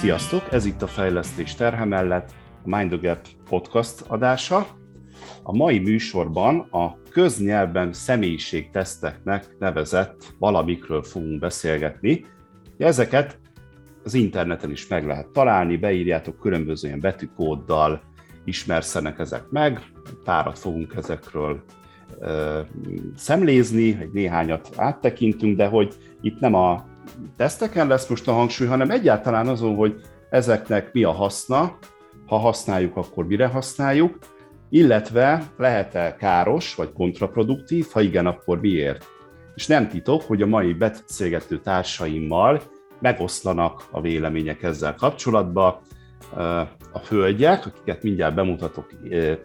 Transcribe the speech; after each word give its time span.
Sziasztok! 0.00 0.52
Ez 0.52 0.64
itt 0.64 0.82
a 0.82 0.86
Fejlesztés 0.86 1.54
terhe 1.54 1.84
mellett 1.84 2.30
a 2.64 2.76
Mind 2.76 2.90
the 2.90 3.08
Gap 3.08 3.26
podcast 3.48 4.00
adása. 4.08 4.66
A 5.42 5.56
mai 5.56 5.78
műsorban 5.78 6.58
a 6.58 6.98
köznyelben 7.10 7.92
személyiségteszteknek 7.92 9.56
nevezett 9.58 10.34
valamikről 10.38 11.02
fogunk 11.02 11.40
beszélgetni. 11.40 12.24
Ezeket 12.78 13.38
az 14.04 14.14
interneten 14.14 14.70
is 14.70 14.86
meg 14.86 15.06
lehet 15.06 15.28
találni, 15.28 15.76
beírjátok 15.76 16.38
különböző 16.38 16.86
ilyen 16.86 17.00
betűkóddal, 17.00 18.02
ismerszenek 18.44 19.18
ezek 19.18 19.48
meg, 19.50 19.82
párat 20.24 20.58
fogunk 20.58 20.94
ezekről 20.96 21.64
szemlézni, 23.16 23.98
egy 24.00 24.12
néhányat 24.12 24.68
áttekintünk, 24.76 25.56
de 25.56 25.66
hogy 25.66 25.94
itt 26.20 26.40
nem 26.40 26.54
a 26.54 26.84
teszteken 27.36 27.86
lesz 27.86 28.08
most 28.08 28.28
a 28.28 28.32
hangsúly, 28.32 28.66
hanem 28.66 28.90
egyáltalán 28.90 29.48
azon, 29.48 29.74
hogy 29.74 30.00
ezeknek 30.30 30.92
mi 30.92 31.02
a 31.02 31.10
haszna, 31.10 31.78
ha 32.26 32.36
használjuk, 32.36 32.96
akkor 32.96 33.26
mire 33.26 33.46
használjuk, 33.46 34.18
illetve 34.68 35.42
lehet-e 35.56 36.16
káros 36.18 36.74
vagy 36.74 36.92
kontraproduktív, 36.92 37.86
ha 37.92 38.00
igen, 38.00 38.26
akkor 38.26 38.60
miért. 38.60 39.06
És 39.54 39.66
nem 39.66 39.88
titok, 39.88 40.22
hogy 40.22 40.42
a 40.42 40.46
mai 40.46 40.72
beszélgető 40.72 41.58
társaimmal 41.58 42.62
megoszlanak 43.00 43.84
a 43.90 44.00
vélemények 44.00 44.62
ezzel 44.62 44.94
kapcsolatban. 44.94 45.78
A 46.92 46.98
hölgyek, 47.08 47.66
akiket 47.66 48.02
mindjárt 48.02 48.34
bemutatok, 48.34 48.90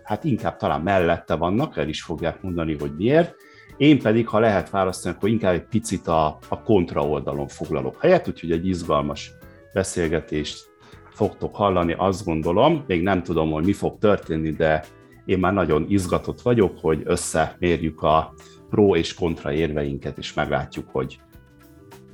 hát 0.04 0.24
inkább 0.24 0.58
talán 0.58 0.82
mellette 0.82 1.36
vannak, 1.36 1.78
el 1.78 1.88
is 1.88 2.04
fogják 2.04 2.42
mondani, 2.42 2.78
hogy 2.80 2.92
miért. 2.98 3.36
Én 3.78 4.02
pedig, 4.02 4.28
ha 4.28 4.40
lehet 4.40 4.70
választani, 4.70 5.16
akkor 5.16 5.30
inkább 5.30 5.54
egy 5.54 5.66
picit 5.66 6.08
a, 6.08 6.38
a 6.50 6.62
kontra 6.64 7.02
oldalon 7.02 7.48
foglalok 7.48 8.02
helyet, 8.02 8.28
úgyhogy 8.28 8.52
egy 8.52 8.68
izgalmas 8.68 9.32
beszélgetést 9.74 10.74
fogtok 11.10 11.56
hallani, 11.56 11.94
azt 11.98 12.26
gondolom. 12.26 12.84
Még 12.88 13.02
nem 13.02 13.24
tudom, 13.24 13.52
hogy 13.52 13.66
mi 13.66 13.74
fog 13.74 13.98
történni, 13.98 14.52
de 14.52 14.84
én 15.26 15.40
már 15.40 15.54
nagyon 15.54 15.86
izgatott 15.90 16.42
vagyok, 16.42 16.80
hogy 16.82 17.02
összemérjük 17.06 18.02
a 18.02 18.34
pro 18.70 18.96
és 18.96 19.14
kontra 19.14 19.52
érveinket, 19.52 20.18
és 20.18 20.34
meglátjuk, 20.34 20.90
hogy 20.92 21.20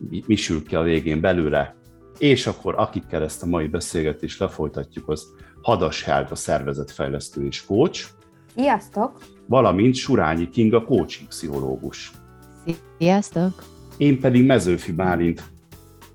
mi, 0.09 0.23
mi 0.28 0.35
sül 0.35 0.63
ki 0.63 0.75
a 0.75 0.81
végén 0.81 1.22
belőle. 1.22 1.75
És 2.22 2.47
akkor 2.47 2.75
akikkel 2.77 3.23
ezt 3.23 3.44
a 3.44 3.45
mai 3.45 3.67
beszélgetést 3.67 4.39
lefolytatjuk, 4.39 5.09
az 5.09 5.25
Hadas 5.61 6.03
Helga 6.03 6.36
szervezetfejlesztő 6.36 7.45
és 7.45 7.66
coach. 7.66 8.08
Sziasztok! 8.55 9.23
Valamint 9.47 9.95
Surányi 9.95 10.50
Kinga 10.50 10.83
coaching 10.83 11.28
pszichológus. 11.28 12.11
Sziasztok! 12.97 13.63
Én 13.97 14.19
pedig 14.19 14.45
Mezőfi 14.45 14.91
Bálint 14.91 15.44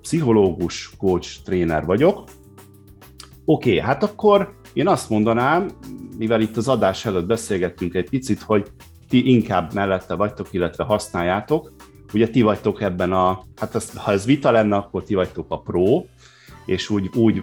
pszichológus, 0.03 0.91
coach, 0.98 1.43
tréner 1.45 1.85
vagyok. 1.85 2.19
Oké, 3.45 3.70
okay, 3.70 3.81
hát 3.81 4.03
akkor 4.03 4.55
én 4.73 4.89
azt 4.89 5.11
mondanám, 5.11 5.70
mivel 6.19 6.41
itt 6.41 6.57
az 6.57 6.69
adás 6.69 7.05
előtt 7.05 7.27
beszélgettünk 7.27 7.95
egy 7.95 8.09
picit, 8.09 8.41
hogy 8.41 8.67
ti 9.09 9.31
inkább 9.31 9.75
mellette 9.75 10.15
vagytok, 10.15 10.53
illetve 10.53 10.85
használjátok. 10.85 11.73
Ugye 12.17 12.28
ti 12.28 12.42
vagytok 12.42 12.83
ebben 12.83 13.12
a, 13.12 13.42
hát 13.56 13.75
ez, 13.75 13.97
ha 13.97 14.12
ez 14.12 14.25
vita 14.25 14.50
lenne, 14.50 14.77
akkor 14.77 15.03
ti 15.03 15.14
vagytok 15.14 15.47
a 15.48 15.61
pro, 15.61 16.05
és 16.67 16.91
úgy, 16.91 17.11
úgy 17.14 17.42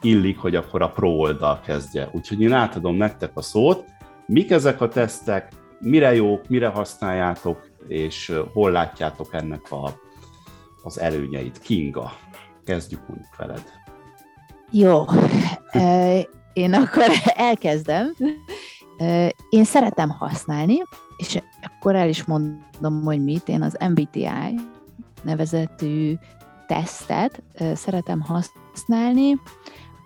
illik, 0.00 0.38
hogy 0.38 0.54
akkor 0.56 0.82
a 0.82 0.90
pro 0.90 1.08
oldal 1.08 1.60
kezdje. 1.60 2.08
Úgyhogy 2.12 2.40
én 2.40 2.52
átadom 2.52 2.96
nektek 2.96 3.30
a 3.34 3.42
szót. 3.42 3.84
Mik 4.26 4.50
ezek 4.50 4.80
a 4.80 4.88
tesztek, 4.88 5.52
mire 5.78 6.14
jók, 6.14 6.48
mire 6.48 6.68
használjátok, 6.68 7.70
és 7.88 8.32
hol 8.52 8.70
látjátok 8.70 9.34
ennek 9.34 9.72
a, 9.72 10.00
az 10.82 11.00
előnyeit? 11.00 11.58
Kinga, 11.58 12.12
kezdjük 12.64 13.08
mondjuk 13.08 13.36
veled. 13.36 13.64
Jó, 14.70 15.04
én 16.62 16.74
akkor 16.74 17.06
elkezdem. 17.50 18.12
Én 19.48 19.64
szeretem 19.64 20.08
használni, 20.08 20.76
és 21.16 21.42
akkor 21.62 21.94
el 21.94 22.08
is 22.08 22.24
mondom, 22.24 23.02
hogy 23.04 23.24
mit. 23.24 23.48
Én 23.48 23.62
az 23.62 23.76
MBTI 23.88 24.28
nevezetű 25.22 26.14
tesztet 26.66 27.42
szeretem 27.74 28.20
használni, 28.20 29.40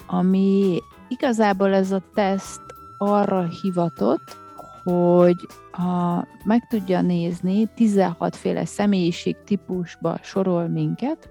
ami 0.06 0.78
igazából 1.08 1.74
ez 1.74 1.92
a 1.92 2.02
teszt 2.14 2.60
arra 2.98 3.48
hivatott, 3.62 4.36
hogy 4.82 5.36
ha 5.70 6.26
meg 6.44 6.66
tudja 6.66 7.00
nézni, 7.00 7.68
16 7.74 8.36
féle 8.36 8.64
személyiség 8.64 9.36
típusba 9.44 10.18
sorol 10.22 10.68
minket, 10.68 11.30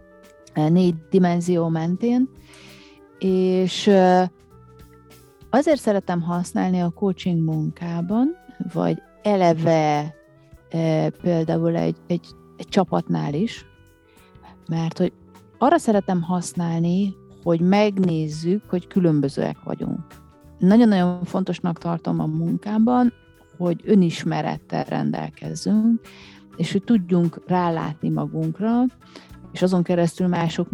négy 0.53 0.95
dimenzió 1.09 1.67
mentén, 1.67 2.29
és 3.19 3.91
azért 5.55 5.79
szeretem 5.79 6.21
használni 6.21 6.79
a 6.79 6.89
coaching 6.89 7.43
munkában, 7.43 8.35
vagy 8.73 9.01
eleve 9.21 10.15
például 11.21 11.75
egy, 11.75 11.97
egy, 12.07 12.27
egy 12.57 12.67
csapatnál 12.67 13.33
is, 13.33 13.65
mert 14.69 14.97
hogy 14.97 15.13
arra 15.57 15.77
szeretem 15.77 16.21
használni, 16.21 17.13
hogy 17.43 17.61
megnézzük, 17.61 18.63
hogy 18.69 18.87
különbözőek 18.87 19.57
vagyunk. 19.63 19.99
Nagyon-nagyon 20.59 21.23
fontosnak 21.23 21.77
tartom 21.77 22.19
a 22.19 22.25
munkámban, 22.25 23.13
hogy 23.57 23.81
önismerettel 23.85 24.83
rendelkezzünk, 24.83 26.01
és 26.55 26.71
hogy 26.71 26.83
tudjunk 26.83 27.41
rálátni 27.47 28.09
magunkra, 28.09 28.81
és 29.51 29.61
azon 29.61 29.83
keresztül 29.83 30.27
mások 30.27 30.71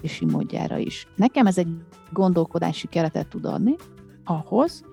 működési 0.00 0.24
módjára 0.24 0.78
is. 0.78 1.06
Nekem 1.16 1.46
ez 1.46 1.58
egy 1.58 1.68
gondolkodási 2.12 2.86
keretet 2.86 3.28
tud 3.28 3.44
adni 3.44 3.74
ahhoz, 4.24 4.84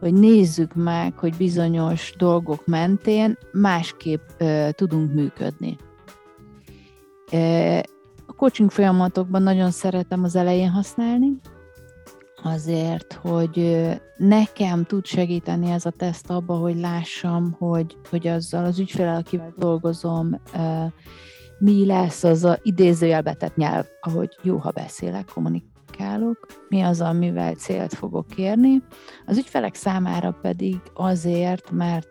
hogy 0.00 0.12
nézzük 0.12 0.74
meg, 0.74 1.18
hogy 1.18 1.36
bizonyos 1.36 2.14
dolgok 2.18 2.66
mentén 2.66 3.38
másképp 3.52 4.20
ö, 4.38 4.68
tudunk 4.72 5.12
működni. 5.12 5.76
A 8.26 8.32
coaching 8.36 8.70
folyamatokban 8.70 9.42
nagyon 9.42 9.70
szeretem 9.70 10.24
az 10.24 10.36
elején 10.36 10.70
használni, 10.70 11.38
azért, 12.42 13.12
hogy 13.12 13.86
nekem 14.16 14.84
tud 14.84 15.04
segíteni 15.04 15.70
ez 15.70 15.86
a 15.86 15.90
teszt 15.90 16.30
abba, 16.30 16.54
hogy 16.54 16.76
lássam, 16.76 17.56
hogy, 17.58 17.96
hogy 18.10 18.26
azzal 18.26 18.64
az 18.64 18.78
ügyfélel, 18.78 19.16
akivel 19.16 19.54
dolgozom, 19.58 20.40
mi 21.62 21.86
lesz 21.86 22.24
az 22.24 22.44
a 22.44 22.58
idézőjelbe 22.62 23.34
tett 23.34 23.56
nyelv, 23.56 23.86
ahogy 24.00 24.36
jó, 24.42 24.56
ha 24.56 24.70
beszélek, 24.70 25.30
kommunikálok, 25.34 26.46
mi 26.68 26.80
az, 26.80 27.00
amivel 27.00 27.54
célt 27.54 27.94
fogok 27.94 28.26
kérni. 28.26 28.82
Az 29.26 29.38
ügyfelek 29.38 29.74
számára 29.74 30.38
pedig 30.42 30.80
azért, 30.94 31.70
mert 31.70 32.08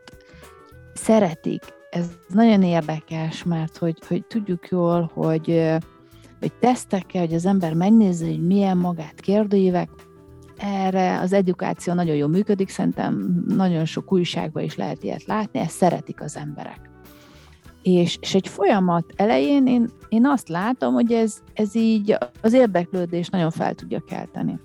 szeretik 0.93 1.63
ez 1.89 2.05
nagyon 2.27 2.63
érdekes, 2.63 3.43
mert 3.43 3.77
hogy, 3.77 3.97
hogy 4.07 4.25
tudjuk 4.25 4.67
jól, 4.67 5.11
hogy, 5.13 5.77
hogy 6.39 6.53
tesztekkel, 6.59 7.21
hogy 7.21 7.33
az 7.33 7.45
ember 7.45 7.73
megnézi, 7.73 8.25
hogy 8.25 8.45
milyen 8.45 8.77
magát 8.77 9.19
kérdőívek, 9.19 9.89
erre 10.57 11.19
az 11.19 11.33
edukáció 11.33 11.93
nagyon 11.93 12.15
jól 12.15 12.29
működik, 12.29 12.69
szerintem 12.69 13.43
nagyon 13.47 13.85
sok 13.85 14.13
újságban 14.13 14.63
is 14.63 14.75
lehet 14.75 15.03
ilyet 15.03 15.23
látni, 15.23 15.59
ezt 15.59 15.75
szeretik 15.75 16.21
az 16.21 16.37
emberek. 16.37 16.90
És, 17.81 18.17
és 18.21 18.35
egy 18.35 18.47
folyamat 18.47 19.05
elején 19.15 19.67
én, 19.67 19.89
én 20.09 20.25
azt 20.25 20.49
látom, 20.49 20.93
hogy 20.93 21.11
ez, 21.11 21.37
ez 21.53 21.75
így 21.75 22.17
az 22.41 22.53
érdeklődés 22.53 23.29
nagyon 23.29 23.51
fel 23.51 23.73
tudja 23.73 24.03
kelteni. 24.07 24.59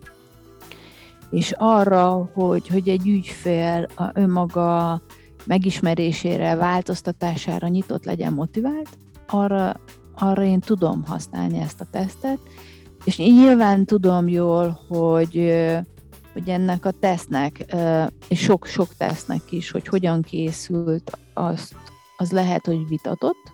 És 1.30 1.54
arra, 1.56 2.30
hogy, 2.34 2.68
hogy 2.68 2.88
egy 2.88 3.08
ügyfél 3.08 3.86
a 3.96 4.10
önmaga 4.14 5.00
megismerésére, 5.44 6.54
változtatására 6.54 7.68
nyitott 7.68 8.04
legyen 8.04 8.32
motivált, 8.32 8.88
arra, 9.26 9.80
arra 10.14 10.44
én 10.44 10.60
tudom 10.60 11.04
használni 11.04 11.58
ezt 11.58 11.80
a 11.80 11.86
tesztet, 11.90 12.38
és 13.04 13.16
nyilván 13.16 13.84
tudom 13.84 14.28
jól, 14.28 14.80
hogy, 14.88 15.54
hogy 16.32 16.48
ennek 16.48 16.84
a 16.84 16.90
tesznek, 16.90 17.74
és 18.28 18.40
sok-sok 18.40 18.94
tesznek 18.94 19.42
is, 19.50 19.70
hogy 19.70 19.86
hogyan 19.88 20.22
készült, 20.22 21.18
azt, 21.34 21.74
az 22.16 22.32
lehet, 22.32 22.66
hogy 22.66 22.88
vitatott, 22.88 23.52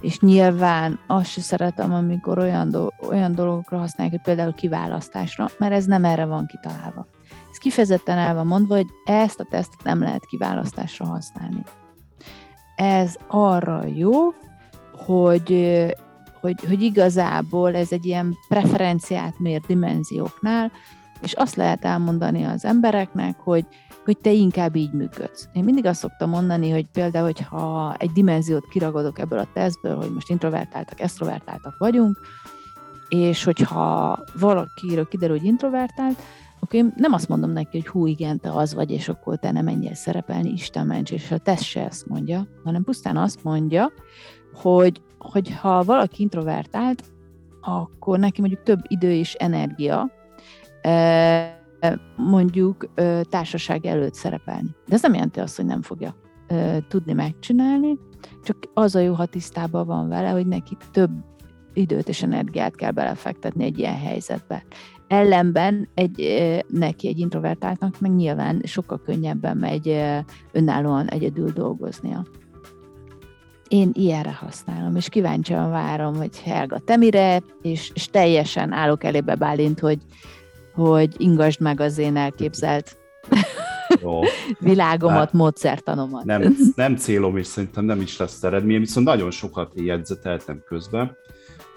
és 0.00 0.20
nyilván 0.20 0.98
azt 1.06 1.30
se 1.30 1.40
szeretem, 1.40 1.92
amikor 1.92 2.38
olyan, 2.38 2.70
do- 2.70 2.94
olyan 3.08 3.34
dolgokra 3.34 3.78
használják, 3.78 4.16
hogy 4.16 4.24
például 4.24 4.54
kiválasztásra, 4.54 5.48
mert 5.58 5.72
ez 5.72 5.84
nem 5.84 6.04
erre 6.04 6.24
van 6.24 6.46
kitalálva. 6.46 7.06
Ez 7.50 7.56
kifejezetten 7.56 8.18
el 8.18 8.34
van 8.34 8.46
mondva, 8.46 8.74
hogy 8.74 8.88
ezt 9.04 9.40
a 9.40 9.44
tesztet 9.44 9.82
nem 9.82 10.00
lehet 10.00 10.26
kiválasztásra 10.26 11.06
használni. 11.06 11.62
Ez 12.76 13.16
arra 13.28 13.84
jó, 13.86 14.12
hogy, 15.06 15.76
hogy, 16.40 16.64
hogy 16.68 16.82
igazából 16.82 17.74
ez 17.74 17.92
egy 17.92 18.06
ilyen 18.06 18.36
preferenciát 18.48 19.38
mér 19.38 19.60
dimenzióknál, 19.60 20.72
és 21.20 21.32
azt 21.32 21.54
lehet 21.54 21.84
elmondani 21.84 22.44
az 22.44 22.64
embereknek, 22.64 23.38
hogy, 23.38 23.66
hogy 24.04 24.18
te 24.18 24.30
inkább 24.30 24.76
így 24.76 24.92
működsz. 24.92 25.48
Én 25.52 25.64
mindig 25.64 25.86
azt 25.86 26.00
szoktam 26.00 26.30
mondani, 26.30 26.70
hogy 26.70 26.86
például, 26.92 27.24
hogyha 27.24 27.94
egy 27.98 28.10
dimenziót 28.10 28.68
kiragadok 28.68 29.18
ebből 29.18 29.38
a 29.38 29.48
tesztből, 29.52 29.96
hogy 29.96 30.12
most 30.12 30.30
introvertáltak, 30.30 31.00
extrovertáltak 31.00 31.74
vagyunk, 31.78 32.20
és 33.08 33.44
hogyha 33.44 34.18
valakiről 34.38 35.08
kiderül, 35.08 35.38
hogy 35.38 35.46
introvertált, 35.46 36.22
akkor 36.60 36.74
én 36.74 36.92
nem 36.96 37.12
azt 37.12 37.28
mondom 37.28 37.50
neki, 37.50 37.78
hogy 37.78 37.86
hú, 37.86 38.06
igen, 38.06 38.40
te 38.40 38.52
az 38.52 38.74
vagy, 38.74 38.90
és 38.90 39.08
akkor 39.08 39.38
te 39.38 39.50
nem 39.50 39.64
menjél 39.64 39.94
szerepelni, 39.94 40.50
Isten 40.50 40.86
ments, 40.86 41.10
és 41.10 41.30
a 41.30 41.38
teszt 41.38 41.62
se 41.62 41.84
ezt 41.84 42.06
mondja, 42.06 42.46
hanem 42.64 42.84
pusztán 42.84 43.16
azt 43.16 43.44
mondja, 43.44 43.92
hogy, 44.54 45.02
hogy 45.18 45.56
ha 45.60 45.82
valaki 45.82 46.22
introvertált, 46.22 47.02
akkor 47.60 48.18
neki 48.18 48.40
mondjuk 48.40 48.62
több 48.62 48.80
idő 48.88 49.12
és 49.12 49.34
energia, 49.34 50.10
mondjuk 52.16 52.88
társaság 53.22 53.86
előtt 53.86 54.14
szerepelni. 54.14 54.76
De 54.86 54.94
ez 54.94 55.02
nem 55.02 55.14
jelenti 55.14 55.40
azt, 55.40 55.56
hogy 55.56 55.66
nem 55.66 55.82
fogja 55.82 56.16
tudni 56.88 57.12
megcsinálni, 57.12 57.98
csak 58.44 58.56
az 58.74 58.94
a 58.94 59.00
jó, 59.00 59.12
ha 59.12 59.26
tisztában 59.26 59.86
van 59.86 60.08
vele, 60.08 60.28
hogy 60.28 60.46
neki 60.46 60.76
több 60.90 61.10
időt 61.72 62.08
és 62.08 62.22
energiát 62.22 62.76
kell 62.76 62.90
belefektetni 62.90 63.64
egy 63.64 63.78
ilyen 63.78 63.98
helyzetbe. 63.98 64.64
Ellenben 65.08 65.88
egy, 65.94 66.22
neki 66.68 67.08
egy 67.08 67.18
introvertáltnak 67.18 68.00
meg 68.00 68.14
nyilván 68.14 68.60
sokkal 68.64 69.00
könnyebben 69.04 69.56
megy 69.56 70.00
önállóan 70.52 71.08
egyedül 71.08 71.50
dolgoznia. 71.50 72.26
Én 73.68 73.90
ilyenre 73.92 74.32
használom, 74.32 74.96
és 74.96 75.08
kíváncsian 75.08 75.70
várom, 75.70 76.14
hogy 76.14 76.40
Helga, 76.40 76.78
te 76.78 76.96
mire, 76.96 77.42
és, 77.62 77.90
és 77.94 78.06
teljesen 78.06 78.72
állok 78.72 79.04
elébe 79.04 79.34
Bálint, 79.34 79.80
hogy, 79.80 79.98
hogy 80.74 81.14
ingasd 81.16 81.60
meg 81.60 81.80
az 81.80 81.98
én 81.98 82.16
elképzelt 82.16 82.96
jó. 84.00 84.20
világomat, 84.70 85.16
hát, 85.16 85.32
módszertanomat. 85.32 86.24
Nem, 86.24 86.56
nem 86.74 86.96
célom, 86.96 87.36
és 87.36 87.46
szerintem 87.46 87.84
nem 87.84 88.00
is 88.00 88.16
lesz 88.16 88.42
eredmény, 88.42 88.78
viszont 88.78 89.06
nagyon 89.06 89.30
sokat 89.30 89.72
jegyzeteltem 89.74 90.62
közben, 90.66 91.16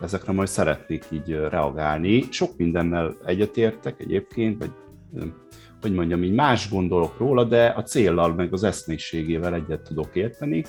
ezekre 0.02 0.32
majd 0.32 0.48
szeretnék 0.48 1.04
így 1.12 1.30
reagálni. 1.50 2.28
Sok 2.32 2.58
mindennel 2.58 3.16
egyetértek 3.26 4.00
egyébként, 4.00 4.58
vagy 4.58 4.72
hogy 5.82 5.94
mondjam, 5.94 6.24
így 6.24 6.34
más 6.34 6.70
gondolok 6.70 7.18
róla, 7.18 7.44
de 7.44 7.74
a 7.76 7.84
céllal 7.84 8.34
meg 8.34 8.54
az 8.54 8.64
eszmélységével 8.64 9.54
egyet 9.54 9.82
tudok 9.82 10.16
érteni. 10.16 10.66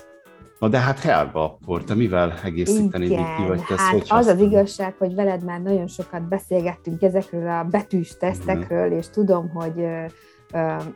Na 0.58 0.68
de 0.68 0.78
hát 0.78 0.98
Helga, 0.98 1.44
akkor 1.44 1.84
te 1.84 1.94
mivel 1.94 2.34
egészíteni 2.44 3.04
Igen, 3.04 3.36
ki 3.36 3.46
vagy 3.46 3.62
tesz, 3.68 3.78
hát 3.78 4.04
az 4.08 4.26
az 4.26 4.40
igazság, 4.40 4.94
hogy 4.98 5.14
veled 5.14 5.44
már 5.44 5.62
nagyon 5.62 5.86
sokat 5.86 6.28
beszélgettünk 6.28 7.02
ezekről 7.02 7.48
a 7.48 7.64
betűs 7.64 8.16
tesztekről, 8.16 8.88
mm. 8.88 8.96
és 8.96 9.08
tudom, 9.08 9.48
hogy 9.48 9.84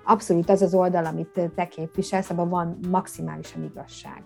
abszolút 0.04 0.50
az 0.50 0.62
az 0.62 0.74
oldal, 0.74 1.04
amit 1.04 1.50
te 1.54 1.66
képviselsz, 1.66 2.30
abban 2.30 2.48
van 2.48 2.78
maximálisan 2.90 3.64
igazság. 3.64 4.22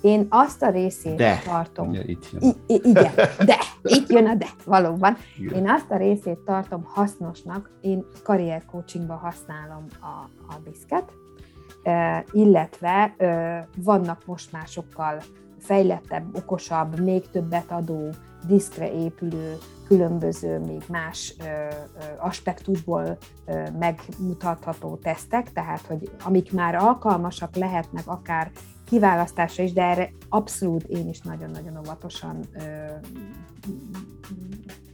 Én 0.00 0.26
azt 0.28 0.62
a 0.62 0.70
részét 0.70 1.14
de, 1.14 1.40
tartom. 1.44 1.88
Ugye, 1.88 2.02
itt 2.04 2.30
jön. 2.32 2.54
I- 2.66 2.80
igen, 2.84 3.12
de, 3.44 3.56
itt 3.96 4.08
jön 4.08 4.26
a 4.26 4.34
de, 4.34 4.46
valóban. 4.64 5.16
Igen. 5.38 5.58
Én 5.58 5.68
azt 5.68 5.90
a 5.90 5.96
részét 5.96 6.38
tartom 6.38 6.84
hasznosnak, 6.84 7.70
én 7.80 8.04
karriercoachingban 8.22 9.16
használom 9.16 9.84
a, 10.00 10.28
a 10.52 10.58
diszket, 10.64 11.12
illetve 12.32 13.14
vannak 13.76 14.26
most 14.26 14.52
már 14.52 14.66
sokkal 14.66 15.22
fejlettebb, 15.58 16.36
okosabb, 16.36 17.00
még 17.00 17.30
többet 17.30 17.70
adó, 17.70 18.08
diszkre 18.46 18.92
épülő, 18.92 19.56
különböző, 19.86 20.58
még 20.58 20.82
más 20.88 21.34
aspektusból 22.18 23.18
megmutatható 23.78 24.96
tesztek, 24.96 25.52
tehát 25.52 25.80
hogy 25.80 26.10
amik 26.24 26.52
már 26.52 26.74
alkalmasak 26.74 27.56
lehetnek 27.56 28.06
akár 28.06 28.50
kiválasztásra 28.84 29.62
is, 29.62 29.72
de 29.72 29.82
erre 29.82 30.10
abszolút 30.28 30.82
én 30.82 31.08
is 31.08 31.20
nagyon-nagyon 31.20 31.78
óvatosan 31.78 32.48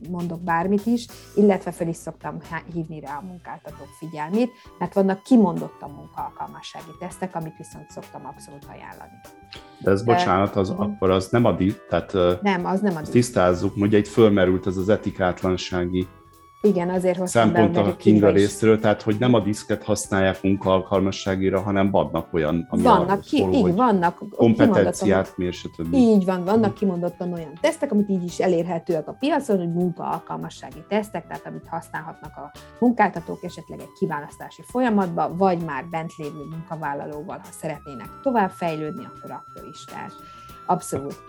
mondok 0.08 0.40
bármit 0.40 0.86
is, 0.86 1.06
illetve 1.34 1.70
fel 1.70 1.88
is 1.88 1.96
szoktam 1.96 2.38
hívni 2.72 3.00
rá 3.00 3.16
a 3.16 3.26
munkáltatók 3.26 3.88
figyelmét, 3.98 4.50
mert 4.78 4.94
vannak 4.94 5.22
kimondottan 5.22 5.90
munkaalkalmassági 5.90 6.90
tesztek, 6.98 7.34
amit 7.34 7.56
viszont 7.56 7.90
szoktam 7.90 8.26
abszolút 8.26 8.64
ajánlani. 8.64 9.20
De 9.80 9.90
ez, 9.90 10.02
bocsánat, 10.02 10.56
az, 10.56 10.70
uh-huh. 10.70 10.86
akkor 10.86 11.10
az 11.10 11.28
nem 11.28 11.44
a, 11.44 11.56
tehát 11.88 12.42
nem, 12.42 12.66
az 12.66 12.80
nem 12.80 12.96
a 12.96 13.00
tisztázzuk, 13.00 13.76
ugye 13.76 13.98
itt 13.98 14.08
fölmerült 14.08 14.66
ez 14.66 14.76
az 14.76 14.88
etikátlansági 14.88 16.06
igen, 16.62 16.90
azért 16.90 17.18
hoztam 17.18 17.54
Szempont 17.54 17.76
a 17.76 17.96
Kinga 17.96 18.30
részről, 18.30 18.78
tehát 18.78 19.02
hogy 19.02 19.16
nem 19.18 19.34
a 19.34 19.40
diszket 19.40 19.82
használják 19.82 20.42
munkaalkalmasságira, 20.42 21.60
hanem 21.60 21.90
vannak 21.90 22.32
olyan, 22.32 22.66
ami 22.70 22.82
vannak, 22.82 23.20
ki, 23.20 23.38
szól, 23.38 23.52
így, 23.52 23.74
vannak 23.74 24.22
kompetenciát 24.36 25.32
mér, 25.36 25.52
stb. 25.52 25.94
Így 25.94 26.24
van, 26.24 26.44
vannak 26.44 26.74
kimondottan 26.74 27.32
olyan 27.32 27.52
tesztek, 27.60 27.92
amit 27.92 28.08
így 28.08 28.24
is 28.24 28.38
elérhetőek 28.38 29.08
a 29.08 29.16
piacon, 29.18 29.58
hogy 29.58 29.72
munkaalkalmassági 29.72 30.84
tesztek, 30.88 31.26
tehát 31.26 31.46
amit 31.46 31.66
használhatnak 31.68 32.36
a 32.36 32.52
munkáltatók 32.78 33.44
esetleg 33.44 33.80
egy 33.80 33.92
kiválasztási 33.98 34.62
folyamatban, 34.66 35.36
vagy 35.36 35.64
már 35.64 35.84
bent 35.90 36.16
lévő 36.16 36.44
munkavállalóval, 36.50 37.38
ha 37.38 37.50
szeretnének 37.50 38.08
tovább 38.22 38.50
fejlődni, 38.50 39.04
akkor 39.04 39.30
akkor 39.30 39.68
is. 39.70 39.84
Tehát 39.84 40.12
abszolút 40.66 41.22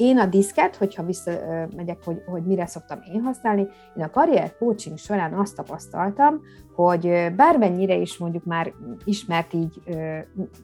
én 0.00 0.18
a 0.18 0.26
diszket, 0.26 0.76
hogyha 0.76 1.02
visszamegyek, 1.02 2.04
hogy, 2.04 2.22
hogy 2.26 2.42
mire 2.42 2.66
szoktam 2.66 2.98
én 3.12 3.22
használni, 3.22 3.68
én 3.96 4.02
a 4.02 4.10
karrier 4.10 4.56
coaching 4.58 4.98
során 4.98 5.32
azt 5.32 5.56
tapasztaltam, 5.56 6.40
hogy 6.74 7.32
bármennyire 7.36 7.94
is 7.94 8.18
mondjuk 8.18 8.44
már 8.44 8.72
ismert 9.04 9.52
így 9.52 9.82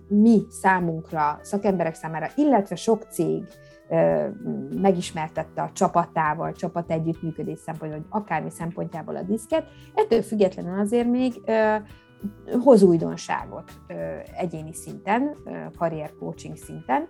mi 0.09 0.43
számunkra, 0.51 1.39
szakemberek 1.43 1.95
számára, 1.95 2.27
illetve 2.37 2.75
sok 2.75 3.03
cég 3.03 3.45
megismertette 4.81 5.63
a 5.63 5.71
csapatával, 5.73 6.53
csapat 6.53 6.91
együttműködés 6.91 7.59
szempontjából, 7.59 8.09
vagy 8.11 8.23
akármi 8.23 8.51
szempontjából 8.51 9.17
a 9.17 9.23
diszket, 9.23 9.65
ettől 9.95 10.23
függetlenül 10.23 10.81
azért 10.81 11.09
még 11.09 11.41
hoz 12.63 12.83
újdonságot 12.83 13.71
egyéni 14.37 14.75
szinten, 14.75 15.37
karrier 15.79 16.13
coaching 16.19 16.57
szinten, 16.57 17.09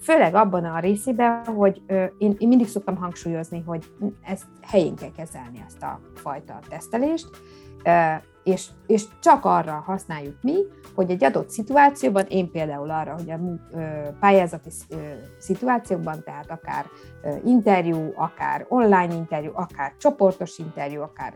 Főleg 0.00 0.34
abban 0.34 0.64
a 0.64 0.78
részében, 0.78 1.44
hogy 1.44 1.82
én, 2.18 2.34
én 2.38 2.48
mindig 2.48 2.68
szoktam 2.68 2.96
hangsúlyozni, 2.96 3.62
hogy 3.66 3.84
ezt 4.24 4.46
helyén 4.62 4.94
kell 4.94 5.12
kezelni, 5.16 5.64
ezt 5.66 5.82
a 5.82 6.00
fajta 6.14 6.58
tesztelést, 6.68 7.28
és, 8.44 8.68
és 8.86 9.04
csak 9.20 9.44
arra 9.44 9.82
használjuk 9.86 10.36
mi, 10.42 10.56
hogy 10.94 11.10
egy 11.10 11.24
adott 11.24 11.50
szituációban, 11.50 12.24
én 12.28 12.50
például 12.50 12.90
arra, 12.90 13.12
hogy 13.12 13.30
a 13.30 13.38
pályázati 14.20 14.68
szituációkban, 15.38 16.22
tehát 16.24 16.50
akár 16.50 16.84
interjú, 17.44 18.12
akár 18.16 18.66
online 18.68 19.14
interjú, 19.14 19.50
akár 19.54 19.92
csoportos 19.98 20.58
interjú, 20.58 21.02
akár 21.02 21.34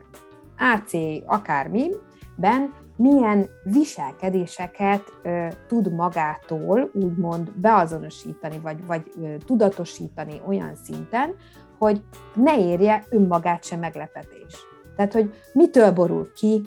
AC, 0.58 0.92
akármi, 1.26 1.90
ben 2.36 2.74
milyen 3.02 3.48
viselkedéseket 3.62 5.02
ö, 5.22 5.46
tud 5.66 5.92
magától 5.92 6.90
úgymond 6.92 7.50
beazonosítani, 7.52 8.58
vagy, 8.58 8.86
vagy 8.86 9.12
ö, 9.22 9.36
tudatosítani 9.46 10.40
olyan 10.46 10.74
szinten, 10.74 11.34
hogy 11.78 12.02
ne 12.34 12.58
érje 12.58 13.04
önmagát 13.10 13.64
sem 13.64 13.78
meglepetés. 13.78 14.66
Tehát, 14.96 15.12
hogy 15.12 15.34
mitől 15.52 15.92
borul 15.92 16.32
ki, 16.32 16.62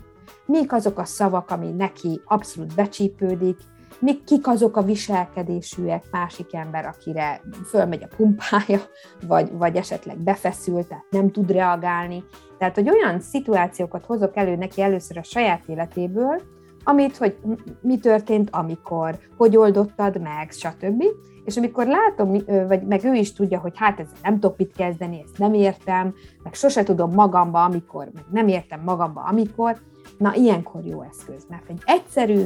mik 0.46 0.74
azok 0.74 1.00
a 1.00 1.06
szavak, 1.06 1.52
ami 1.52 1.72
neki 1.72 2.22
abszolút 2.26 2.76
becsípődik, 2.76 3.58
mik, 4.06 4.24
kik 4.24 4.48
azok 4.48 4.78
a 4.78 4.82
viselkedésűek, 4.82 6.04
másik 6.12 6.54
ember, 6.54 6.86
akire 6.86 7.42
fölmegy 7.66 8.04
a 8.04 8.16
pumpája, 8.16 8.80
vagy, 9.28 9.52
vagy 9.58 9.76
esetleg 9.76 10.18
befeszül, 10.18 10.88
tehát 10.88 11.06
nem 11.10 11.32
tud 11.32 11.52
reagálni. 11.52 12.24
Tehát, 12.58 12.76
hogy 12.76 12.90
olyan 12.90 13.20
szituációkat 13.20 14.06
hozok 14.06 14.38
elő 14.38 14.56
neki 14.56 14.82
először 14.82 15.18
a 15.18 15.24
saját 15.24 15.62
életéből, 15.68 16.42
amit, 16.84 17.18
hogy 17.18 17.38
mi 17.82 17.98
történt, 17.98 18.50
amikor, 18.52 19.18
hogy 19.38 19.58
oldottad 19.58 20.22
meg, 20.22 20.52
stb. 20.52 21.04
És 21.46 21.58
amikor 21.58 21.88
látom, 21.88 22.38
vagy 22.68 22.84
meg 22.84 23.04
ő 23.04 23.14
is 23.14 23.34
tudja, 23.34 23.60
hogy 23.60 23.74
hát 23.76 24.00
ez 24.00 24.08
nem 24.24 24.34
tudok 24.34 24.58
mit 24.58 24.74
kezdeni, 24.76 25.22
ezt 25.24 25.38
nem 25.38 25.54
értem, 25.54 26.14
meg 26.44 26.54
sose 26.54 26.84
tudom 26.84 27.14
magamba, 27.14 27.64
amikor, 27.64 28.10
meg 28.14 28.24
nem 28.32 28.48
értem 28.48 28.82
magamba, 28.86 29.22
amikor, 29.22 29.78
na 30.18 30.34
ilyenkor 30.36 30.86
jó 30.86 31.02
eszköz, 31.02 31.46
mert 31.50 31.70
egy 31.70 31.82
egyszerű, 31.86 32.46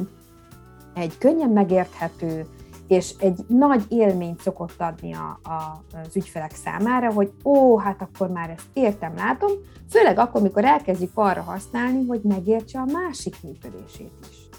egy 1.00 1.18
könnyen 1.18 1.50
megérthető, 1.50 2.46
és 2.88 3.14
egy 3.20 3.40
nagy 3.48 3.84
élményt 3.88 4.42
szokott 4.42 4.82
adni 4.82 5.14
a, 5.14 5.40
a, 5.44 5.84
az 6.04 6.16
ügyfelek 6.16 6.56
számára, 6.56 7.12
hogy 7.12 7.32
ó, 7.44 7.78
hát 7.78 8.02
akkor 8.02 8.30
már 8.30 8.50
ezt 8.50 8.68
értem, 8.74 9.16
látom, 9.16 9.52
főleg 9.90 10.18
akkor, 10.18 10.40
amikor 10.40 10.66
elkezdjük 10.66 11.12
arra 11.14 11.42
használni, 11.42 12.06
hogy 12.08 12.22
megértse 12.24 12.80
a 12.80 12.92
másik 12.92 13.36
működését 13.44 14.12
is. 14.30 14.50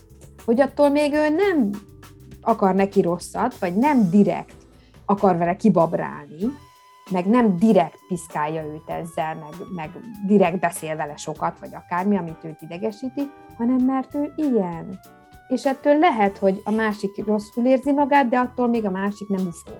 Hogy 0.45 0.61
attól 0.61 0.89
még 0.89 1.13
ő 1.13 1.29
nem 1.29 1.71
akar 2.41 2.75
neki 2.75 3.01
rosszat, 3.01 3.59
vagy 3.59 3.77
nem 3.77 4.11
direkt 4.11 4.57
akar 5.05 5.37
vele 5.37 5.57
kibabrálni, 5.57 6.53
meg 7.11 7.27
nem 7.27 7.57
direkt 7.57 7.99
piszkálja 8.09 8.63
őt 8.63 8.89
ezzel, 8.89 9.35
meg, 9.35 9.55
meg 9.75 9.91
direkt 10.27 10.61
beszél 10.61 10.97
vele 10.97 11.17
sokat, 11.17 11.59
vagy 11.59 11.75
akármi, 11.75 12.17
amit 12.17 12.45
őt 12.45 12.63
idegesíti, 12.63 13.31
hanem 13.57 13.77
mert 13.77 14.15
ő 14.15 14.33
ilyen, 14.37 15.01
és 15.51 15.67
ettől 15.67 15.99
lehet, 15.99 16.39
hogy 16.39 16.61
a 16.65 16.71
másik 16.71 17.27
rosszul 17.27 17.67
érzi 17.67 17.93
magát, 17.93 18.29
de 18.29 18.39
attól 18.39 18.69
még 18.69 18.85
a 18.85 18.91
másik 18.91 19.29
nem 19.29 19.47
ufó. 19.47 19.73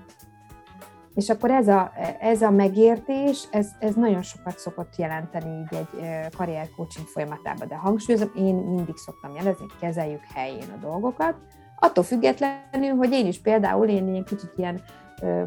És 1.15 1.29
akkor 1.29 1.51
ez 1.51 1.69
a, 1.69 1.93
ez 2.21 2.43
a 2.43 2.51
megértés, 2.51 3.49
ez, 3.51 3.69
ez 3.81 3.95
nagyon 3.95 4.23
sokat 4.23 4.59
szokott 4.59 4.97
jelenteni 4.97 5.61
így 5.61 5.79
egy 5.79 5.89
karriercoaching 6.37 7.07
folyamatában, 7.07 7.69
de 7.69 7.75
hangsúlyozom, 7.75 8.31
én 8.35 8.55
mindig 8.55 8.97
szoktam 8.97 9.35
jelezni, 9.35 9.61
hogy 9.61 9.79
kezeljük 9.81 10.25
helyén 10.35 10.71
a 10.77 10.81
dolgokat, 10.81 11.35
attól 11.79 12.05
függetlenül, 12.05 12.97
hogy 12.97 13.13
én 13.13 13.27
is 13.27 13.41
például, 13.41 13.89
én 13.89 14.09
ilyen 14.09 14.25
kicsit 14.25 14.53
ilyen, 14.57 14.81
ö, 15.23 15.43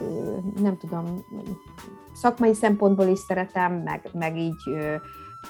ö, 0.00 0.36
nem 0.60 0.76
tudom, 0.78 1.24
szakmai 2.12 2.54
szempontból 2.54 3.06
is 3.06 3.18
szeretem, 3.18 3.72
meg, 3.72 4.08
meg 4.12 4.36
így 4.36 4.62
ö, 4.66 4.94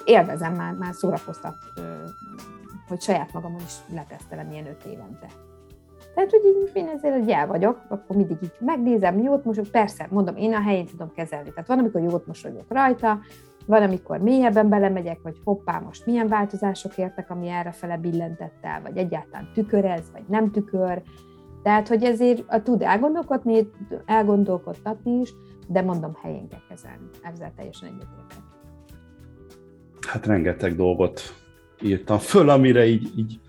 élvezem, 0.05 0.53
már, 0.53 0.73
már 0.73 0.93
szórakoztat, 0.93 1.55
ö, 1.75 1.81
hogy 2.87 3.01
saját 3.01 3.33
magamon 3.33 3.61
is 3.65 3.75
letesztelem 3.93 4.51
ilyen 4.51 4.67
öt 4.67 4.83
évente. 4.83 5.27
Tehát, 6.15 6.29
hogy 6.29 6.41
így 6.45 6.69
én 6.73 6.87
ezért 6.87 7.15
hogy 7.15 7.29
el 7.29 7.47
vagyok, 7.47 7.81
akkor 7.87 8.15
mindig 8.15 8.37
így 8.43 8.51
megnézem, 8.59 9.17
jót 9.17 9.45
mosok, 9.45 9.67
persze, 9.67 10.07
mondom, 10.09 10.35
én 10.35 10.53
a 10.53 10.61
helyén 10.61 10.85
tudom 10.85 11.11
kezelni. 11.11 11.49
Tehát 11.49 11.67
van, 11.67 11.79
amikor 11.79 12.01
jót 12.01 12.27
mosolyogok 12.27 12.71
rajta, 12.71 13.19
van, 13.65 13.81
amikor 13.81 14.19
mélyebben 14.19 14.69
belemegyek, 14.69 15.19
hogy 15.23 15.37
hoppá, 15.43 15.79
most 15.79 16.05
milyen 16.05 16.27
változások 16.27 16.97
értek, 16.97 17.29
ami 17.29 17.47
errefele 17.47 17.97
billentett 17.97 18.57
el, 18.61 18.81
vagy 18.81 18.97
egyáltalán 18.97 19.49
tükörez, 19.53 20.11
vagy 20.13 20.23
nem 20.27 20.51
tükör. 20.51 21.01
Tehát, 21.63 21.87
hogy 21.87 22.03
ezért 22.03 22.43
a 22.47 22.61
tud 22.61 22.81
elgondolkodni, 22.81 23.69
elgondolkodtatni 24.05 25.19
is, 25.19 25.33
de 25.67 25.81
mondom, 25.81 26.17
helyén 26.21 26.47
kell 26.47 26.59
kezelni. 26.69 27.09
Ezzel 27.21 27.51
teljesen 27.55 27.87
egyetértek. 27.87 28.43
Hát 30.07 30.25
rengeteg 30.25 30.75
dolgot 30.75 31.21
írtam 31.81 32.17
föl, 32.17 32.49
amire 32.49 32.85
így, 32.85 33.09
így 33.17 33.39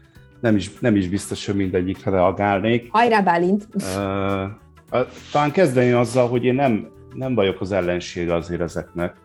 nem 0.40 0.56
is, 0.56 0.78
nem 0.78 0.96
is 0.96 1.08
biztos, 1.08 1.46
hogy 1.46 1.56
mindegyikre 1.56 2.10
reagálnék. 2.10 2.88
Hajrá, 2.90 3.20
Bálint! 3.20 3.66
Uh, 3.74 5.04
talán 5.32 5.52
kezdeni 5.52 5.92
azzal, 5.92 6.28
hogy 6.28 6.44
én 6.44 6.54
nem, 6.54 6.88
nem 7.14 7.34
vagyok 7.34 7.60
az 7.60 7.72
ellensége 7.72 8.34
azért 8.34 8.60
ezeknek. 8.60 9.16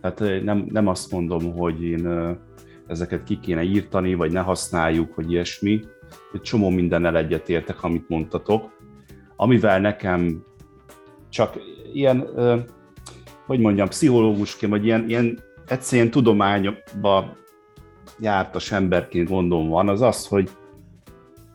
Tehát 0.00 0.42
nem, 0.44 0.66
nem 0.70 0.86
azt 0.86 1.10
mondom, 1.10 1.52
hogy 1.52 1.82
én 1.82 2.36
ezeket 2.86 3.24
ki 3.24 3.38
kéne 3.38 3.62
írtani, 3.62 4.14
vagy 4.14 4.32
ne 4.32 4.40
használjuk, 4.40 5.14
vagy 5.14 5.30
ilyesmi. 5.30 5.80
Egy 6.32 6.40
csomó 6.40 6.68
mindennel 6.68 7.16
egyetértek, 7.16 7.82
amit 7.82 8.08
mondtatok. 8.08 8.70
Amivel 9.36 9.80
nekem 9.80 10.44
csak 11.28 11.56
ilyen, 11.92 12.28
hogy 13.46 13.58
mondjam, 13.58 13.88
pszichológusként, 13.88 14.72
vagy 14.72 14.84
ilyen, 14.84 15.08
ilyen 15.08 15.38
egyszerűen 15.66 16.10
tudományba 16.10 17.36
jártas 18.18 18.72
emberként 18.72 19.28
gondom 19.28 19.68
van, 19.68 19.88
az 19.88 20.00
az, 20.00 20.26
hogy, 20.26 20.50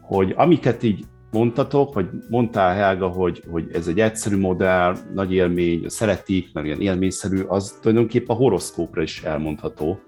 hogy 0.01 0.33
amiket 0.37 0.83
így 0.83 1.05
mondtatok, 1.31 1.93
vagy 1.93 2.09
mondtál 2.29 2.75
Helga, 2.75 3.07
hogy, 3.07 3.43
hogy 3.51 3.69
ez 3.73 3.87
egy 3.87 3.99
egyszerű 3.99 4.37
modell, 4.37 4.95
nagy 5.13 5.33
élmény, 5.33 5.83
szeretik, 5.87 6.53
mert 6.53 6.65
ilyen 6.65 6.81
élményszerű, 6.81 7.41
az 7.41 7.77
tulajdonképpen 7.81 8.35
a 8.35 8.39
horoszkópra 8.39 9.01
is 9.01 9.23
elmondható. 9.23 9.99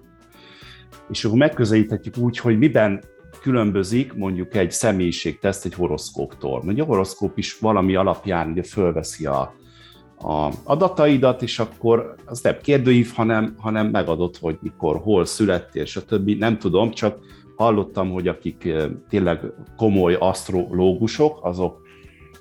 És 1.10 1.24
akkor 1.24 1.38
megközelíthetjük 1.38 2.16
úgy, 2.16 2.38
hogy 2.38 2.58
miben 2.58 3.02
különbözik 3.40 4.12
mondjuk 4.12 4.54
egy 4.54 4.70
személyiségteszt 4.70 5.64
egy 5.64 5.74
horoszkóptól. 5.74 6.62
Ugye 6.66 6.82
a 6.82 6.86
horoszkóp 6.86 7.38
is 7.38 7.58
valami 7.58 7.94
alapján 7.94 8.50
ugye 8.50 8.62
fölveszi 8.62 9.26
a, 9.26 9.54
a 10.22 10.52
adataidat, 10.64 11.42
és 11.42 11.58
akkor 11.58 12.14
az 12.26 12.40
nem 12.40 12.56
kérdőív, 12.62 13.12
hanem, 13.14 13.54
hanem 13.58 13.86
megadott, 13.86 14.38
hogy 14.38 14.58
mikor, 14.60 15.00
hol 15.02 15.24
születtél, 15.24 15.84
stb. 15.84 16.28
Nem 16.30 16.58
tudom, 16.58 16.90
csak 16.90 17.18
hallottam, 17.56 18.10
hogy 18.10 18.28
akik 18.28 18.64
eh, 18.64 18.88
tényleg 19.08 19.40
komoly 19.76 20.14
asztrológusok, 20.14 21.38
azok, 21.42 21.82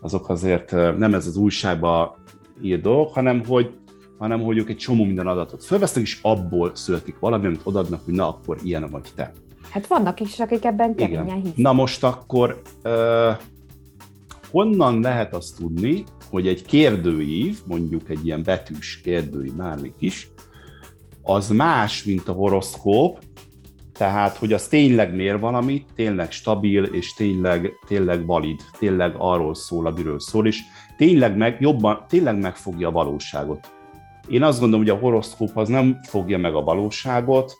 azok 0.02 0.30
azért 0.30 0.74
eh, 0.74 0.94
nem 0.94 1.14
ez 1.14 1.28
az 1.28 1.36
újságba 1.38 2.18
ír 2.62 2.82
dolog, 2.82 3.10
hanem 3.10 3.46
hogy, 3.46 3.72
hanem 4.18 4.42
hogy 4.42 4.58
ők 4.58 4.70
egy 4.70 4.78
csomó 4.78 5.04
minden 5.04 5.28
adatot 5.28 5.64
fölvesznek, 5.64 6.04
és 6.04 6.20
abból 6.22 6.72
születik 6.74 7.20
valami, 7.20 7.46
amit 7.46 7.62
odaadnak, 7.64 8.02
hogy 8.06 8.14
na, 8.14 8.28
akkor 8.28 8.58
ilyen 8.64 8.90
vagy 8.92 9.08
te. 9.16 9.32
Hát 9.70 9.88
vannak 9.88 10.20
is, 10.20 10.40
akik 10.40 10.66
ebben 10.66 10.96
keményen 10.96 11.36
hisznek. 11.36 11.58
Na 11.58 11.74
most 11.74 12.04
akkor 12.04 12.62
uh, 12.84 12.92
honnan 14.52 15.00
lehet 15.00 15.34
azt 15.34 15.58
tudni, 15.58 16.04
hogy 16.32 16.48
egy 16.48 16.66
kérdőív, 16.66 17.58
mondjuk 17.66 18.10
egy 18.10 18.26
ilyen 18.26 18.44
betűs 18.44 19.02
kérdőív, 19.04 19.54
bármik 19.54 19.96
is, 20.00 20.30
az 21.22 21.50
más, 21.50 22.04
mint 22.04 22.28
a 22.28 22.32
horoszkóp, 22.32 23.20
tehát, 23.94 24.38
hogy 24.38 24.54
az 24.54 24.68
tényleg 24.68 25.16
mér 25.16 25.40
valamit, 25.40 25.88
tényleg 25.96 26.32
stabil, 26.32 26.84
és 26.84 27.14
tényleg, 27.14 27.72
tényleg 27.88 28.26
valid, 28.26 28.60
tényleg 28.80 29.14
arról 29.18 29.56
szól, 29.56 29.86
amiről 29.86 30.20
szól, 30.20 30.48
és 30.48 30.60
tényleg, 30.98 31.38
meg, 31.38 31.58
jobban, 31.60 32.06
tényleg 32.08 32.40
megfogja 32.40 32.88
a 32.88 32.92
valóságot. 32.92 33.72
Én 34.28 34.44
azt 34.44 34.60
gondolom, 34.60 34.86
hogy 34.86 34.96
a 34.96 35.00
horoszkóp 35.00 35.58
az 35.58 35.68
nem 35.68 36.00
fogja 36.08 36.38
meg 36.38 36.56
a 36.56 36.62
valóságot, 36.62 37.54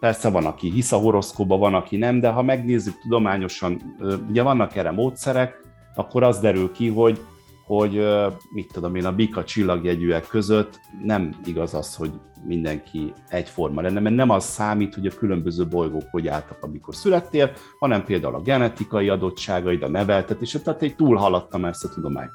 persze 0.00 0.30
van, 0.30 0.46
aki 0.46 0.70
hisz 0.70 0.92
a 0.92 0.96
horoszkóba, 0.96 1.56
van, 1.56 1.74
aki 1.74 1.96
nem, 1.96 2.20
de 2.20 2.28
ha 2.28 2.42
megnézzük 2.42 2.98
tudományosan, 2.98 3.96
ugye 4.28 4.42
vannak 4.42 4.76
erre 4.76 4.90
módszerek, 4.90 5.69
akkor 6.00 6.22
az 6.22 6.38
derül 6.38 6.72
ki, 6.72 6.88
hogy, 6.88 7.20
hogy 7.66 8.06
mit 8.52 8.72
tudom 8.72 8.94
én, 8.94 9.04
a 9.04 9.14
bika 9.14 9.44
csillagjegyűek 9.44 10.26
között 10.26 10.80
nem 11.02 11.34
igaz 11.44 11.74
az, 11.74 11.96
hogy 11.96 12.10
mindenki 12.46 13.12
egyforma 13.28 13.80
lenne, 13.80 14.00
mert 14.00 14.14
nem 14.14 14.30
az 14.30 14.44
számít, 14.44 14.94
hogy 14.94 15.06
a 15.06 15.14
különböző 15.18 15.66
bolygók 15.66 16.06
hogy 16.10 16.28
álltak, 16.28 16.58
amikor 16.60 16.94
születtél, 16.94 17.50
hanem 17.78 18.04
például 18.04 18.34
a 18.34 18.42
genetikai 18.42 19.08
adottságaid, 19.08 19.82
a 19.82 19.88
neveltetés, 19.88 20.58
tehát 20.64 20.82
egy 20.82 20.96
túl 20.96 21.16
haladtam 21.16 21.64
ezt 21.64 21.84
a 21.84 21.88
tudományt. 21.88 22.32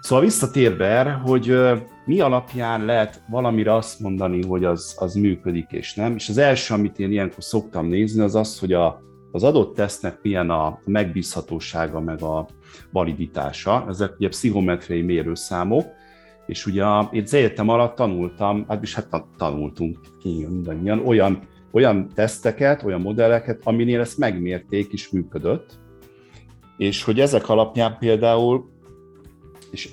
Szóval 0.00 0.24
visszatérve 0.24 0.86
erre, 0.86 1.12
hogy 1.12 1.58
mi 2.04 2.20
alapján 2.20 2.84
lehet 2.84 3.22
valamire 3.28 3.74
azt 3.74 4.00
mondani, 4.00 4.42
hogy 4.42 4.64
az, 4.64 4.94
az 4.98 5.14
működik 5.14 5.70
és 5.70 5.94
nem, 5.94 6.14
és 6.14 6.28
az 6.28 6.38
első, 6.38 6.74
amit 6.74 6.98
én 6.98 7.10
ilyenkor 7.10 7.44
szoktam 7.44 7.86
nézni, 7.86 8.22
az 8.22 8.34
az, 8.34 8.58
hogy 8.58 8.72
a, 8.72 9.00
az 9.32 9.42
adott 9.42 9.74
tesztnek 9.74 10.18
milyen 10.22 10.50
a 10.50 10.80
megbízhatósága, 10.84 12.00
meg 12.00 12.22
a 12.22 12.46
validitása. 12.90 13.84
Ezek 13.88 14.14
ugye 14.18 14.28
pszichometriai 14.28 15.02
mérőszámok, 15.02 15.86
és 16.46 16.66
ugye 16.66 16.84
én 17.12 17.22
az 17.22 17.34
egyetem 17.34 17.68
alatt 17.68 17.96
tanultam, 17.96 18.64
hát 18.68 18.82
is 18.82 18.94
hát 18.94 19.24
tanultunk 19.36 19.98
mindannyian 20.22 21.06
olyan, 21.06 21.38
olyan 21.70 22.08
teszteket, 22.14 22.82
olyan 22.82 23.00
modelleket, 23.00 23.60
aminél 23.64 24.00
ezt 24.00 24.18
megmérték 24.18 24.92
és 24.92 25.10
működött, 25.10 25.78
és 26.76 27.04
hogy 27.04 27.20
ezek 27.20 27.48
alapján 27.48 27.96
például, 27.98 28.70
és 29.70 29.88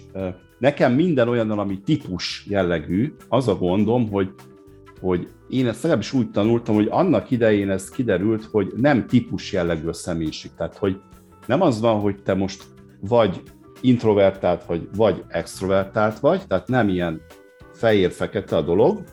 nekem 0.60 0.94
minden 0.94 1.30
olyan, 1.30 1.52
ami 1.52 1.80
típus 1.80 2.46
jellegű, 2.50 3.14
az 3.30 3.48
a 3.48 3.56
gondom, 3.56 4.10
hogy, 4.10 4.30
hogy 5.00 5.28
én 5.50 5.68
ezt 5.68 5.82
legalábbis 5.82 6.14
úgy 6.14 6.32
tanultam, 6.32 6.76
hogy 6.76 6.88
annak 6.90 7.32
idején 7.32 7.70
ez 7.70 7.90
kiderült, 7.90 8.44
hogy 8.44 8.74
nem 8.76 9.08
típus 9.08 9.52
jellegű 9.52 9.88
a 9.88 9.94
személyiség. 9.94 10.52
Tehát, 10.58 10.78
hogy 10.78 11.00
nem 11.46 11.62
az 11.62 11.80
van, 11.80 12.00
hogy 12.00 12.22
te 12.24 12.34
most 12.34 12.64
vagy 13.00 13.42
introvertált 13.82 14.66
vagy, 14.66 14.90
vagy 14.96 15.24
extrovertált 15.28 16.20
vagy, 16.20 16.48
tehát 16.48 16.68
nem 16.68 16.90
ilyen 16.90 17.22
fehér-fekete 17.74 18.56
a 18.56 18.62
dolog, 18.62 19.04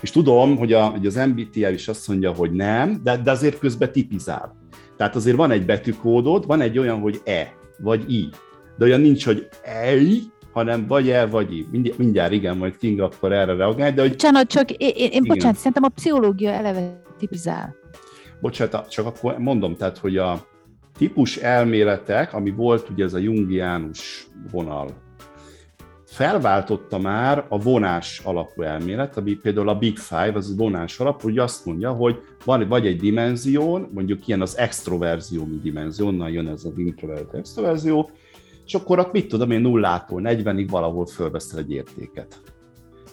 és 0.00 0.10
tudom, 0.10 0.56
hogy, 0.56 0.72
a, 0.72 0.84
hogy 0.84 1.06
az 1.06 1.14
MBTI 1.14 1.72
is 1.72 1.88
azt 1.88 2.08
mondja, 2.08 2.32
hogy 2.32 2.52
nem, 2.52 3.00
de, 3.02 3.16
de 3.16 3.30
azért 3.30 3.58
közben 3.58 3.92
tipizál. 3.92 4.56
Tehát 4.96 5.16
azért 5.16 5.36
van 5.36 5.50
egy 5.50 5.64
betűkódod, 5.64 6.46
van 6.46 6.60
egy 6.60 6.78
olyan, 6.78 7.00
hogy 7.00 7.20
E, 7.24 7.54
vagy 7.78 8.12
I, 8.12 8.28
de 8.78 8.84
olyan 8.84 9.00
nincs, 9.00 9.24
hogy 9.24 9.48
E, 9.62 9.94
hanem 10.56 10.86
vagy 10.86 11.10
E, 11.10 11.26
vagy 11.26 11.56
I. 11.56 11.66
Mindjárt, 11.70 11.98
mindjárt 11.98 12.32
igen, 12.32 12.56
majd 12.56 12.76
King 12.76 13.00
akkor 13.00 13.32
erre 13.32 13.54
reagál, 13.54 13.92
de 13.92 14.00
hogy... 14.00 14.10
Bocsánat, 14.10 14.46
csak 14.48 14.70
én, 14.70 14.92
én, 14.96 15.10
én 15.10 15.22
bocsánat, 15.26 15.56
szerintem 15.56 15.82
a 15.84 15.88
pszichológia 15.88 16.50
eleve 16.50 17.02
tipizál. 17.18 17.74
Bocsánat, 18.40 18.90
csak 18.90 19.06
akkor 19.06 19.38
mondom, 19.38 19.76
tehát, 19.76 19.98
hogy 19.98 20.16
a, 20.16 20.46
típus 20.98 21.36
elméletek, 21.36 22.34
ami 22.34 22.50
volt 22.50 22.88
ugye 22.88 23.04
ez 23.04 23.14
a 23.14 23.18
jungiánus 23.18 24.26
vonal, 24.50 24.88
felváltotta 26.04 26.98
már 26.98 27.46
a 27.48 27.58
vonás 27.58 28.20
alapú 28.24 28.62
elmélet, 28.62 29.16
ami 29.16 29.34
például 29.34 29.68
a 29.68 29.78
Big 29.78 29.98
Five, 29.98 30.32
az 30.34 30.56
vonás 30.56 31.00
alapú, 31.00 31.22
hogy 31.22 31.38
azt 31.38 31.66
mondja, 31.66 31.92
hogy 31.92 32.20
van 32.44 32.68
vagy 32.68 32.86
egy 32.86 33.00
dimenzión, 33.00 33.88
mondjuk 33.94 34.26
ilyen 34.26 34.40
az 34.40 34.58
extroverzió 34.58 35.48
dimenzió, 35.62 36.06
onnan 36.06 36.30
jön 36.30 36.48
ez 36.48 36.64
az 36.64 36.78
introvert 36.78 37.34
extroverzió, 37.34 38.10
és 38.66 38.74
akkor 38.74 38.98
ott 38.98 39.12
mit 39.12 39.28
tudom 39.28 39.50
én 39.50 39.60
nullától 39.60 40.20
40-ig 40.24 40.66
valahol 40.70 41.06
fölveszel 41.06 41.58
egy 41.58 41.72
értéket. 41.72 42.40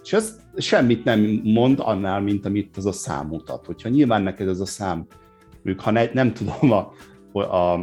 És 0.03 0.13
ez 0.13 0.39
semmit 0.57 1.03
nem 1.03 1.41
mond 1.43 1.79
annál, 1.79 2.21
mint 2.21 2.45
amit 2.45 2.77
ez 2.77 2.85
a 2.85 2.91
szám 2.91 3.27
mutat. 3.27 3.65
Hogyha 3.65 3.89
nyilván 3.89 4.21
neked 4.21 4.47
ez 4.47 4.59
a 4.59 4.65
szám, 4.65 5.05
mondjuk 5.63 5.79
ha 5.85 5.91
ne, 5.91 6.05
nem 6.13 6.33
tudom, 6.33 6.71
a, 6.71 6.91
a, 7.39 7.73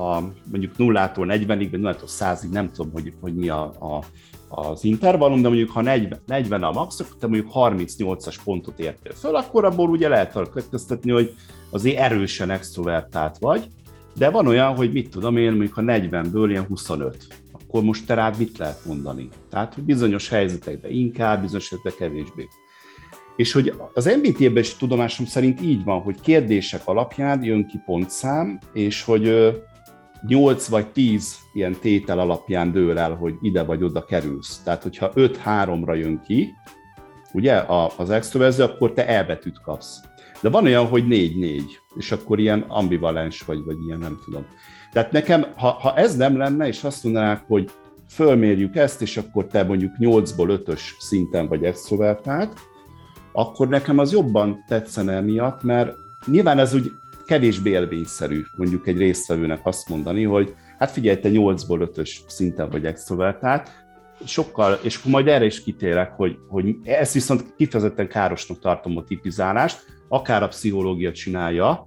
a 0.00 0.32
mondjuk 0.50 0.76
nullától 0.76 1.26
40-ig, 1.28 1.68
vagy 1.70 1.80
nullától 1.80 2.08
100-ig, 2.08 2.50
nem 2.50 2.72
tudom, 2.72 2.92
hogy, 2.92 3.12
hogy 3.20 3.34
mi 3.34 3.48
a, 3.48 3.62
a, 3.64 4.04
az 4.48 4.84
intervallum, 4.84 5.42
de 5.42 5.48
mondjuk 5.48 5.70
ha 5.70 5.80
40, 5.80 6.20
40 6.26 6.62
a 6.62 6.72
max, 6.72 7.00
akkor 7.00 7.16
te 7.16 7.26
mondjuk 7.26 7.52
38-as 7.54 8.36
pontot 8.44 8.78
értél 8.78 9.12
föl, 9.12 9.36
akkor 9.36 9.64
abból 9.64 9.88
ugye 9.88 10.08
lehet 10.08 10.32
következtetni, 10.32 11.10
hogy 11.10 11.34
azért 11.70 11.98
erősen 11.98 12.50
extrovertált 12.50 13.38
vagy, 13.38 13.68
De 14.18 14.30
van 14.30 14.46
olyan, 14.46 14.74
hogy 14.74 14.92
mit 14.92 15.10
tudom 15.10 15.36
én, 15.36 15.50
mondjuk 15.50 15.76
a 15.76 15.82
40-ből 15.82 16.46
ilyen 16.48 16.64
25. 16.64 17.26
Akkor 17.52 17.82
most 17.82 18.06
te 18.06 18.14
rád 18.14 18.38
mit 18.38 18.58
lehet 18.58 18.84
mondani? 18.84 19.28
Tehát, 19.50 19.74
hogy 19.74 19.84
bizonyos 19.84 20.28
helyzetekben 20.28 20.90
inkább, 20.90 21.40
bizonyos 21.40 21.68
helyzetekben 21.68 22.08
kevésbé. 22.08 22.48
És 23.36 23.52
hogy 23.52 23.74
az 23.94 24.04
MBT-ben 24.22 24.62
is 24.62 24.76
tudomásom 24.76 25.26
szerint 25.26 25.62
így 25.62 25.84
van, 25.84 26.00
hogy 26.00 26.20
kérdések 26.20 26.80
alapján 26.84 27.44
jön 27.44 27.66
ki 27.66 27.80
pontszám, 27.84 28.58
és 28.72 29.02
hogy 29.02 29.54
8 30.26 30.66
vagy 30.68 30.86
10 30.86 31.36
ilyen 31.52 31.76
tétel 31.80 32.18
alapján 32.18 32.72
dől 32.72 32.98
el, 32.98 33.14
hogy 33.14 33.34
ide 33.40 33.62
vagy 33.62 33.82
oda 33.82 34.04
kerülsz. 34.04 34.60
Tehát, 34.64 34.82
hogyha 34.82 35.12
5-3-ra 35.14 35.98
jön 35.98 36.20
ki, 36.26 36.54
ugye, 37.32 37.62
az 37.96 38.10
extroverzió, 38.10 38.64
akkor 38.64 38.92
te 38.92 39.06
elbetűt 39.06 39.60
kapsz. 39.60 40.00
De 40.46 40.52
van 40.52 40.64
olyan, 40.64 40.86
hogy 40.86 41.04
4-4, 41.08 41.62
és 41.96 42.12
akkor 42.12 42.38
ilyen 42.38 42.64
ambivalens 42.68 43.40
vagy, 43.40 43.64
vagy 43.64 43.76
ilyen 43.86 43.98
nem 43.98 44.18
tudom. 44.24 44.46
Tehát 44.92 45.12
nekem, 45.12 45.46
ha, 45.56 45.68
ha 45.68 45.96
ez 45.96 46.16
nem 46.16 46.36
lenne, 46.36 46.66
és 46.66 46.84
azt 46.84 47.04
mondanák, 47.04 47.44
hogy 47.46 47.70
fölmérjük 48.08 48.76
ezt, 48.76 49.02
és 49.02 49.16
akkor 49.16 49.46
te 49.46 49.64
mondjuk 49.64 49.92
8-ból 49.98 50.60
5-ös 50.66 50.80
szinten 50.98 51.48
vagy 51.48 51.64
extrovertált, 51.64 52.58
akkor 53.32 53.68
nekem 53.68 53.98
az 53.98 54.12
jobban 54.12 54.64
tetszene 54.68 55.20
miatt, 55.20 55.62
mert 55.62 55.94
nyilván 56.26 56.58
ez 56.58 56.74
úgy 56.74 56.92
kevésbé 57.24 57.70
élvényszerű 57.70 58.42
mondjuk 58.56 58.86
egy 58.86 58.98
résztvevőnek 58.98 59.60
azt 59.62 59.88
mondani, 59.88 60.22
hogy 60.22 60.54
hát 60.78 60.90
figyelj, 60.90 61.18
te 61.18 61.28
8-ból 61.32 61.88
5-ös 61.94 62.10
szinten 62.26 62.70
vagy 62.70 62.84
extrovertált, 62.84 63.70
sokkal, 64.24 64.78
és 64.82 65.02
majd 65.02 65.28
erre 65.28 65.44
is 65.44 65.62
kitérek, 65.62 66.12
hogy, 66.12 66.38
hogy 66.48 66.76
ezt 66.82 67.12
viszont 67.12 67.54
kifejezetten 67.56 68.08
károsnak 68.08 68.58
tartom 68.58 68.96
a 68.96 69.04
tipizálást, 69.04 69.84
akár 70.08 70.42
a 70.42 70.48
pszichológia 70.48 71.12
csinálja, 71.12 71.86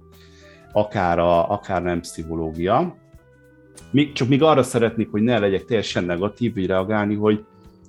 akár, 0.72 1.18
a, 1.18 1.50
akár 1.50 1.82
nem 1.82 2.00
pszichológia. 2.00 2.96
Még, 3.90 4.12
csak 4.12 4.28
még 4.28 4.42
arra 4.42 4.62
szeretnék, 4.62 5.10
hogy 5.10 5.22
ne 5.22 5.38
legyek 5.38 5.64
teljesen 5.64 6.04
negatív, 6.04 6.52
hogy 6.52 6.66
reagálni, 6.66 7.14
hogy 7.14 7.44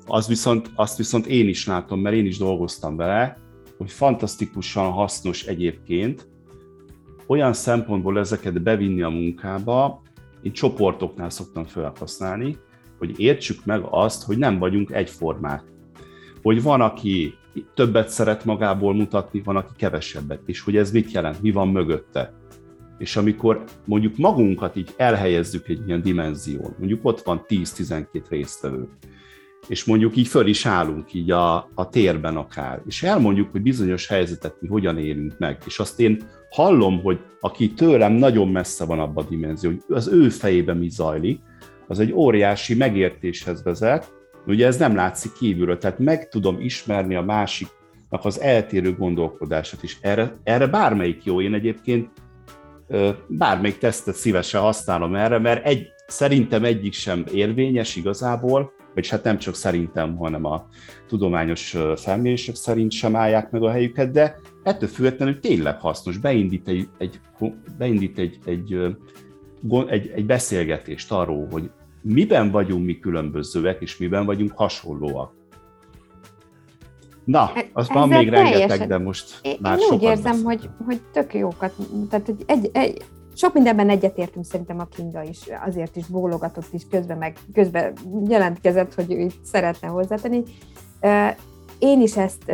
az 0.05 0.27
viszont, 0.27 0.69
azt 0.75 0.97
viszont 0.97 1.25
én 1.25 1.47
is 1.47 1.67
látom, 1.67 1.99
mert 1.99 2.15
én 2.15 2.25
is 2.25 2.37
dolgoztam 2.37 2.95
vele, 2.95 3.37
hogy 3.77 3.91
fantasztikusan 3.91 4.91
hasznos 4.91 5.45
egyébként 5.45 6.27
olyan 7.27 7.53
szempontból 7.53 8.19
ezeket 8.19 8.61
bevinni 8.61 9.01
a 9.01 9.09
munkába, 9.09 10.01
én 10.41 10.51
csoportoknál 10.51 11.29
szoktam 11.29 11.65
felhasználni, 11.65 12.57
hogy 13.01 13.19
értsük 13.19 13.65
meg 13.65 13.81
azt, 13.89 14.23
hogy 14.23 14.37
nem 14.37 14.59
vagyunk 14.59 14.91
egyformák. 14.91 15.63
Hogy 16.41 16.61
van, 16.61 16.81
aki 16.81 17.33
többet 17.73 18.09
szeret 18.09 18.45
magából 18.45 18.93
mutatni, 18.93 19.41
van, 19.43 19.55
aki 19.55 19.73
kevesebbet, 19.77 20.41
és 20.45 20.61
hogy 20.61 20.77
ez 20.77 20.91
mit 20.91 21.11
jelent, 21.11 21.41
mi 21.41 21.51
van 21.51 21.67
mögötte. 21.67 22.33
És 22.97 23.15
amikor 23.15 23.63
mondjuk 23.85 24.17
magunkat 24.17 24.75
így 24.75 24.93
elhelyezzük 24.97 25.67
egy 25.67 25.87
ilyen 25.87 26.01
dimenzión, 26.01 26.75
mondjuk 26.77 26.99
ott 27.05 27.21
van 27.21 27.45
10-12 27.47 28.05
résztvevő, 28.29 28.87
és 29.67 29.85
mondjuk 29.85 30.15
így 30.15 30.27
föl 30.27 30.47
is 30.47 30.65
állunk 30.65 31.13
így 31.13 31.31
a, 31.31 31.69
a 31.75 31.89
térben 31.89 32.37
akár, 32.37 32.81
és 32.85 33.03
elmondjuk, 33.03 33.51
hogy 33.51 33.61
bizonyos 33.61 34.07
helyzetet 34.07 34.55
mi 34.59 34.67
hogyan 34.67 34.97
élünk 34.97 35.33
meg, 35.37 35.61
és 35.65 35.79
azt 35.79 35.99
én 35.99 36.23
hallom, 36.49 37.01
hogy 37.01 37.19
aki 37.39 37.73
tőlem 37.73 38.13
nagyon 38.13 38.47
messze 38.47 38.85
van 38.85 38.99
abban 38.99 39.25
a 39.25 39.29
dimenzió, 39.29 39.69
hogy 39.69 39.95
az 39.95 40.07
ő 40.07 40.29
fejében 40.29 40.77
mi 40.77 40.89
zajlik, 40.89 41.39
az 41.91 41.99
egy 41.99 42.11
óriási 42.13 42.75
megértéshez 42.75 43.63
vezet, 43.63 44.13
ugye 44.47 44.65
ez 44.65 44.77
nem 44.77 44.95
látszik 44.95 45.33
kívülről, 45.33 45.77
tehát 45.77 45.99
meg 45.99 46.29
tudom 46.29 46.59
ismerni 46.59 47.15
a 47.15 47.21
másiknak 47.21 48.25
az 48.25 48.41
eltérő 48.41 48.95
gondolkodását 48.95 49.83
is. 49.83 49.97
Erre, 50.01 50.35
erre 50.43 50.67
bármelyik 50.67 51.23
jó, 51.23 51.41
én 51.41 51.53
egyébként 51.53 52.09
bármelyik 53.27 53.77
tesztet 53.77 54.15
szívesen 54.15 54.61
használom 54.61 55.15
erre, 55.15 55.39
mert 55.39 55.65
egy, 55.65 55.87
szerintem 56.07 56.63
egyik 56.63 56.93
sem 56.93 57.23
érvényes 57.33 57.95
igazából, 57.95 58.73
vagy 58.93 59.07
hát 59.07 59.23
nem 59.23 59.37
csak 59.37 59.55
szerintem, 59.55 60.15
hanem 60.15 60.45
a 60.45 60.67
tudományos 61.07 61.77
felmérések 61.95 62.55
szerint 62.55 62.91
sem 62.91 63.15
állják 63.15 63.51
meg 63.51 63.63
a 63.63 63.71
helyüket, 63.71 64.11
de 64.11 64.39
ettől 64.63 64.89
függetlenül 64.89 65.39
tényleg 65.39 65.79
hasznos, 65.79 66.17
beindít 66.17 66.67
egy, 66.67 66.87
egy, 66.97 67.19
beindít 67.77 68.17
egy, 68.17 68.37
egy, 68.45 68.75
egy, 69.87 70.11
egy 70.15 70.25
beszélgetést 70.25 71.11
arról, 71.11 71.47
hogy 71.51 71.69
miben 72.01 72.51
vagyunk 72.51 72.85
mi 72.85 72.99
különbözőek, 72.99 73.81
és 73.81 73.97
miben 73.97 74.25
vagyunk 74.25 74.51
hasonlóak. 74.55 75.33
Na, 77.23 77.51
e- 77.55 77.69
az 77.73 77.89
van 77.89 78.07
még 78.07 78.29
rengeteg, 78.29 78.87
de 78.87 78.97
most 78.97 79.39
én, 79.41 79.57
már 79.61 79.77
Én 79.79 79.87
úgy 79.91 80.01
érzem, 80.01 80.43
hogy, 80.43 80.69
hogy 80.85 81.01
tök 81.11 81.33
jókat, 81.33 81.73
tehát 82.09 82.25
hogy 82.25 82.43
egy, 82.45 82.69
egy, 82.73 83.03
sok 83.35 83.53
mindenben 83.53 83.89
egyetértünk 83.89 84.45
szerintem 84.45 84.79
a 84.79 84.85
Kinga 84.85 85.23
is, 85.23 85.39
azért 85.65 85.95
is 85.95 86.05
bólogatott 86.05 86.67
is, 86.71 86.81
közben 86.89 87.17
meg 87.17 87.37
közben 87.53 87.93
jelentkezett, 88.27 88.93
hogy 88.93 89.11
ő 89.11 89.19
itt 89.19 89.43
szeretne 89.43 89.87
hozzátenni. 89.87 90.43
Én 91.79 92.01
is 92.01 92.17
ezt 92.17 92.51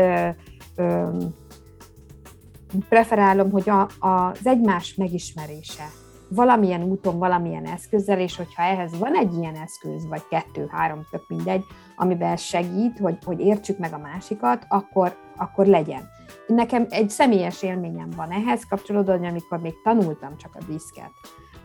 preferálom, 2.90 3.52
hogy 3.52 3.70
a, 3.70 3.90
az 4.00 4.46
egymás 4.48 4.96
megismerése 4.96 5.86
valamilyen 6.30 6.84
úton, 6.84 7.18
valamilyen 7.18 7.66
eszközzel, 7.66 8.20
és 8.20 8.38
hogyha 8.38 8.64
ehhez 8.64 8.98
van 8.98 9.16
egy 9.16 9.34
ilyen 9.34 9.56
eszköz, 9.56 10.08
vagy 10.08 10.28
kettő, 10.30 10.68
három, 10.72 11.06
tök 11.12 11.28
mindegy, 11.28 11.64
amiben 11.96 12.38
segít, 12.38 12.98
hogy, 12.98 13.18
hogy 13.26 13.40
értsük 13.40 13.78
meg 13.78 13.94
a 13.94 13.98
másikat, 13.98 14.66
akkor, 14.70 15.16
akkor 15.36 15.66
legyen. 15.66 16.10
Nekem 16.48 16.86
egy 16.90 17.10
személyes 17.10 17.64
élményem 17.64 18.10
van 18.16 18.32
ehhez 18.32 18.66
kapcsolódóan, 18.70 19.24
amikor 19.24 19.60
még 19.60 19.74
tanultam 19.84 20.38
csak 20.38 20.56
a 20.56 20.64
diszket, 20.68 21.12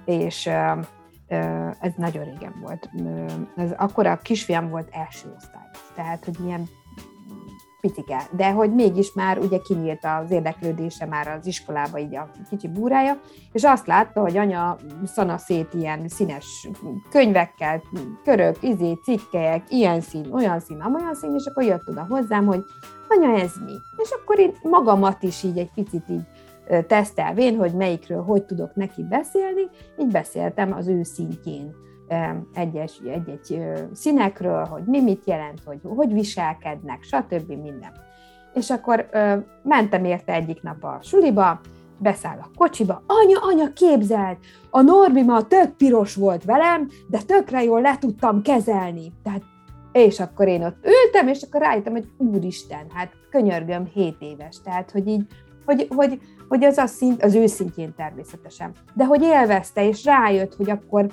és 0.05 0.47
ez 1.81 1.93
nagyon 1.97 2.25
régen 2.25 2.55
volt. 2.63 2.91
Ez 3.57 3.71
akkor 3.77 4.07
a 4.07 4.19
kisfiam 4.19 4.69
volt 4.69 4.89
első 4.93 5.35
osztályos, 5.37 5.79
tehát 5.95 6.25
hogy 6.25 6.41
ilyen 6.45 6.69
picike, 7.83 8.29
de 8.37 8.51
hogy 8.51 8.75
mégis 8.75 9.13
már 9.13 9.39
ugye 9.39 9.59
kinyílt 9.59 10.05
az 10.05 10.31
érdeklődése 10.31 11.07
már 11.07 11.29
az 11.29 11.47
iskolába 11.47 11.99
így 11.99 12.17
a 12.17 12.31
kicsi 12.49 12.69
búrája, 12.69 13.21
és 13.53 13.63
azt 13.63 13.87
látta, 13.87 14.21
hogy 14.21 14.37
anya 14.37 14.77
szana 15.05 15.39
szét 15.39 15.75
ilyen 15.75 16.09
színes 16.09 16.69
könyvekkel, 17.11 17.83
körök, 18.25 18.63
izé, 18.63 18.99
cikkelyek, 19.03 19.63
ilyen 19.69 20.01
szín, 20.01 20.33
olyan 20.33 20.61
szín, 20.61 20.81
amolyan 20.81 21.15
szín, 21.15 21.35
és 21.35 21.47
akkor 21.47 21.65
jött 21.65 21.89
oda 21.89 22.07
hozzám, 22.09 22.47
hogy 22.47 22.65
anya, 23.09 23.41
ez 23.41 23.53
mi? 23.65 23.75
És 23.97 24.11
akkor 24.11 24.39
én 24.39 24.53
magamat 24.63 25.23
is 25.23 25.43
így 25.43 25.59
egy 25.59 25.71
picit 25.75 26.05
így 26.09 26.27
tesztelvén, 26.87 27.57
hogy 27.57 27.73
melyikről 27.73 28.23
hogy 28.23 28.45
tudok 28.45 28.75
neki 28.75 29.03
beszélni, 29.03 29.69
így 29.99 30.11
beszéltem 30.11 30.73
az 30.73 30.89
ő 30.89 31.03
szintjén 31.03 31.75
egyes, 32.55 33.01
egy-egy 33.05 33.63
színekről, 33.93 34.65
hogy 34.65 34.83
mi 34.85 35.01
mit 35.01 35.23
jelent, 35.27 35.61
hogy 35.65 35.81
hogy 35.83 36.13
viselkednek, 36.13 37.03
stb. 37.03 37.49
minden. 37.49 37.93
És 38.55 38.71
akkor 38.71 39.09
mentem 39.63 40.05
érte 40.05 40.33
egyik 40.33 40.63
nap 40.63 40.85
a 40.85 40.99
suliba, 41.03 41.61
beszáll 42.03 42.39
a 42.39 42.51
kocsiba, 42.57 43.03
anya, 43.07 43.39
anya, 43.41 43.73
képzelt, 43.73 44.39
a 44.71 44.81
Norbi 44.81 45.23
ma 45.23 45.47
tök 45.47 45.77
piros 45.77 46.15
volt 46.15 46.45
velem, 46.45 46.89
de 47.09 47.19
tökre 47.27 47.63
jól 47.63 47.81
le 47.81 47.97
tudtam 47.99 48.43
kezelni. 48.43 49.13
Tehát, 49.23 49.43
és 49.93 50.21
akkor 50.21 50.49
én 50.49 50.65
ott 50.65 50.77
ültem, 50.85 51.29
és 51.29 51.43
akkor 51.43 51.61
rájöttem, 51.61 51.93
hogy 51.93 52.09
úristen, 52.17 52.87
hát 52.95 53.13
könyörgöm, 53.31 53.87
7 53.93 54.17
éves. 54.19 54.61
Tehát, 54.65 54.91
hogy 54.91 55.07
így, 55.09 55.27
hogy, 55.65 55.87
hogy, 55.95 56.21
hogy 56.49 56.65
az, 56.65 56.79
a 56.79 56.87
szint, 56.87 57.23
az 57.23 57.35
ő 57.35 57.47
szintjén 57.47 57.95
természetesen. 57.95 58.73
De 58.95 59.05
hogy 59.05 59.23
élvezte, 59.23 59.89
és 59.89 60.05
rájött, 60.05 60.55
hogy 60.55 60.71
akkor 60.71 61.07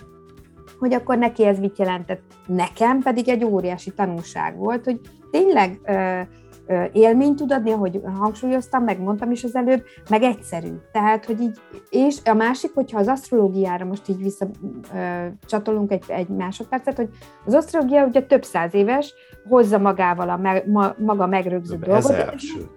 hogy 0.79 0.93
akkor 0.93 1.17
neki 1.17 1.45
ez 1.45 1.59
mit 1.59 1.77
jelentett. 1.77 2.21
Nekem 2.45 3.01
pedig 3.01 3.29
egy 3.29 3.43
óriási 3.43 3.91
tanulság 3.91 4.57
volt, 4.57 4.83
hogy 4.83 4.99
tényleg 5.31 5.79
ö, 5.85 6.19
ö, 6.67 6.83
élményt 6.91 7.35
tud 7.35 7.51
adni, 7.51 7.71
ahogy 7.71 8.01
hangsúlyoztam, 8.19 8.83
megmondtam 8.83 9.31
is 9.31 9.43
az 9.43 9.55
előbb, 9.55 9.83
meg 10.09 10.23
egyszerű. 10.23 10.71
Tehát, 10.91 11.25
hogy 11.25 11.41
így, 11.41 11.57
és 11.89 12.17
a 12.25 12.33
másik, 12.33 12.71
hogyha 12.73 12.99
az 12.99 13.07
asztrológiára 13.07 13.85
most 13.85 14.07
így 14.07 14.23
visszacsatolunk 14.23 15.91
egy, 15.91 16.03
egy 16.07 16.27
másodpercet, 16.27 16.95
hogy 16.95 17.09
az 17.45 17.53
asztrológia 17.53 18.05
ugye 18.05 18.21
több 18.21 18.43
száz 18.43 18.73
éves, 18.73 19.13
hozza 19.49 19.77
magával 19.77 20.29
a 20.29 20.37
me, 20.37 20.63
ma, 20.65 20.93
maga 20.97 21.27
megrögzött 21.27 21.79
dolgot. 21.79 22.11
Ezer, 22.11 22.33
sőt. 22.37 22.69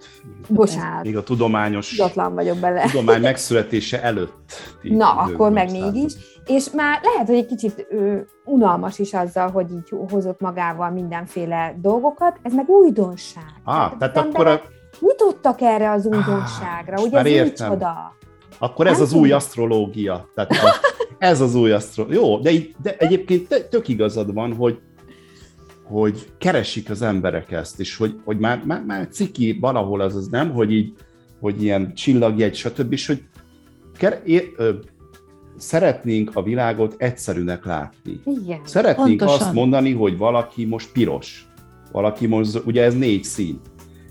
Bocsánat. 0.49 1.05
Még 1.05 1.17
a 1.17 1.23
tudományos 1.23 1.89
Tudatlan 1.89 2.35
vagyok 2.35 2.59
bele. 2.59 2.83
tudomány 2.83 3.21
megszületése 3.21 4.03
előtt. 4.03 4.53
Na, 4.83 5.11
akkor 5.11 5.51
meg 5.51 5.71
mégis. 5.71 6.15
És 6.47 6.71
már 6.71 7.01
lehet, 7.03 7.27
hogy 7.27 7.37
egy 7.37 7.47
kicsit 7.47 7.87
ö, 7.91 8.17
unalmas 8.45 8.99
is 8.99 9.13
azzal, 9.15 9.51
hogy 9.51 9.71
így 9.71 9.93
hozott 10.11 10.41
magával 10.41 10.91
mindenféle 10.91 11.75
dolgokat, 11.81 12.39
ez 12.43 12.55
meg 12.55 12.69
újdonság. 12.69 13.55
Ah, 13.65 13.75
tehát, 13.75 13.99
tehát 13.99 14.17
akkor 14.17 14.47
a... 14.47 14.61
Nyitottak 15.01 15.61
erre 15.61 15.91
az 15.91 16.07
újdonságra, 16.07 16.97
ah, 16.97 17.03
ugye 17.03 17.19
ez 17.19 17.27
értem. 17.27 17.69
micsoda? 17.69 18.17
Akkor 18.59 18.87
ez 18.87 18.93
Nem 18.93 19.03
az 19.03 19.13
új 19.13 19.31
asztrológia. 19.33 20.29
Tehát 20.35 20.51
a, 20.51 20.75
ez 21.19 21.41
az 21.41 21.55
új 21.55 21.73
asztrológia. 21.73 22.21
Jó, 22.21 22.39
de, 22.39 22.51
de 22.83 22.97
egyébként 22.97 23.69
tök 23.71 23.89
igazad 23.89 24.35
van, 24.35 24.55
hogy 24.55 24.81
hogy 25.93 26.33
keresik 26.39 26.91
az 26.91 27.03
emberek 27.03 27.51
ezt, 27.51 27.81
és 27.81 27.97
hogy, 27.97 28.21
hogy 28.25 28.39
már, 28.39 28.63
már, 28.65 28.85
már 28.85 29.09
ciki 29.09 29.59
valahol 29.61 30.01
az 30.01 30.17
az 30.17 30.27
nem, 30.29 30.51
hogy 30.51 30.73
így, 30.73 30.95
hogy 31.41 31.63
ilyen 31.63 31.95
csillagjegy, 31.95 32.55
stb. 32.55 32.93
És 32.93 33.07
hogy 33.07 33.23
ker, 33.97 34.21
é, 34.25 34.53
ö, 34.57 34.73
szeretnénk 35.63 36.31
a 36.35 36.43
világot 36.43 36.95
egyszerűnek 36.99 37.65
látni. 37.65 38.21
Igen. 38.25 38.61
Szeretnénk 38.65 39.19
Pontosan. 39.19 39.47
azt 39.47 39.53
mondani, 39.55 39.93
hogy 39.93 40.17
valaki 40.17 40.65
most 40.65 40.93
piros, 40.93 41.47
valaki 41.93 42.27
most, 42.27 42.63
ugye 42.65 42.83
ez 42.83 42.95
négy 42.95 43.25
szín. 43.25 43.61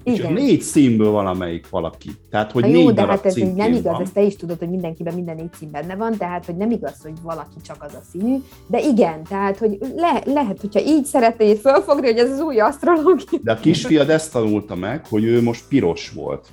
És 0.04 0.18
Igen. 0.20 0.34
négy 0.34 0.62
színből 0.62 1.12
valamelyik 1.12 1.70
valaki. 1.70 2.10
Tehát, 2.30 2.52
hogy 2.52 2.64
négy 2.64 2.84
jó, 2.84 2.92
de 2.92 3.06
hát 3.06 3.26
ez 3.26 3.38
így 3.38 3.54
nem 3.54 3.72
igaz, 3.72 3.84
van. 3.84 4.02
ezt 4.02 4.14
te 4.14 4.22
is 4.22 4.36
tudod, 4.36 4.60
hogy 4.60 4.70
mindenkiben 4.70 5.14
minden 5.14 5.36
négy 5.36 5.54
szín 5.60 5.72
benne 5.72 5.96
van, 5.96 6.18
tehát 6.18 6.46
hogy 6.46 6.56
nem 6.56 6.72
igaz, 6.72 7.02
hogy 7.04 7.14
valaki 7.24 7.56
csak 7.66 7.78
az 7.80 7.94
a 7.94 8.02
színű, 8.12 8.38
de 8.68 8.80
igen, 8.80 9.24
tehát 9.24 9.58
hogy 9.58 9.78
le, 9.96 10.22
lehet, 10.26 10.62
hogyha 10.62 10.80
így 10.80 11.06
szeretnéd 11.06 11.58
fölfogni, 11.58 12.08
hogy 12.08 12.18
ez 12.18 12.32
az 12.32 12.40
új 12.40 12.60
asztrológia. 12.60 13.40
De 13.44 13.52
a 13.52 13.60
kisfiad 13.60 14.10
ezt 14.10 14.32
tanulta 14.32 14.76
meg, 14.76 15.08
hogy 15.08 15.24
ő 15.24 15.42
most 15.42 15.64
piros 15.68 16.12
volt. 16.12 16.48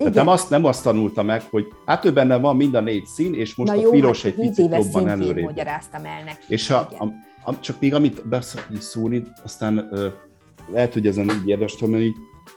Tehát 0.00 0.14
Igen. 0.14 0.24
nem 0.24 0.34
azt, 0.34 0.50
nem 0.50 0.64
azt 0.64 0.82
tanulta 0.82 1.22
meg, 1.22 1.42
hogy 1.50 1.66
hát 1.86 2.04
ő 2.04 2.12
benne 2.12 2.36
van 2.36 2.56
mind 2.56 2.74
a 2.74 2.80
négy 2.80 3.06
szín, 3.06 3.34
és 3.34 3.54
most 3.54 3.72
Na 3.72 3.78
a 3.78 3.80
jó, 3.80 3.90
piros 3.90 4.22
hát 4.22 4.32
egy 4.32 4.38
picit 4.38 4.74
jobban 4.74 5.08
előrébb. 5.08 5.44
magyaráztam 5.44 6.04
el 6.04 6.24
neki. 6.24 6.44
És 6.48 6.70
a, 6.70 6.88
Igen. 6.92 7.08
a, 7.44 7.50
a, 7.50 7.60
csak 7.60 7.80
még 7.80 7.94
amit 7.94 8.28
beszúrni, 8.28 9.22
aztán 9.44 9.88
ö, 9.90 10.08
lehet, 10.72 10.92
hogy 10.92 11.06
ezen 11.06 11.30
így 11.30 11.48
érdemes 11.48 11.76
tudom, 11.76 11.94
hogy 11.94 12.12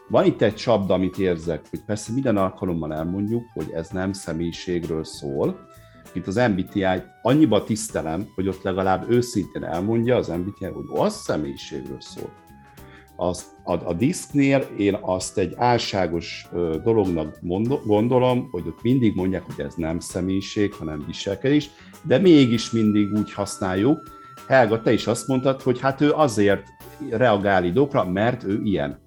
van 0.09 0.25
itt 0.25 0.41
egy 0.41 0.55
csapda, 0.55 0.93
amit 0.93 1.17
érzek, 1.17 1.61
hogy 1.69 1.83
persze 1.85 2.11
minden 2.13 2.37
alkalommal 2.37 2.93
elmondjuk, 2.93 3.43
hogy 3.53 3.71
ez 3.73 3.89
nem 3.89 4.13
személyiségről 4.13 5.03
szól. 5.03 5.59
Itt 6.13 6.27
az 6.27 6.35
MBTI 6.35 6.85
annyiba 7.21 7.63
tisztelem, 7.63 8.27
hogy 8.35 8.47
ott 8.47 8.61
legalább 8.61 9.09
őszintén 9.11 9.63
elmondja 9.63 10.15
az 10.15 10.27
MBTI, 10.27 10.65
hogy 10.65 10.85
az 10.93 11.13
személyiségről 11.15 12.01
szól. 12.01 12.29
Az, 13.15 13.45
a, 13.63 13.73
a 13.73 13.93
diszknél 13.93 14.67
én 14.77 14.97
azt 15.01 15.37
egy 15.37 15.53
álságos 15.57 16.47
dolognak 16.83 17.39
gondolom, 17.85 18.47
hogy 18.51 18.63
ott 18.67 18.81
mindig 18.81 19.15
mondják, 19.15 19.43
hogy 19.43 19.65
ez 19.65 19.73
nem 19.75 19.99
személyiség, 19.99 20.73
hanem 20.73 21.03
viselkedés, 21.07 21.69
de 22.03 22.17
mégis 22.17 22.71
mindig 22.71 23.11
úgy 23.11 23.33
használjuk. 23.33 24.21
Helga, 24.47 24.81
te 24.81 24.93
is 24.93 25.07
azt 25.07 25.27
mondtad, 25.27 25.61
hogy 25.61 25.79
hát 25.79 26.01
ő 26.01 26.11
azért 26.11 26.67
reagál 27.09 27.63
időkra, 27.63 28.05
mert 28.05 28.43
ő 28.43 28.61
ilyen. 28.63 29.01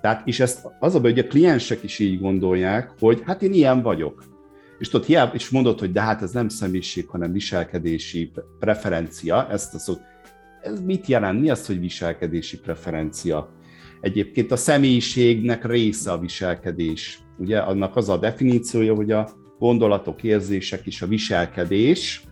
Tehát, 0.00 0.26
és 0.26 0.40
ezt 0.40 0.66
az 0.80 0.94
a 0.94 1.00
baj, 1.00 1.10
hogy 1.10 1.24
a 1.24 1.26
kliensek 1.26 1.82
is 1.82 1.98
így 1.98 2.20
gondolják, 2.20 2.92
hogy 2.98 3.22
hát 3.24 3.42
én 3.42 3.52
ilyen 3.52 3.82
vagyok. 3.82 4.24
És 4.78 4.88
tudod, 4.88 5.06
hiába 5.06 5.34
is 5.34 5.50
mondod, 5.50 5.78
hogy 5.78 5.92
de 5.92 6.00
hát 6.00 6.22
ez 6.22 6.30
nem 6.30 6.48
személyiség, 6.48 7.08
hanem 7.08 7.32
viselkedési 7.32 8.32
preferencia, 8.58 9.48
ezt 9.50 9.74
a 9.74 9.78
szót, 9.78 10.00
ez 10.66 10.80
mit 10.80 11.06
jelent? 11.06 11.40
Mi 11.40 11.50
az, 11.50 11.66
hogy 11.66 11.80
viselkedési 11.80 12.58
preferencia? 12.58 13.50
Egyébként 14.00 14.52
a 14.52 14.56
személyiségnek 14.56 15.64
része 15.66 16.12
a 16.12 16.18
viselkedés. 16.18 17.18
Ugye 17.38 17.58
annak 17.58 17.96
az 17.96 18.08
a 18.08 18.16
definíciója, 18.16 18.94
hogy 18.94 19.10
a 19.10 19.28
gondolatok, 19.58 20.22
érzések 20.22 20.86
és 20.86 21.02
a 21.02 21.06
viselkedés, 21.06 22.22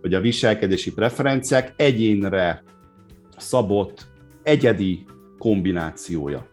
hogy 0.00 0.14
a 0.14 0.20
viselkedési 0.20 0.92
preferenciák 0.92 1.72
egyénre 1.76 2.62
szabott, 3.36 4.06
egyedi 4.42 5.04
kombinációja. 5.38 6.46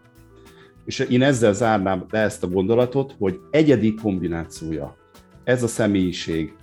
És 0.84 0.98
én 0.98 1.22
ezzel 1.22 1.52
zárnám 1.52 2.06
le 2.10 2.18
ezt 2.18 2.42
a 2.42 2.48
gondolatot, 2.48 3.14
hogy 3.18 3.40
egyedi 3.50 3.94
kombinációja. 3.94 4.96
Ez 5.44 5.62
a 5.62 5.66
személyiség. 5.66 6.54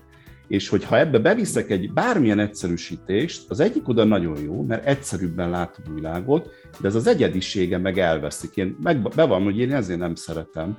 És 0.47 0.69
hogyha 0.69 0.97
ebbe 0.97 1.19
beviszek 1.19 1.69
egy 1.69 1.93
bármilyen 1.93 2.39
egyszerűsítést, 2.39 3.49
az 3.49 3.59
egyik 3.59 3.87
oda 3.87 4.03
nagyon 4.03 4.41
jó, 4.41 4.63
mert 4.63 4.85
egyszerűbben 4.85 5.49
látom 5.49 5.85
a 5.89 5.93
világot, 5.93 6.49
de 6.79 6.87
ez 6.87 6.95
az 6.95 7.07
egyedisége 7.07 7.77
meg 7.77 7.99
elveszik. 7.99 8.55
Én 8.55 8.77
meg, 8.83 9.01
be 9.01 9.25
van, 9.25 9.43
hogy 9.43 9.59
én 9.59 9.73
ezért 9.73 9.99
nem 9.99 10.15
szeretem, 10.15 10.77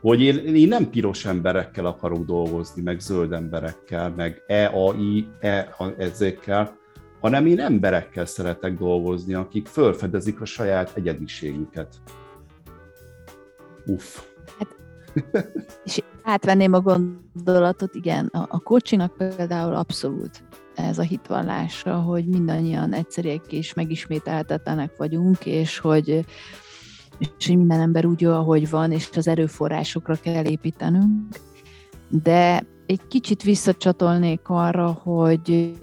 hogy 0.00 0.20
én, 0.20 0.54
én 0.54 0.68
nem 0.68 0.90
piros 0.90 1.24
emberekkel 1.24 1.86
akarok 1.86 2.24
dolgozni, 2.24 2.82
meg 2.82 3.00
zöld 3.00 3.32
emberekkel, 3.32 4.14
meg 4.16 4.42
EAI, 4.46 5.26
E 5.40 5.76
ezekkel, 5.98 6.78
hanem 7.20 7.46
én 7.46 7.60
emberekkel 7.60 8.24
szeretek 8.24 8.78
dolgozni, 8.78 9.34
akik 9.34 9.66
fölfedezik 9.66 10.40
a 10.40 10.44
saját 10.44 10.92
egyediségüket. 10.94 11.94
Uff. 13.86 14.18
És 15.84 16.02
átvenném 16.22 16.72
a 16.72 16.80
gondolatot, 16.80 17.94
igen, 17.94 18.26
a, 18.26 18.46
a 18.48 18.58
coachingnak 18.58 19.16
például 19.16 19.74
abszolút 19.74 20.42
ez 20.74 20.98
a 20.98 21.02
hitvallása, 21.02 21.94
hogy 21.94 22.26
mindannyian 22.26 22.92
egyszerűek 22.92 23.52
és 23.52 23.74
megismételhetetlenek 23.74 24.96
vagyunk, 24.96 25.46
és 25.46 25.78
hogy, 25.78 26.08
és 27.18 27.46
hogy 27.46 27.56
minden 27.56 27.80
ember 27.80 28.06
úgy 28.06 28.20
jó, 28.20 28.32
ahogy 28.32 28.70
van, 28.70 28.92
és 28.92 29.08
az 29.16 29.28
erőforrásokra 29.28 30.14
kell 30.14 30.44
építenünk. 30.44 31.36
De 32.08 32.62
egy 32.86 33.00
kicsit 33.08 33.42
visszacsatolnék 33.42 34.40
arra, 34.42 34.90
hogy, 34.90 35.76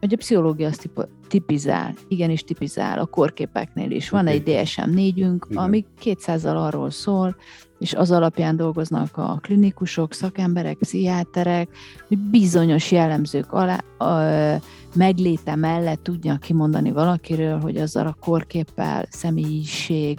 hogy 0.00 0.12
a 0.12 0.16
pszichológia 0.16 0.68
azt 0.68 0.90
tipizál, 1.28 1.94
igenis 2.08 2.42
tipizál 2.42 2.98
a 2.98 3.06
korképeknél 3.06 3.90
is. 3.90 4.10
Van 4.10 4.26
egy 4.26 4.42
DSM-4-ünk, 4.42 5.54
ami 5.54 5.84
200-al 6.04 6.56
arról 6.56 6.90
szól, 6.90 7.36
és 7.78 7.94
az 7.94 8.10
alapján 8.10 8.56
dolgoznak 8.56 9.16
a 9.16 9.38
klinikusok, 9.42 10.12
szakemberek, 10.12 10.76
pszichiáterek, 10.76 11.68
hogy 12.08 12.18
bizonyos 12.18 12.90
jellemzők 12.92 13.52
alá, 13.52 13.78
a, 13.98 14.60
megléte 14.94 15.54
mellett 15.54 16.02
tudja 16.02 16.36
kimondani 16.36 16.92
valakiről, 16.92 17.58
hogy 17.58 17.76
azzal 17.76 18.06
a 18.06 18.16
korképpel, 18.20 19.06
személyiség, 19.10 20.18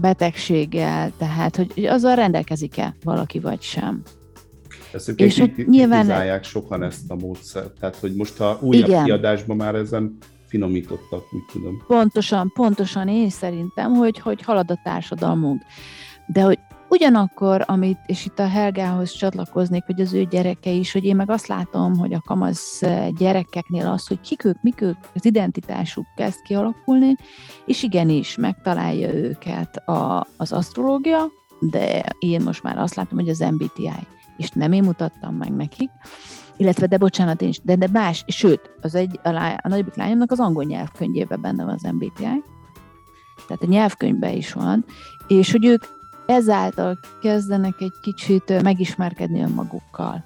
betegséggel, 0.00 1.12
tehát 1.18 1.56
hogy 1.56 1.84
azzal 1.84 2.14
rendelkezik-e 2.14 2.94
valaki 3.04 3.38
vagy 3.38 3.62
sem. 3.62 4.02
Ezt 4.92 5.08
és 5.08 5.38
hogy 5.38 5.64
nyilván 5.66 6.42
sokan 6.42 6.82
ezt 6.82 7.10
a 7.10 7.14
módszert, 7.14 7.78
tehát 7.80 7.96
hogy 7.96 8.14
most 8.14 8.40
a 8.40 8.58
újabb 8.60 8.88
Igen. 8.88 9.04
kiadásban 9.04 9.56
már 9.56 9.74
ezen 9.74 10.18
finomítottak, 10.46 11.32
úgy 11.32 11.44
tudom. 11.52 11.82
Pontosan, 11.86 12.50
pontosan 12.54 13.08
én 13.08 13.30
szerintem, 13.30 13.94
hogy, 13.94 14.18
hogy 14.18 14.42
halad 14.42 14.70
a 14.70 14.80
társadalmunk. 14.82 15.62
De 16.26 16.42
hogy 16.42 16.58
ugyanakkor, 16.88 17.64
amit, 17.66 17.98
és 18.06 18.26
itt 18.26 18.38
a 18.38 18.48
Helgához 18.48 19.12
csatlakoznék, 19.12 19.84
hogy 19.84 20.00
az 20.00 20.12
ő 20.12 20.24
gyereke 20.24 20.70
is, 20.70 20.92
hogy 20.92 21.04
én 21.04 21.16
meg 21.16 21.30
azt 21.30 21.46
látom, 21.46 21.96
hogy 21.96 22.12
a 22.12 22.22
kamasz 22.26 22.82
gyerekeknél 23.18 23.86
az, 23.86 24.06
hogy 24.06 24.20
kik 24.20 24.44
ők, 24.44 24.62
mik 24.62 24.80
ők, 24.80 24.96
az 25.14 25.24
identitásuk 25.24 26.06
kezd 26.16 26.42
kialakulni, 26.42 27.14
és 27.64 27.82
igenis 27.82 28.36
megtalálja 28.36 29.14
őket 29.14 29.76
a, 29.76 30.26
az 30.36 30.52
asztrológia, 30.52 31.30
de 31.60 32.04
én 32.18 32.42
most 32.42 32.62
már 32.62 32.78
azt 32.78 32.94
látom, 32.94 33.18
hogy 33.18 33.28
az 33.28 33.38
MBTI, 33.38 33.90
és 34.36 34.50
nem 34.50 34.72
én 34.72 34.82
mutattam 34.82 35.34
meg 35.34 35.50
nekik, 35.50 35.90
illetve, 36.56 36.86
de 36.86 36.98
bocsánat, 36.98 37.42
én 37.42 37.48
is, 37.48 37.60
de, 37.62 37.76
de 37.76 37.88
más, 37.92 38.24
sőt, 38.26 38.70
az 38.80 38.94
egy, 38.94 39.20
a, 39.22 39.30
lány, 39.30 39.56
a 39.62 39.68
nagyobbik 39.68 39.94
lányomnak 39.94 40.30
az 40.30 40.40
angol 40.40 40.64
nyelvkönyvében 40.64 41.40
benne 41.40 41.64
van 41.64 41.74
az 41.74 41.92
MBTI, 41.92 42.42
tehát 43.46 43.62
a 43.62 43.66
nyelvkönyvben 43.66 44.36
is 44.36 44.52
van, 44.52 44.84
és 45.26 45.52
hogy 45.52 45.64
ők 45.64 45.84
ezáltal 46.26 46.98
kezdenek 47.20 47.80
egy 47.80 47.94
kicsit 48.02 48.62
megismerkedni 48.62 49.40
önmagukkal. 49.40 50.24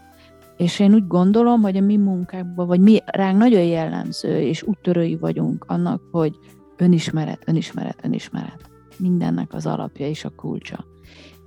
És 0.57 0.79
én 0.79 0.95
úgy 0.95 1.07
gondolom, 1.07 1.62
hogy 1.62 1.77
a 1.77 1.81
mi 1.81 1.97
munkákban, 1.97 2.66
vagy 2.66 2.81
mi 2.81 2.99
ránk 3.07 3.38
nagyon 3.38 3.62
jellemző, 3.62 4.40
és 4.40 4.62
úttörői 4.62 5.16
vagyunk 5.16 5.64
annak, 5.69 6.03
hogy 6.11 6.38
önismeret, 6.77 7.43
önismeret, 7.47 7.99
önismeret. 8.03 8.71
Mindennek 8.97 9.55
az 9.55 9.66
alapja 9.66 10.07
és 10.07 10.25
a 10.25 10.31
kulcsa. 10.37 10.85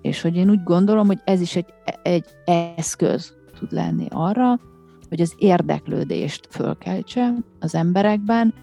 És 0.02 0.22
hogy 0.22 0.36
én 0.36 0.50
úgy 0.50 0.64
gondolom, 0.64 1.08
hogy 1.08 1.20
ez 1.24 1.42
is 1.42 1.56
egy, 1.56 1.74
egy 2.02 2.26
eszköz 2.46 3.34
tud 3.60 3.72
lenni 3.72 4.08
arra, 4.10 4.60
hogy 5.14 5.22
az 5.22 5.34
érdeklődést 5.38 6.48
fölkeltse 6.50 7.34
az 7.60 7.76
emberekben, 7.76 8.54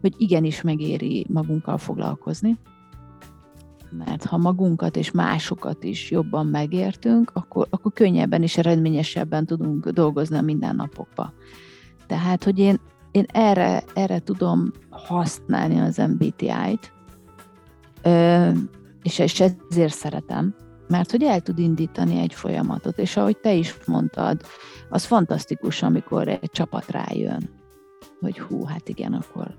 hogy 0.00 0.14
igenis 0.16 0.62
megéri 0.62 1.26
magunkkal 1.28 1.78
foglalkozni, 1.78 2.58
mert 3.90 4.24
ha 4.24 4.36
magunkat 4.36 4.96
és 4.96 5.10
másokat 5.10 5.84
is 5.84 6.10
jobban 6.10 6.46
megértünk, 6.46 7.30
akkor, 7.34 7.66
akkor 7.70 7.92
könnyebben 7.92 8.42
és 8.42 8.56
eredményesebben 8.56 9.46
tudunk 9.46 9.88
dolgozni 9.88 10.36
a 10.36 10.42
mindennapokba. 10.42 11.32
Tehát, 12.06 12.44
hogy 12.44 12.58
én, 12.58 12.80
én 13.10 13.24
erre, 13.32 13.84
erre 13.94 14.18
tudom 14.18 14.70
használni 14.90 15.80
az 15.80 15.96
MBTI-t, 15.96 16.92
és, 19.02 19.18
és 19.18 19.40
ezért 19.40 19.94
szeretem, 19.94 20.54
mert 20.88 21.10
hogy 21.10 21.22
el 21.22 21.40
tud 21.40 21.58
indítani 21.58 22.18
egy 22.18 22.34
folyamatot, 22.34 22.98
és 22.98 23.16
ahogy 23.16 23.36
te 23.36 23.54
is 23.54 23.76
mondtad, 23.86 24.40
az 24.90 25.04
fantasztikus, 25.04 25.82
amikor 25.82 26.28
egy 26.28 26.50
csapat 26.50 26.90
rájön, 26.90 27.50
hogy 28.20 28.38
hú, 28.38 28.64
hát 28.64 28.88
igen, 28.88 29.12
akkor, 29.12 29.54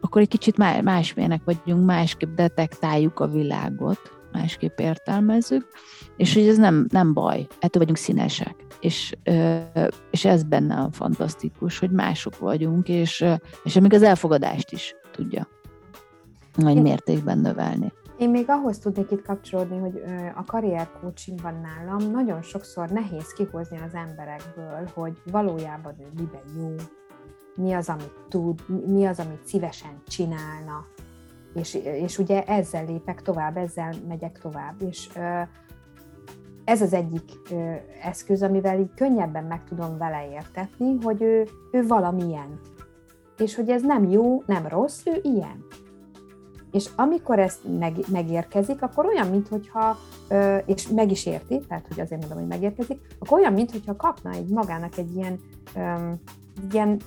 akkor 0.00 0.20
egy 0.20 0.28
kicsit 0.28 0.82
másmilyenek 0.82 1.42
vagyunk, 1.44 1.86
másképp 1.86 2.34
detektáljuk 2.34 3.20
a 3.20 3.26
világot, 3.26 3.98
másképp 4.32 4.78
értelmezzük, 4.78 5.68
és 6.16 6.34
hogy 6.34 6.48
ez 6.48 6.56
nem, 6.56 6.86
nem 6.88 7.12
baj, 7.12 7.46
ettől 7.60 7.82
vagyunk 7.82 7.96
színesek. 7.96 8.54
És, 8.80 9.14
és 10.10 10.24
ez 10.24 10.42
benne 10.42 10.74
a 10.74 10.88
fantasztikus, 10.92 11.78
hogy 11.78 11.90
mások 11.90 12.38
vagyunk, 12.38 12.88
és, 12.88 13.24
és 13.64 13.74
még 13.74 13.92
az 13.94 14.02
elfogadást 14.02 14.72
is 14.72 14.94
tudja 15.12 15.48
nagy 16.54 16.82
mértékben 16.82 17.38
növelni. 17.38 17.92
Én 18.22 18.30
még 18.30 18.44
ahhoz 18.48 18.78
tudnék 18.78 19.10
itt 19.10 19.22
kapcsolódni, 19.22 19.78
hogy 19.78 20.02
a 20.34 20.44
karrier 20.44 20.90
coachingban 21.00 21.60
nálam 21.60 22.10
nagyon 22.10 22.42
sokszor 22.42 22.88
nehéz 22.88 23.32
kihozni 23.32 23.78
az 23.86 23.94
emberekből, 23.94 24.88
hogy 24.94 25.22
valójában 25.30 25.94
ő 26.00 26.06
miben 26.16 26.42
jó, 26.58 26.74
mi 27.64 27.72
az, 27.72 27.88
amit 27.88 28.12
tud, 28.28 28.60
mi 28.86 29.06
az, 29.06 29.18
amit 29.18 29.46
szívesen 29.46 30.02
csinálna, 30.06 30.86
és, 31.54 31.74
és 31.74 32.18
ugye 32.18 32.44
ezzel 32.44 32.84
lépek 32.84 33.22
tovább, 33.22 33.56
ezzel 33.56 33.92
megyek 34.08 34.38
tovább, 34.38 34.82
és 34.82 35.08
ez 36.64 36.82
az 36.82 36.92
egyik 36.92 37.30
eszköz, 38.02 38.42
amivel 38.42 38.78
így 38.78 38.94
könnyebben 38.94 39.44
meg 39.44 39.64
tudom 39.64 39.98
vele 39.98 40.28
értetni, 40.30 40.96
hogy 41.02 41.22
ő, 41.22 41.48
ő 41.72 41.86
valamilyen, 41.86 42.60
és 43.38 43.54
hogy 43.54 43.70
ez 43.70 43.82
nem 43.82 44.10
jó, 44.10 44.42
nem 44.46 44.66
rossz, 44.66 45.06
ő 45.06 45.20
ilyen. 45.22 45.64
És 46.72 46.88
amikor 46.96 47.38
ez 47.38 47.58
meg, 47.78 47.96
megérkezik, 48.08 48.82
akkor 48.82 49.06
olyan, 49.06 49.28
mintha, 49.28 49.98
és 50.64 50.88
meg 50.88 51.10
is 51.10 51.26
érti, 51.26 51.60
tehát 51.68 51.86
hogy 51.88 52.00
azért 52.00 52.20
mondom, 52.20 52.38
hogy 52.38 52.46
megérkezik, 52.46 53.00
akkor 53.18 53.38
olyan, 53.38 53.52
mintha 53.52 53.96
kapna 53.96 54.30
egy 54.30 54.48
magának 54.48 54.96
egy 54.96 55.14
ilyen, 55.14 55.40
ilyen 56.72 57.00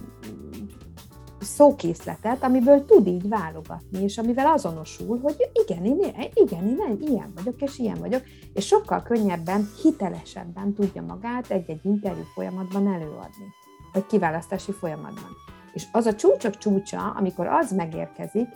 szókészletet, 1.39 2.43
amiből 2.43 2.85
tud 2.85 3.07
így 3.07 3.29
válogatni, 3.29 4.03
és 4.03 4.17
amivel 4.17 4.47
azonosul, 4.47 5.19
hogy 5.19 5.49
igen, 5.65 5.85
én, 5.85 6.15
igen, 6.33 6.67
én 6.67 6.97
ilyen 6.99 7.31
vagyok, 7.35 7.61
és 7.61 7.79
ilyen 7.79 7.99
vagyok, 7.99 8.21
és 8.53 8.65
sokkal 8.65 9.01
könnyebben, 9.03 9.69
hitelesebben 9.81 10.73
tudja 10.73 11.01
magát 11.01 11.49
egy-egy 11.49 11.85
interjú 11.85 12.23
folyamatban 12.33 12.87
előadni, 12.87 13.53
vagy 13.93 14.05
kiválasztási 14.05 14.71
folyamatban. 14.71 15.29
És 15.73 15.85
az 15.91 16.05
a 16.05 16.15
csúcsok 16.15 16.57
csúcsa, 16.57 17.09
amikor 17.17 17.47
az 17.47 17.71
megérkezik, 17.71 18.47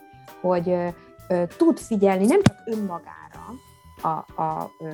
hogy 0.42 0.76
tud 1.58 1.78
figyelni 1.78 2.26
nem 2.26 2.42
csak 2.42 2.58
önmagára 2.66 3.20
a, 4.02 4.42
a 4.42 4.72
ö, 4.80 4.90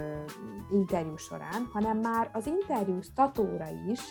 interjú 0.71 1.17
során, 1.17 1.69
hanem 1.74 1.98
már 1.98 2.30
az 2.34 2.48
interjú 2.48 3.02
statóra 3.02 3.67
is, 3.91 4.02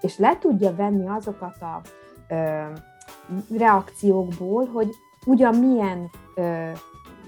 és 0.00 0.18
le 0.18 0.38
tudja 0.38 0.74
venni 0.74 1.08
azokat 1.08 1.62
a 1.62 1.80
ö, 2.28 2.62
reakciókból, 3.56 4.66
hogy 4.66 4.88
ugyan 5.26 5.54
milyen 5.54 6.10
ö, 6.34 6.70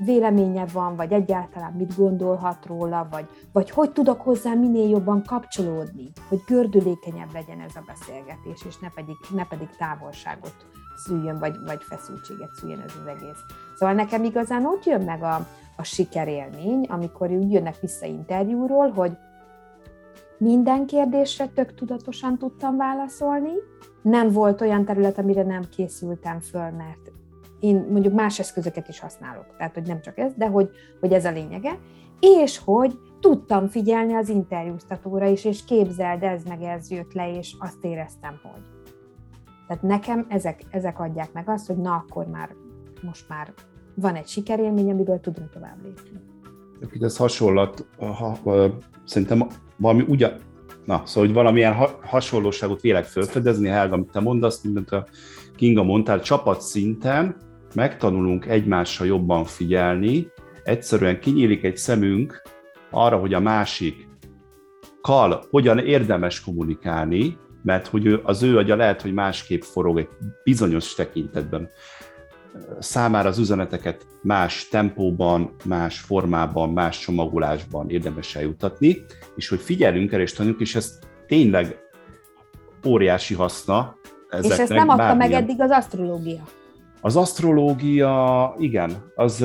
véleménye 0.04 0.66
van, 0.66 0.96
vagy 0.96 1.12
egyáltalán 1.12 1.72
mit 1.72 1.96
gondolhat 1.96 2.66
róla, 2.66 3.08
vagy, 3.10 3.28
vagy 3.52 3.70
hogy 3.70 3.92
tudok 3.92 4.20
hozzá 4.20 4.54
minél 4.54 4.88
jobban 4.88 5.22
kapcsolódni, 5.22 6.10
hogy 6.28 6.42
gördülékenyebb 6.46 7.32
legyen 7.32 7.60
ez 7.60 7.76
a 7.76 7.82
beszélgetés, 7.86 8.64
és 8.66 8.78
ne 8.78 8.88
pedig, 8.88 9.16
ne 9.30 9.46
pedig 9.46 9.68
távolságot 9.78 10.54
szüljön, 10.98 11.38
vagy, 11.38 11.60
vagy 11.66 11.82
feszültséget 11.82 12.54
szüljön 12.54 12.80
ez 12.80 12.92
az 13.02 13.06
egész. 13.06 13.44
Szóval 13.76 13.94
nekem 13.94 14.24
igazán 14.24 14.66
ott 14.66 14.84
jön 14.84 15.00
meg 15.00 15.22
a, 15.22 15.46
a 15.76 15.82
sikerélmény, 15.82 16.86
amikor 16.88 17.30
úgy 17.30 17.52
jönnek 17.52 17.80
vissza 17.80 18.06
interjúról, 18.06 18.90
hogy 18.90 19.16
minden 20.38 20.86
kérdésre 20.86 21.46
tök 21.46 21.74
tudatosan 21.74 22.38
tudtam 22.38 22.76
válaszolni, 22.76 23.52
nem 24.02 24.30
volt 24.30 24.60
olyan 24.60 24.84
terület, 24.84 25.18
amire 25.18 25.42
nem 25.42 25.62
készültem 25.76 26.40
föl, 26.40 26.70
mert 26.70 27.12
én 27.60 27.86
mondjuk 27.90 28.14
más 28.14 28.38
eszközöket 28.38 28.88
is 28.88 29.00
használok, 29.00 29.56
tehát 29.56 29.74
hogy 29.74 29.86
nem 29.86 30.00
csak 30.00 30.18
ez, 30.18 30.32
de 30.36 30.46
hogy, 30.46 30.70
hogy 31.00 31.12
ez 31.12 31.24
a 31.24 31.30
lényege, 31.30 31.78
és 32.20 32.58
hogy 32.58 32.98
tudtam 33.20 33.68
figyelni 33.68 34.14
az 34.14 34.28
interjúztatóra 34.28 35.26
is, 35.26 35.44
és 35.44 35.64
képzeld, 35.64 36.22
ez 36.22 36.42
meg 36.44 36.62
ez 36.62 36.90
jött 36.90 37.12
le, 37.12 37.36
és 37.36 37.56
azt 37.58 37.84
éreztem, 37.84 38.40
hogy. 38.42 38.77
Tehát 39.68 39.82
nekem 39.82 40.26
ezek, 40.28 40.62
ezek 40.70 41.00
adják 41.00 41.32
meg 41.32 41.48
azt, 41.48 41.66
hogy 41.66 41.76
na 41.76 41.94
akkor 41.94 42.26
már, 42.26 42.54
most 43.02 43.28
már 43.28 43.52
van 43.94 44.14
egy 44.14 44.26
sikerélmény, 44.26 44.90
amiből 44.90 45.20
tudunk 45.20 45.50
tovább 45.50 45.82
lépni. 45.82 46.20
Itt 46.92 47.02
ez 47.02 47.16
hasonlat, 47.16 47.86
ha, 47.98 48.38
szerintem 49.04 49.46
valami 49.76 50.04
ugyan, 50.08 50.32
na, 50.84 51.02
szóval, 51.04 51.24
hogy 51.24 51.32
valamilyen 51.32 51.74
ha, 51.74 51.98
hasonlóságot 52.02 52.80
vélek 52.80 53.04
felfedezni, 53.04 53.68
Helga, 53.68 53.94
amit 53.94 54.10
te 54.10 54.20
mondasz, 54.20 54.62
mint 54.62 54.90
a 54.90 55.06
Kinga 55.56 55.82
mondtál, 55.82 56.20
csapat 56.20 56.60
szinten 56.60 57.36
megtanulunk 57.74 58.46
egymásra 58.46 59.04
jobban 59.04 59.44
figyelni, 59.44 60.26
egyszerűen 60.64 61.20
kinyílik 61.20 61.64
egy 61.64 61.76
szemünk 61.76 62.42
arra, 62.90 63.16
hogy 63.16 63.34
a 63.34 63.40
másik 63.40 64.08
kal 65.00 65.44
hogyan 65.50 65.78
érdemes 65.78 66.40
kommunikálni, 66.40 67.36
mert 67.62 67.86
hogy 67.86 68.20
az 68.22 68.42
ő 68.42 68.58
agya 68.58 68.76
lehet, 68.76 69.02
hogy 69.02 69.12
másképp 69.12 69.62
forog 69.62 69.98
egy 69.98 70.08
bizonyos 70.44 70.94
tekintetben. 70.94 71.68
Számára 72.78 73.28
az 73.28 73.38
üzeneteket 73.38 74.06
más 74.22 74.68
tempóban, 74.68 75.54
más 75.64 76.00
formában, 76.00 76.70
más 76.70 76.98
csomagolásban 76.98 77.90
érdemes 77.90 78.36
eljutatni, 78.36 79.04
és 79.36 79.48
hogy 79.48 79.60
figyelünk 79.60 80.12
el 80.12 80.20
és 80.20 80.32
tanuljuk, 80.32 80.60
és 80.60 80.74
ez 80.74 80.98
tényleg 81.26 81.78
óriási 82.86 83.34
haszna 83.34 83.96
ezeknek. 84.28 84.52
És 84.52 84.62
ezt 84.62 84.72
nem 84.72 84.88
adta 84.88 85.14
meg 85.14 85.32
eddig 85.32 85.60
az 85.60 85.70
asztrológia. 85.70 86.42
Az 87.00 87.16
asztrológia, 87.16 88.54
igen, 88.58 89.12
az 89.14 89.44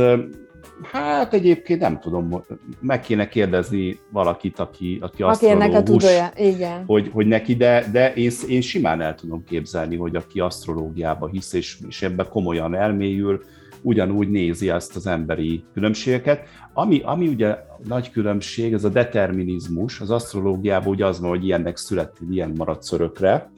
Hát 0.91 1.33
egyébként 1.33 1.79
nem 1.79 1.99
tudom, 1.99 2.43
meg 2.79 2.99
kéne 2.99 3.27
kérdezni 3.27 3.99
valakit, 4.11 4.59
aki, 4.59 4.97
aki, 5.01 5.23
aki 5.23 5.49
ennek 5.49 5.73
a 5.73 5.83
tudója, 5.83 6.31
igen. 6.35 6.83
Hogy, 6.85 7.09
hogy 7.13 7.27
neki, 7.27 7.55
de, 7.55 7.85
de 7.91 8.13
én, 8.13 8.31
én 8.47 8.61
simán 8.61 9.01
el 9.01 9.15
tudom 9.15 9.43
képzelni, 9.43 9.95
hogy 9.97 10.15
aki 10.15 10.39
asztrológiába 10.39 11.27
hisz, 11.27 11.53
és, 11.53 11.77
és 11.87 12.01
ebbe 12.01 12.23
komolyan 12.23 12.75
elmélyül, 12.75 13.43
ugyanúgy 13.81 14.29
nézi 14.29 14.69
ezt 14.69 14.95
az 14.95 15.07
emberi 15.07 15.63
különbségeket. 15.73 16.47
Ami, 16.73 17.01
ami 17.03 17.27
ugye 17.27 17.57
nagy 17.83 18.11
különbség, 18.11 18.73
ez 18.73 18.83
a 18.83 18.89
determinizmus, 18.89 19.99
az 19.99 20.09
asztrológiában 20.09 20.87
ugye 20.87 21.05
az 21.05 21.19
van, 21.19 21.29
hogy 21.29 21.45
ilyennek 21.45 21.77
születni, 21.77 22.27
ilyen 22.31 22.53
maradt 22.57 22.83
szörökre, 22.83 23.51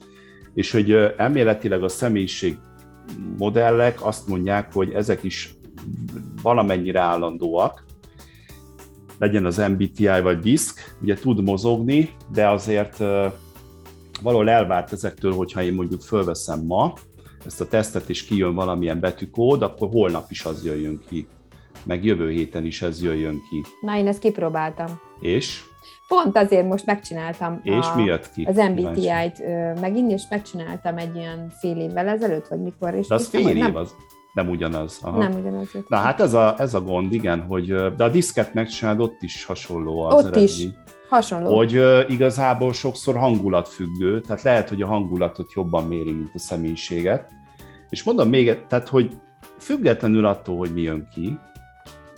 és 0.54 0.72
hogy 0.72 0.91
elméletileg 1.18 1.84
a 1.84 1.88
személyiség 1.88 2.58
modellek 3.38 4.06
azt 4.06 4.28
mondják, 4.28 4.74
hogy 4.74 4.91
ezek 4.91 5.24
is 5.24 5.56
valamennyire 6.46 7.00
állandóak, 7.00 7.84
legyen 9.18 9.46
az 9.46 9.58
MBTI 9.58 10.22
vagy 10.24 10.40
disk, 10.40 10.96
ugye 11.02 11.16
tud 11.16 11.44
mozogni, 11.44 12.10
de 12.32 12.50
azért 12.50 12.98
valahol 14.22 14.50
elvárt 14.50 14.92
ezektől, 14.92 15.34
hogyha 15.34 15.62
én 15.62 15.74
mondjuk 15.74 16.02
fölveszem 16.02 16.66
ma 16.66 16.94
ezt 17.46 17.62
a 17.62 17.68
tesztet, 17.68 18.10
és 18.10 18.26
kijön 18.26 18.56
valamilyen 18.56 19.00
betűkód, 19.00 19.62
akkor 19.62 19.90
holnap 19.90 20.32
is 20.32 20.46
az 20.46 20.66
jöjjön 20.66 21.00
ki, 21.10 21.28
meg 21.84 22.04
jövő 22.04 22.30
héten 22.30 22.66
is 22.66 22.82
ez 22.82 23.04
jöjjön 23.04 23.42
ki. 23.50 23.64
Na, 23.82 23.98
én 23.98 24.08
ezt 24.08 24.20
kipróbáltam. 24.20 25.00
És? 25.20 25.64
Pont 26.08 26.38
azért 26.38 26.68
most 26.68 26.86
megcsináltam 26.86 27.60
és 27.64 27.86
a, 27.86 27.96
mi 27.96 28.04
jött 28.04 28.32
ki? 28.32 28.44
az 28.44 28.56
MBTI-t 28.56 29.44
megint, 29.82 30.12
és 30.12 30.24
megcsináltam 30.30 30.98
egy 30.98 31.16
ilyen 31.16 31.52
fél 31.60 31.78
évvel 31.78 32.08
ezelőtt, 32.08 32.48
vagy 32.48 32.62
mikor. 32.62 32.94
És 32.94 33.08
de 33.08 33.16
az 33.16 33.28
fél 33.28 33.48
év, 33.48 33.58
nem... 33.58 33.76
az 33.76 33.96
nem 34.36 34.50
ugyanaz. 34.50 35.00
Aha. 35.02 35.17
Nem 35.17 35.34
ugyanaz. 35.39 35.67
Na 35.88 35.98
hát 35.98 36.21
ez 36.21 36.34
a, 36.34 36.56
ez 36.58 36.74
a 36.74 36.82
gond, 36.82 37.13
igen, 37.13 37.41
hogy 37.41 37.95
de 37.95 38.04
a 38.04 38.10
diszket 38.10 38.54
megcsinálod, 38.54 39.00
ott 39.00 39.21
is 39.21 39.45
hasonló 39.45 40.02
az 40.02 40.13
Ott 40.13 40.19
eredmény. 40.19 40.43
is. 40.43 40.67
Hasonló. 41.10 41.56
Hogy 41.56 41.78
uh, 41.78 42.10
igazából 42.10 42.74
sokszor 42.74 43.15
hangulatfüggő, 43.15 44.21
tehát 44.21 44.41
lehet, 44.41 44.69
hogy 44.69 44.82
a 44.82 44.88
hangulatot 44.88 45.54
jobban 45.54 45.88
méri, 45.88 46.12
mint 46.12 46.32
a 46.34 46.39
személyiséget. 46.39 47.28
És 47.89 48.04
mondom 48.04 48.30
még, 48.30 48.65
tehát, 48.67 48.88
hogy 48.88 49.17
függetlenül 49.60 50.26
attól, 50.26 50.58
hogy 50.58 50.74
mi 50.74 50.82
jön 50.82 51.08
ki, 51.13 51.39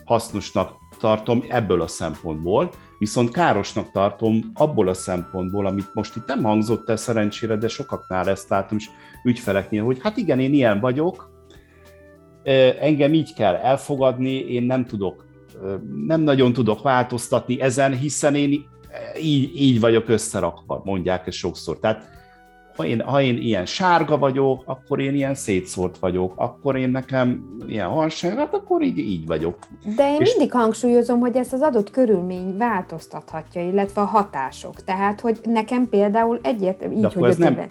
hasznosnak 0.06 0.72
tartom 1.00 1.44
ebből 1.50 1.82
a 1.82 1.88
szempontból, 1.88 2.72
viszont 2.98 3.32
károsnak 3.32 3.92
tartom 3.92 4.52
abból 4.54 4.88
a 4.88 4.94
szempontból, 4.94 5.66
amit 5.66 5.94
most 5.94 6.16
itt 6.16 6.26
nem 6.28 6.44
hangzott 6.44 6.90
el 6.90 6.98
szerencsére, 6.98 7.56
de 7.56 7.68
sokaknál 7.68 8.30
ezt 8.30 8.50
látom, 8.50 8.78
és 8.78 8.90
ügyfeleknél, 9.24 9.84
hogy 9.84 10.00
hát 10.02 10.18
igen, 10.18 10.40
én 10.40 10.54
ilyen 10.54 10.80
vagyok, 10.80 11.37
engem 12.80 13.14
így 13.14 13.34
kell 13.34 13.56
elfogadni, 13.56 14.34
én 14.34 14.64
nem 14.64 14.86
tudok, 14.86 15.26
nem 16.06 16.22
nagyon 16.22 16.54
tudok 16.54 16.82
változtatni 16.82 17.62
ezen, 17.62 17.98
hiszen 17.98 18.36
én 18.36 18.66
így, 19.22 19.62
így 19.62 19.80
vagyok 19.80 20.10
összerakva, 20.10 20.82
mondják 20.86 21.28
ezt 21.28 21.38
sokszor. 21.38 21.80
Tehát 21.80 22.16
ha 22.76 22.86
én, 22.86 23.02
ha 23.02 23.22
én 23.22 23.38
ilyen 23.38 23.66
sárga 23.66 24.18
vagyok, 24.18 24.64
akkor 24.66 25.00
én 25.00 25.16
ilyen 25.16 25.36
szétszórt 25.36 25.98
vagyok, 25.98 26.34
akkor 26.36 26.76
én 26.76 26.90
nekem 26.90 27.58
ilyen 27.68 27.88
hansság, 27.88 28.38
hát 28.38 28.54
akkor 28.54 28.82
így, 28.82 28.98
így 28.98 29.26
vagyok. 29.26 29.58
De 29.96 30.14
én 30.14 30.22
És... 30.22 30.36
mindig 30.36 30.54
hangsúlyozom, 30.54 31.20
hogy 31.20 31.36
ezt 31.36 31.54
az 31.54 31.62
adott 31.62 31.90
körülmény 31.90 32.58
változtathatja, 32.58 33.62
illetve 33.62 34.02
a 34.02 34.06
hatások. 34.06 34.84
Tehát, 34.84 35.22
hogy 35.22 35.40
nekem 35.44 35.90
például 35.90 36.40
egyértelmű, 36.44 36.96
így, 36.96 37.14
hogy 37.14 37.30
ez 37.30 37.38
nem, 37.38 37.68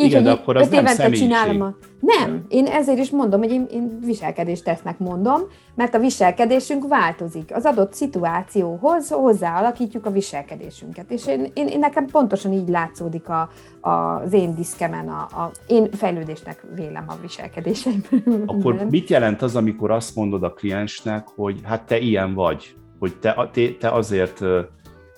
Így, 0.00 0.06
Igen, 0.06 0.22
de 0.22 0.30
akkor 0.30 0.56
az 0.56 0.68
nem 0.68 0.86
személyiség. 0.86 1.28
csinálom 1.28 1.60
a... 1.60 1.74
Nem, 2.00 2.44
én 2.48 2.66
ezért 2.66 2.98
is 2.98 3.10
mondom, 3.10 3.40
hogy 3.40 3.52
én, 3.52 3.66
én 3.70 3.98
viselkedés 4.04 4.62
tesznek 4.62 4.98
mondom, 4.98 5.40
mert 5.74 5.94
a 5.94 5.98
viselkedésünk 5.98 6.88
változik. 6.88 7.54
Az 7.54 7.64
adott 7.64 7.92
szituációhoz 7.92 9.10
hozzáalakítjuk 9.10 10.06
a 10.06 10.10
viselkedésünket. 10.10 11.10
És 11.10 11.26
én, 11.26 11.50
én, 11.54 11.66
én 11.66 11.78
nekem 11.78 12.06
pontosan 12.06 12.52
így 12.52 12.68
látszódik 12.68 13.28
a, 13.28 13.50
a, 13.80 13.90
az 13.90 14.32
én 14.32 14.54
diszkemen, 14.54 15.08
a, 15.08 15.20
a, 15.20 15.50
én 15.66 15.90
fejlődésnek 15.90 16.66
vélem 16.74 17.04
a 17.06 17.14
viselkedéseim. 17.22 18.02
Akkor 18.46 18.86
mit 18.90 19.08
jelent 19.08 19.42
az, 19.42 19.56
amikor 19.56 19.90
azt 19.90 20.14
mondod 20.14 20.42
a 20.42 20.52
kliensnek, 20.52 21.28
hogy 21.28 21.60
hát 21.64 21.82
te 21.82 21.98
ilyen 21.98 22.34
vagy, 22.34 22.74
hogy 22.98 23.16
te, 23.16 23.48
te, 23.52 23.62
te 23.78 23.88
azért, 23.88 24.40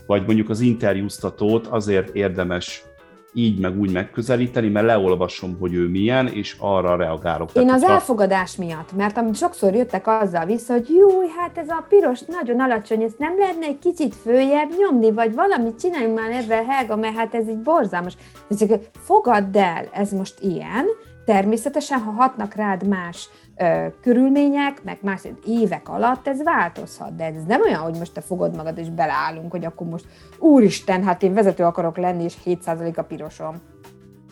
vagy 0.06 0.26
mondjuk 0.26 0.48
az 0.48 0.60
interjúztatót 0.60 1.66
azért 1.66 2.14
érdemes 2.14 2.84
így 3.32 3.58
meg 3.58 3.80
úgy 3.80 3.92
megközelíteni, 3.92 4.68
mert 4.68 4.86
leolvasom, 4.86 5.56
hogy 5.60 5.74
ő 5.74 5.88
milyen, 5.88 6.26
és 6.26 6.56
arra 6.58 6.96
reagálok. 6.96 7.50
Én 7.52 7.66
Tehát, 7.66 7.82
az 7.82 7.88
elfogadás 7.88 8.56
miatt, 8.56 8.92
mert 8.96 9.16
amit 9.16 9.36
sokszor 9.36 9.74
jöttek 9.74 10.06
azzal 10.06 10.44
vissza, 10.44 10.72
hogy 10.72 10.88
jó, 10.88 11.20
hát 11.36 11.58
ez 11.58 11.68
a 11.68 11.84
piros 11.88 12.20
nagyon 12.20 12.60
alacsony, 12.60 13.02
ezt 13.02 13.18
nem 13.18 13.38
lehetne 13.38 13.66
egy 13.66 13.78
kicsit 13.78 14.14
följebb 14.14 14.70
nyomni, 14.78 15.12
vagy 15.12 15.34
valamit 15.34 15.80
csináljunk 15.80 16.18
már 16.18 16.30
ebben, 16.30 16.64
Helga, 16.64 16.96
mert 16.96 17.16
hát 17.16 17.34
ez 17.34 17.48
így 17.48 17.62
borzalmas. 17.62 18.16
Ezek, 18.50 18.80
fogadd 18.98 19.56
el, 19.56 19.88
ez 19.92 20.12
most 20.12 20.34
ilyen, 20.40 20.86
természetesen, 21.24 21.98
ha 21.98 22.10
hatnak 22.10 22.54
rád 22.54 22.88
más 22.88 23.28
ö, 23.56 23.86
körülmények, 24.00 24.84
meg 24.84 24.98
más 25.02 25.20
évek 25.46 25.88
alatt, 25.88 26.28
ez 26.28 26.42
változhat, 26.42 27.16
de 27.16 27.24
ez 27.24 27.44
nem 27.46 27.60
olyan, 27.60 27.80
hogy 27.80 27.98
most 27.98 28.12
te 28.12 28.20
fogod 28.20 28.56
magad 28.56 28.78
és 28.78 28.90
beleállunk, 28.90 29.50
hogy 29.50 29.64
akkor 29.64 29.86
most 29.86 30.06
úristen, 30.38 31.02
hát 31.02 31.22
én 31.22 31.34
vezető 31.34 31.64
akarok 31.64 31.96
lenni, 31.96 32.24
és 32.24 32.34
7% 32.44 32.96
a 32.96 33.02
pirosom. 33.02 33.56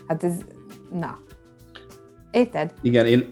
Hát 0.06 0.24
ez, 0.24 0.32
na. 0.92 1.18
Érted? 2.30 2.72
Igen, 2.82 3.06
én 3.06 3.28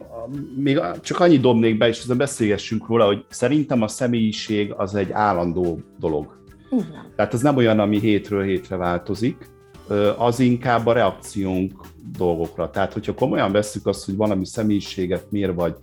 még 0.57 0.81
csak 1.01 1.21
annyit 1.21 1.41
dobnék 1.41 1.79
be, 1.79 1.89
és 1.89 1.99
aztán 2.01 2.17
beszélgessünk 2.17 2.87
róla, 2.87 3.07
hogy 3.07 3.25
szerintem 3.29 3.83
a 3.83 3.89
személyiség 3.89 4.73
az 4.77 4.95
egy 4.95 5.13
állandó 5.13 5.81
dolog. 5.99 6.37
Van. 6.71 7.13
Tehát 7.17 7.35
ez 7.35 7.43
nem 7.43 7.57
olyan, 7.57 7.79
ami 7.81 7.99
hétről 7.99 8.43
hétre 8.43 8.77
változik, 8.77 9.37
az 10.17 10.41
inkább 10.41 10.87
a 10.87 10.93
reakciónk 10.93 11.87
dolgokra. 12.17 12.71
Tehát, 12.71 12.93
hogyha 12.93 13.15
komolyan 13.15 13.53
vesszük 13.53 13.87
azt, 13.87 14.05
hogy 14.05 14.17
valami 14.17 14.47
személyiséget 14.47 15.31
mér, 15.31 15.55
vagy 15.55 15.75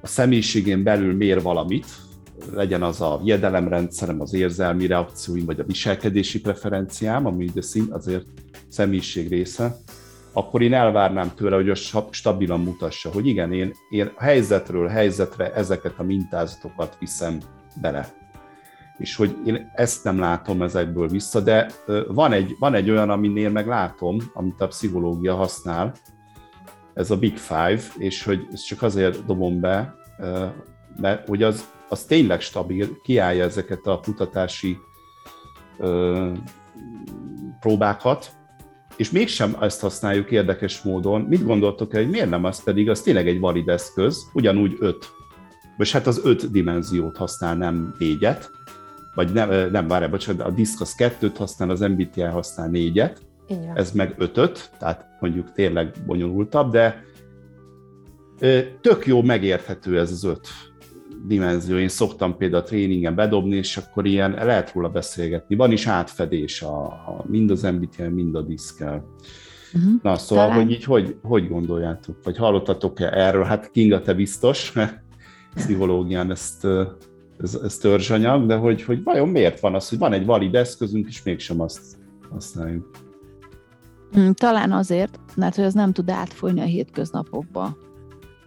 a 0.00 0.06
személyiségén 0.06 0.82
belül 0.82 1.14
mér 1.14 1.42
valamit, 1.42 1.86
legyen 2.54 2.82
az 2.82 3.00
a 3.00 3.20
jedelemrendszerem, 3.24 4.20
az 4.20 4.34
érzelmi 4.34 4.86
reakcióim, 4.86 5.44
vagy 5.44 5.60
a 5.60 5.64
viselkedési 5.64 6.40
preferenciám, 6.40 7.26
ami 7.26 7.50
szint 7.56 7.90
azért 7.90 8.26
személyiség 8.68 9.28
része, 9.28 9.76
akkor 10.32 10.62
én 10.62 10.74
elvárnám 10.74 11.32
tőle, 11.34 11.56
hogy 11.56 11.70
az 11.70 11.78
sta- 11.78 12.12
stabilan 12.12 12.60
mutassa, 12.60 13.12
hogy 13.12 13.26
igen, 13.26 13.52
én, 13.52 13.72
én 13.90 14.12
helyzetről 14.16 14.88
helyzetre 14.88 15.52
ezeket 15.54 15.94
a 15.96 16.02
mintázatokat 16.02 16.96
viszem 16.98 17.38
bele. 17.80 18.19
És 19.00 19.16
hogy 19.16 19.36
én 19.44 19.70
ezt 19.74 20.04
nem 20.04 20.18
látom 20.18 20.62
ezekből 20.62 21.08
vissza, 21.08 21.40
de 21.40 21.70
van 22.08 22.32
egy, 22.32 22.56
van 22.58 22.74
egy 22.74 22.90
olyan, 22.90 23.10
aminél 23.10 23.50
meg 23.50 23.66
látom, 23.66 24.16
amit 24.32 24.60
a 24.60 24.66
pszichológia 24.66 25.34
használ, 25.34 25.94
ez 26.94 27.10
a 27.10 27.16
Big 27.16 27.36
Five, 27.36 27.80
és 27.98 28.24
hogy 28.24 28.46
ezt 28.52 28.66
csak 28.66 28.82
azért 28.82 29.26
dobom 29.26 29.60
be, 29.60 29.94
mert 30.96 31.28
hogy 31.28 31.42
az, 31.42 31.70
az 31.88 32.04
tényleg 32.04 32.40
stabil, 32.40 33.00
kiállja 33.02 33.44
ezeket 33.44 33.86
a 33.86 34.00
kutatási 34.02 34.78
próbákat, 37.60 38.30
és 38.96 39.10
mégsem 39.10 39.56
ezt 39.60 39.80
használjuk 39.80 40.30
érdekes 40.30 40.82
módon. 40.82 41.20
Mit 41.20 41.44
gondoltok 41.44 41.92
hogy 41.92 42.10
miért 42.10 42.30
nem 42.30 42.44
az 42.44 42.62
pedig, 42.62 42.90
az 42.90 43.00
tényleg 43.00 43.28
egy 43.28 43.40
valid 43.40 43.68
eszköz, 43.68 44.30
ugyanúgy 44.32 44.76
öt, 44.78 45.08
vagy 45.76 45.90
hát 45.90 46.06
az 46.06 46.20
öt 46.24 46.50
dimenziót 46.50 47.16
használ, 47.16 47.56
nem 47.56 47.94
négyet, 47.98 48.50
vagy 49.24 49.32
nem, 49.32 49.70
nem 49.70 49.88
várj, 49.88 50.06
bocsánat, 50.06 50.46
a 50.46 50.50
diszk 50.50 50.80
az 50.80 50.94
kettőt 50.94 51.36
használ, 51.36 51.70
az 51.70 51.80
MBTI 51.80 52.20
használ 52.20 52.68
négyet, 52.68 53.20
van. 53.48 53.72
ez 53.74 53.92
meg 53.92 54.14
ötöt, 54.18 54.70
tehát 54.78 55.06
mondjuk 55.20 55.52
tényleg 55.52 55.94
bonyolultabb, 56.06 56.70
de 56.72 57.04
tök 58.80 59.06
jó 59.06 59.22
megérthető 59.22 59.98
ez 59.98 60.10
az 60.10 60.24
öt 60.24 60.48
dimenzió. 61.26 61.76
Én 61.76 61.88
szoktam 61.88 62.36
például 62.36 62.62
a 62.62 62.66
tréningen 62.66 63.14
bedobni, 63.14 63.56
és 63.56 63.76
akkor 63.76 64.06
ilyen 64.06 64.30
lehet 64.30 64.72
róla 64.72 64.88
beszélgetni. 64.88 65.56
Van 65.56 65.72
is 65.72 65.86
átfedés 65.86 66.62
a, 66.62 66.84
a 66.86 67.24
mind 67.26 67.50
az 67.50 67.62
MBTI, 67.62 68.02
mind 68.02 68.34
a 68.34 68.42
diszkel. 68.42 69.04
Uh-huh. 69.74 69.92
Na, 70.02 70.16
szóval, 70.16 70.46
Talán- 70.46 70.62
hogy 70.62 70.72
így 70.72 70.84
hogy, 70.84 71.16
hogy 71.22 71.48
gondoljátok, 71.48 72.16
vagy 72.24 72.36
hallottatok-e 72.36 73.10
erről? 73.12 73.44
Hát 73.44 73.70
Kinga, 73.70 74.02
te 74.02 74.14
biztos, 74.14 74.72
mert 74.72 75.02
pszichológián 75.54 76.30
ezt, 76.30 76.66
ez, 77.42 77.54
ez 77.54 77.76
törzsanyag, 77.76 78.46
de 78.46 78.56
hogy, 78.56 78.82
hogy 78.82 79.02
vajon 79.02 79.28
miért 79.28 79.60
van 79.60 79.74
az, 79.74 79.88
hogy 79.88 79.98
van 79.98 80.12
egy 80.12 80.26
valid 80.26 80.54
eszközünk, 80.54 81.08
és 81.08 81.22
mégsem 81.22 81.60
azt 81.60 81.96
használjuk. 82.30 82.90
Mm, 84.18 84.30
Talán 84.30 84.72
azért, 84.72 85.20
mert 85.36 85.54
hogy 85.54 85.64
az 85.64 85.74
nem 85.74 85.92
tud 85.92 86.10
átfolyni 86.10 86.60
a 86.60 86.64
hétköznapokba. 86.64 87.76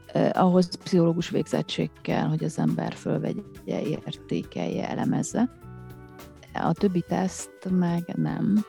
Eh, 0.08 0.30
ahhoz 0.34 0.76
pszichológus 0.76 1.30
végzettség 1.30 1.90
kell, 2.02 2.28
hogy 2.28 2.44
az 2.44 2.60
ember 2.60 2.94
fölvegye, 2.94 3.42
értékelje, 3.66 4.90
elemezze. 4.90 5.50
A 6.54 6.74
többi 6.74 7.04
teszt 7.08 7.70
meg 7.70 8.14
nem. 8.16 8.66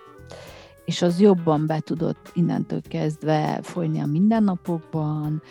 És 0.85 1.03
az 1.03 1.21
jobban 1.21 1.67
be 1.67 1.81
tudott 1.81 2.31
innentől 2.35 2.81
kezdve 2.89 3.59
folyni 3.63 4.01
a 4.01 4.07
mindennapokban, 4.07 5.43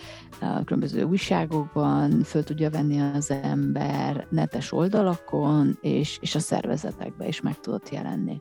a 0.41 0.63
különböző 0.63 1.03
újságokban, 1.03 2.23
föl 2.23 2.43
tudja 2.43 2.69
venni 2.69 2.99
az 3.01 3.31
ember 3.31 4.27
netes 4.29 4.71
oldalakon, 4.71 5.77
és, 5.81 6.17
és 6.21 6.35
a 6.35 6.39
szervezetekbe 6.39 7.27
is 7.27 7.41
meg 7.41 7.59
tudott 7.59 7.89
jelenni. 7.89 8.37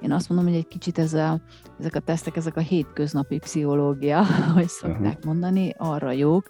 Én 0.00 0.12
azt 0.12 0.28
mondom, 0.28 0.46
hogy 0.48 0.56
egy 0.56 0.68
kicsit 0.68 0.98
ez 0.98 1.14
a, 1.14 1.40
ezek 1.78 1.94
a 1.94 2.00
tesztek, 2.00 2.36
ezek 2.36 2.56
a 2.56 2.60
hétköznapi 2.60 3.38
pszichológia, 3.38 4.18
ahogy 4.48 4.68
szokták 4.68 5.24
mondani, 5.24 5.74
arra 5.78 6.12
jók, 6.12 6.48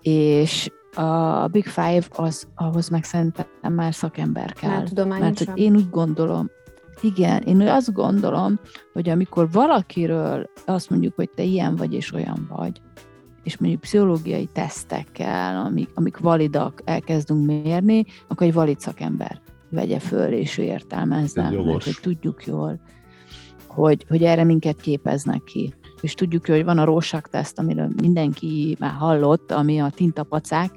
és 0.00 0.70
a 0.94 1.46
Big 1.46 1.66
Five 1.66 2.02
az, 2.10 2.48
ahhoz 2.54 2.88
meg 2.88 3.04
szerintem 3.04 3.46
már 3.68 3.94
szakember 3.94 4.52
kell. 4.52 4.68
Már 4.68 4.78
Mert 4.78 4.88
tudományosan. 4.88 5.46
hogy 5.46 5.58
én 5.58 5.76
úgy 5.76 5.90
gondolom, 5.90 6.50
igen, 7.02 7.42
én 7.42 7.60
azt 7.60 7.92
gondolom, 7.92 8.58
hogy 8.92 9.08
amikor 9.08 9.50
valakiről 9.50 10.50
azt 10.66 10.90
mondjuk, 10.90 11.14
hogy 11.14 11.30
te 11.30 11.42
ilyen 11.42 11.76
vagy 11.76 11.94
és 11.94 12.12
olyan 12.12 12.48
vagy, 12.54 12.80
és 13.42 13.58
mondjuk 13.58 13.80
pszichológiai 13.80 14.48
tesztekkel, 14.52 15.56
amik, 15.64 15.90
amik 15.94 16.18
validak, 16.18 16.82
elkezdünk 16.84 17.46
mérni, 17.46 18.04
akkor 18.28 18.46
egy 18.46 18.52
valid 18.52 18.80
szakember 18.80 19.40
vegye 19.70 19.98
föl, 19.98 20.32
és 20.32 20.58
ő 20.58 20.62
értelmezze, 20.62 21.42
Ez 21.42 21.50
mert 21.50 21.84
hogy 21.84 21.98
tudjuk 22.02 22.46
jól, 22.46 22.80
hogy, 23.66 24.04
hogy 24.08 24.22
erre 24.22 24.44
minket 24.44 24.80
képeznek 24.80 25.44
ki. 25.44 25.74
És 26.00 26.14
tudjuk, 26.14 26.46
hogy 26.46 26.64
van 26.64 26.78
a 26.78 26.84
Rorschach 26.84 27.28
teszt, 27.28 27.58
amiről 27.58 27.90
mindenki 28.02 28.76
már 28.78 28.92
hallott, 28.92 29.52
ami 29.52 29.80
a 29.80 29.90
tintapacák, 29.90 30.70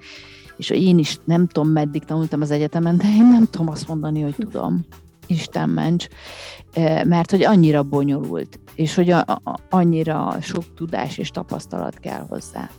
és 0.57 0.69
én 0.69 0.97
is 0.97 1.17
nem 1.23 1.47
tudom, 1.47 1.69
meddig 1.69 2.03
tanultam 2.03 2.41
az 2.41 2.51
egyetemen, 2.51 2.97
de 2.97 3.03
én 3.03 3.25
nem 3.25 3.45
tudom 3.45 3.69
azt 3.69 3.87
mondani, 3.87 4.21
hogy 4.21 4.35
tudom. 4.37 4.85
Isten 5.27 5.69
ments, 5.69 6.07
Eh, 6.73 7.03
mert 7.03 7.31
hogy 7.31 7.43
annyira 7.43 7.83
bonyolult, 7.83 8.59
és 8.75 8.95
hogy 8.95 9.09
a, 9.09 9.19
a, 9.19 9.59
annyira 9.69 10.37
sok 10.41 10.63
tudás 10.75 11.17
és 11.17 11.29
tapasztalat 11.29 11.99
kell 11.99 12.25
hozzá. 12.29 12.69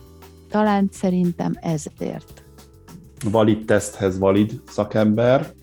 Talán 0.49 0.89
szerintem 0.91 1.53
ezért. 1.61 2.43
valid 3.31 3.65
teszthez 3.65 4.19
valid 4.19 4.51
szakember, 4.67 5.53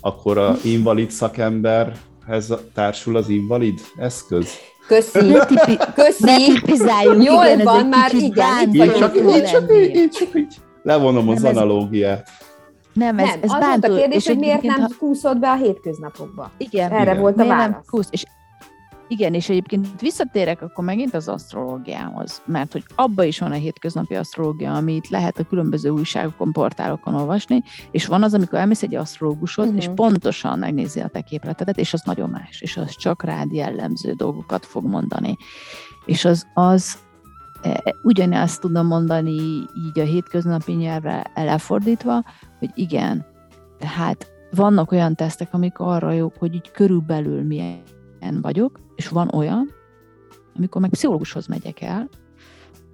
akkor 0.00 0.38
a 0.38 0.56
invalid 0.64 1.10
szakemberhez 1.10 2.54
társul 2.74 3.16
az 3.16 3.28
invalid 3.28 3.80
eszköz. 3.96 4.48
Köszi, 4.86 5.26
Ne, 5.26 5.44
tipi, 5.46 5.76
köszi. 5.94 6.24
ne 6.24 7.02
Jól 7.02 7.44
igen, 7.44 7.58
ez 7.58 7.64
van, 7.64 7.86
már 7.86 8.14
igen, 8.14 8.30
bántó 8.74 8.98
csak, 8.98 9.14
én 9.16 9.44
csak, 9.44 9.72
így, 9.76 9.94
én 9.94 10.10
csak 10.10 10.28
így 10.34 10.54
levonom 10.82 11.28
az 11.28 11.42
Nem, 11.42 11.50
ez- 11.50 11.56
analógiát. 11.56 12.28
Nem, 12.98 13.18
ez, 13.18 13.28
Nem, 13.28 13.38
ez 13.42 13.52
az 13.52 13.58
bántó. 13.60 13.80
volt 13.88 13.92
a 13.92 14.00
kérdés, 14.00 14.16
és 14.16 14.26
hogy 14.26 14.38
miért 14.38 14.62
nem 14.62 14.80
ha- 14.80 14.96
kúszod 14.98 15.38
be 15.38 15.50
a 15.50 15.54
hétköznapokba. 15.56 16.50
Igen, 16.56 16.90
Erre 16.92 17.02
Igen. 17.02 17.20
volt 17.20 17.34
a 17.38 17.42
Miért 17.42 17.56
nem 17.56 17.70
válasz. 17.70 17.86
kusz? 17.90 18.08
És 18.10 18.24
igen, 19.10 19.34
és 19.34 19.48
egyébként 19.48 20.00
visszatérek 20.00 20.62
akkor 20.62 20.84
megint 20.84 21.14
az 21.14 21.28
asztrológiához, 21.28 22.42
mert 22.46 22.72
hogy 22.72 22.84
abba 22.94 23.24
is 23.24 23.38
van 23.38 23.50
a 23.50 23.54
hétköznapi 23.54 24.14
asztrológia, 24.14 24.74
amit 24.74 25.08
lehet 25.08 25.38
a 25.38 25.44
különböző 25.44 25.88
újságokon, 25.88 26.52
portálokon 26.52 27.14
olvasni, 27.14 27.62
és 27.90 28.06
van 28.06 28.22
az, 28.22 28.34
amikor 28.34 28.58
elmész 28.58 28.82
egy 28.82 28.94
asztrológushoz, 28.94 29.66
Mhm. 29.68 29.76
és 29.76 29.88
pontosan 29.94 30.58
megnézi 30.58 31.00
a 31.00 31.08
te 31.08 31.20
képletedet, 31.20 31.78
és 31.78 31.92
az 31.92 32.02
nagyon 32.04 32.30
más, 32.30 32.60
és 32.60 32.76
az 32.76 32.96
csak 32.96 33.22
rád 33.22 33.52
jellemző 33.52 34.12
dolgokat 34.12 34.66
fog 34.66 34.84
mondani. 34.84 35.36
És 36.04 36.24
az, 36.24 36.46
az 36.54 36.98
ugyanezt 38.02 38.60
tudom 38.60 38.86
mondani 38.86 39.32
így 39.74 39.98
a 39.98 40.02
hétköznapi 40.02 40.72
nyelvre 40.72 41.30
lefordítva, 41.34 42.24
hogy 42.58 42.70
igen, 42.74 43.26
tehát 43.78 44.30
vannak 44.50 44.92
olyan 44.92 45.14
tesztek, 45.14 45.48
amik 45.54 45.78
arra 45.78 46.12
jók, 46.12 46.36
hogy 46.38 46.54
így 46.54 46.70
körülbelül 46.70 47.42
milyen 47.42 48.40
vagyok, 48.40 48.78
és 48.94 49.08
van 49.08 49.30
olyan, 49.34 49.70
amikor 50.56 50.80
meg 50.80 50.90
pszichológushoz 50.90 51.46
megyek 51.46 51.80
el, 51.80 52.08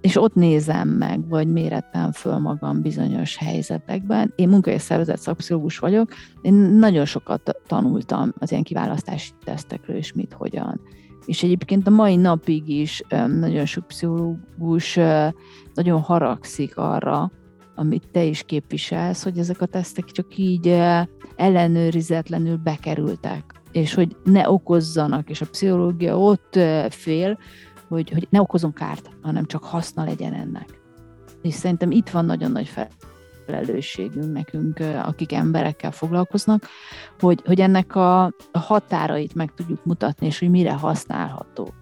és 0.01 0.21
ott 0.21 0.33
nézem 0.33 0.87
meg, 0.87 1.27
vagy 1.27 1.47
mérettem 1.47 2.11
föl 2.11 2.37
magam 2.37 2.81
bizonyos 2.81 3.37
helyzetekben. 3.37 4.33
Én 4.35 4.49
munka- 4.49 4.71
és 4.71 4.81
szervezet 4.81 5.19
szakpszichológus 5.19 5.79
vagyok, 5.79 6.11
én 6.41 6.53
nagyon 6.53 7.05
sokat 7.05 7.55
tanultam 7.67 8.33
az 8.39 8.51
ilyen 8.51 8.63
kiválasztási 8.63 9.31
tesztekről, 9.43 9.95
és 9.95 10.13
mit, 10.13 10.33
hogyan. 10.33 10.81
És 11.25 11.43
egyébként 11.43 11.87
a 11.87 11.89
mai 11.91 12.15
napig 12.15 12.69
is 12.69 13.03
nagyon 13.39 13.65
sok 13.65 13.87
pszichológus 13.87 14.99
nagyon 15.73 16.01
haragszik 16.01 16.77
arra, 16.77 17.31
amit 17.75 18.09
te 18.11 18.23
is 18.23 18.43
képviselsz, 18.43 19.23
hogy 19.23 19.37
ezek 19.37 19.61
a 19.61 19.65
tesztek 19.65 20.05
csak 20.05 20.37
így 20.37 20.81
ellenőrizetlenül 21.35 22.57
bekerültek, 22.57 23.61
és 23.71 23.93
hogy 23.93 24.15
ne 24.23 24.49
okozzanak, 24.49 25.29
és 25.29 25.41
a 25.41 25.45
pszichológia 25.45 26.19
ott 26.19 26.59
fél, 26.89 27.37
hogy, 27.87 28.09
hogy 28.09 28.27
ne 28.29 28.41
okozom 28.41 28.73
kárt, 28.73 29.09
hanem 29.21 29.45
csak 29.45 29.63
haszna 29.63 30.03
legyen 30.03 30.33
ennek. 30.33 30.79
És 31.41 31.53
szerintem 31.53 31.91
itt 31.91 32.09
van 32.09 32.25
nagyon 32.25 32.51
nagy 32.51 32.67
felelősségünk 33.45 34.33
nekünk, 34.33 34.79
akik 35.03 35.33
emberekkel 35.33 35.91
foglalkoznak, 35.91 36.63
hogy, 37.19 37.41
hogy 37.45 37.59
ennek 37.59 37.95
a 37.95 38.33
határait 38.51 39.33
meg 39.33 39.53
tudjuk 39.53 39.85
mutatni, 39.85 40.25
és 40.27 40.39
hogy 40.39 40.49
mire 40.49 40.73
használható. 40.73 41.73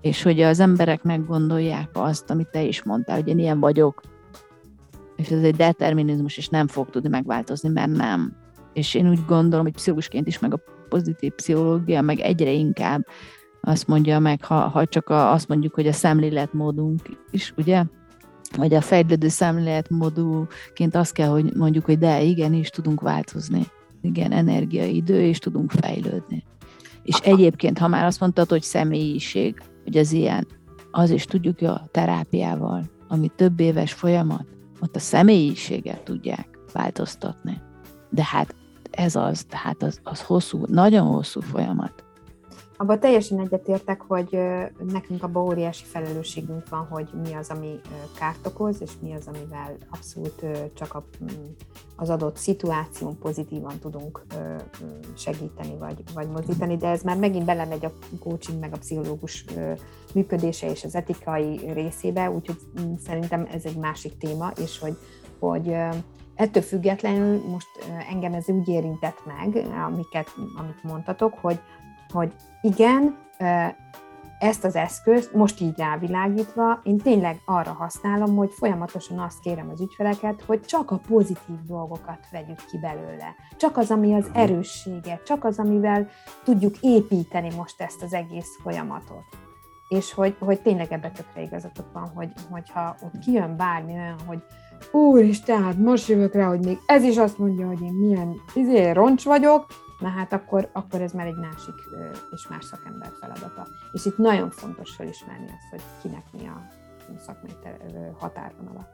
És 0.00 0.22
hogy 0.22 0.40
az 0.40 0.60
emberek 0.60 1.02
meggondolják 1.02 1.88
azt, 1.92 2.30
amit 2.30 2.48
te 2.48 2.62
is 2.62 2.82
mondtál, 2.82 3.16
hogy 3.16 3.28
én 3.28 3.38
ilyen 3.38 3.60
vagyok, 3.60 4.00
és 5.16 5.30
ez 5.30 5.42
egy 5.42 5.56
determinizmus, 5.56 6.36
és 6.36 6.48
nem 6.48 6.66
fog 6.66 6.90
tudni 6.90 7.08
megváltozni, 7.08 7.68
mert 7.68 7.90
nem. 7.90 8.36
És 8.72 8.94
én 8.94 9.08
úgy 9.08 9.24
gondolom, 9.26 9.64
hogy 9.64 9.74
pszichológusként 9.74 10.26
is, 10.26 10.38
meg 10.38 10.54
a 10.54 10.60
pozitív 10.88 11.32
pszichológia, 11.32 12.00
meg 12.00 12.18
egyre 12.18 12.50
inkább 12.50 13.06
azt 13.60 13.86
mondja 13.86 14.18
meg, 14.18 14.44
ha, 14.44 14.54
ha 14.54 14.86
csak 14.86 15.08
a, 15.08 15.32
azt 15.32 15.48
mondjuk, 15.48 15.74
hogy 15.74 15.86
a 15.86 15.92
szemléletmódunk 15.92 17.00
is, 17.30 17.52
ugye? 17.56 17.84
Vagy 18.56 18.74
a 18.74 18.80
fejlődő 18.80 19.28
szemléletmódúként 19.28 20.94
azt 20.94 21.12
kell, 21.12 21.28
hogy 21.28 21.54
mondjuk, 21.56 21.84
hogy 21.84 21.98
de 21.98 22.22
igenis 22.22 22.68
tudunk 22.68 23.00
változni. 23.00 23.66
Igen, 24.02 24.32
energia, 24.32 24.84
idő, 24.84 25.20
és 25.20 25.38
tudunk 25.38 25.70
fejlődni. 25.70 26.44
És 27.02 27.16
egyébként, 27.16 27.78
ha 27.78 27.88
már 27.88 28.04
azt 28.04 28.20
mondtad, 28.20 28.48
hogy 28.48 28.62
személyiség, 28.62 29.62
hogy 29.84 29.96
az 29.96 30.12
ilyen, 30.12 30.46
az 30.90 31.10
is 31.10 31.24
tudjuk 31.24 31.60
a 31.60 31.88
terápiával, 31.90 32.90
ami 33.08 33.30
több 33.36 33.60
éves 33.60 33.92
folyamat, 33.92 34.46
ott 34.80 34.96
a 34.96 34.98
személyiséget 34.98 36.02
tudják 36.02 36.58
változtatni. 36.72 37.60
De 38.10 38.24
hát 38.24 38.54
ez 38.90 39.16
az, 39.16 39.44
tehát 39.44 39.82
az, 39.82 40.00
az 40.02 40.22
hosszú, 40.22 40.64
nagyon 40.66 41.06
hosszú 41.06 41.40
folyamat. 41.40 42.01
Abban 42.82 43.00
teljesen 43.00 43.40
egyetértek, 43.40 44.00
hogy 44.00 44.38
nekünk 44.92 45.22
abban 45.22 45.42
óriási 45.42 45.84
felelősségünk 45.84 46.68
van, 46.68 46.86
hogy 46.90 47.08
mi 47.22 47.32
az, 47.34 47.50
ami 47.50 47.80
kárt 48.18 48.46
okoz, 48.46 48.80
és 48.80 48.90
mi 49.00 49.14
az, 49.14 49.26
amivel 49.26 49.76
abszolút 49.90 50.44
csak 50.74 51.02
az 51.96 52.10
adott 52.10 52.36
szituáción 52.36 53.18
pozitívan 53.18 53.78
tudunk 53.78 54.24
segíteni, 55.16 55.76
vagy, 55.78 56.02
vagy 56.14 56.28
mozdítani, 56.28 56.76
de 56.76 56.88
ez 56.88 57.02
már 57.02 57.16
megint 57.16 57.44
belemegy 57.44 57.84
a 57.84 57.92
coaching, 58.20 58.60
meg 58.60 58.72
a 58.72 58.78
pszichológus 58.78 59.44
működése 60.14 60.70
és 60.70 60.84
az 60.84 60.94
etikai 60.94 61.72
részébe, 61.72 62.30
úgyhogy 62.30 62.58
szerintem 63.04 63.48
ez 63.52 63.64
egy 63.64 63.76
másik 63.76 64.18
téma, 64.18 64.52
és 64.60 64.78
hogy, 64.78 64.96
hogy 65.38 65.74
ettől 66.34 66.62
függetlenül 66.62 67.42
most 67.48 67.68
engem 68.10 68.32
ez 68.32 68.48
úgy 68.48 68.68
érintett 68.68 69.22
meg, 69.26 69.66
amiket, 69.86 70.34
amit 70.56 70.82
mondtatok, 70.82 71.34
hogy 71.40 71.60
hogy 72.12 72.32
igen, 72.60 73.16
ezt 74.42 74.64
az 74.64 74.76
eszközt 74.76 75.34
most 75.34 75.60
így 75.60 75.78
rávilágítva, 75.78 76.80
én 76.82 76.98
tényleg 76.98 77.40
arra 77.44 77.72
használom, 77.72 78.36
hogy 78.36 78.52
folyamatosan 78.52 79.18
azt 79.18 79.40
kérem 79.40 79.68
az 79.72 79.80
ügyfeleket, 79.80 80.42
hogy 80.46 80.60
csak 80.60 80.90
a 80.90 81.00
pozitív 81.08 81.56
dolgokat 81.66 82.18
vegyük 82.30 82.64
ki 82.70 82.78
belőle. 82.78 83.34
Csak 83.56 83.76
az, 83.76 83.90
ami 83.90 84.14
az 84.14 84.28
mhm. 84.28 84.38
erőssége, 84.38 85.20
csak 85.24 85.44
az, 85.44 85.58
amivel 85.58 86.08
tudjuk 86.44 86.74
építeni 86.80 87.54
most 87.56 87.80
ezt 87.80 88.02
az 88.02 88.12
egész 88.12 88.58
folyamatot. 88.62 89.24
És 89.88 90.12
hogy, 90.12 90.36
hogy 90.38 90.60
tényleg 90.60 90.92
ebbe 90.92 91.10
tökre 91.10 91.42
igazatok 91.42 91.92
van, 91.92 92.10
hogy, 92.14 92.32
hogyha 92.50 92.96
ott 93.02 93.18
kijön 93.18 93.56
bármi 93.56 93.92
olyan, 93.92 94.18
hogy 94.26 94.42
úristen, 94.92 95.62
hát 95.62 95.76
most 95.76 96.08
jövök 96.08 96.34
rá, 96.34 96.48
hogy 96.48 96.64
még 96.64 96.78
ez 96.86 97.02
is 97.02 97.16
azt 97.16 97.38
mondja, 97.38 97.66
hogy 97.66 97.82
én 97.82 97.92
milyen 97.92 98.40
izé, 98.54 98.90
roncs 98.90 99.24
vagyok, 99.24 99.66
na 100.02 100.08
hát 100.08 100.32
akkor, 100.32 100.68
akkor 100.72 101.00
ez 101.00 101.12
már 101.12 101.26
egy 101.26 101.36
másik 101.36 101.74
és 102.30 102.48
más 102.48 102.64
szakember 102.64 103.10
feladata. 103.20 103.66
És 103.92 104.04
itt 104.04 104.18
nagyon 104.18 104.50
fontos 104.50 104.90
felismerni 104.90 105.44
azt, 105.44 105.70
hogy 105.70 105.82
kinek 106.02 106.24
mi 106.32 106.46
a 106.46 106.68
szakmai 107.18 107.52
határvonala. 108.18 108.88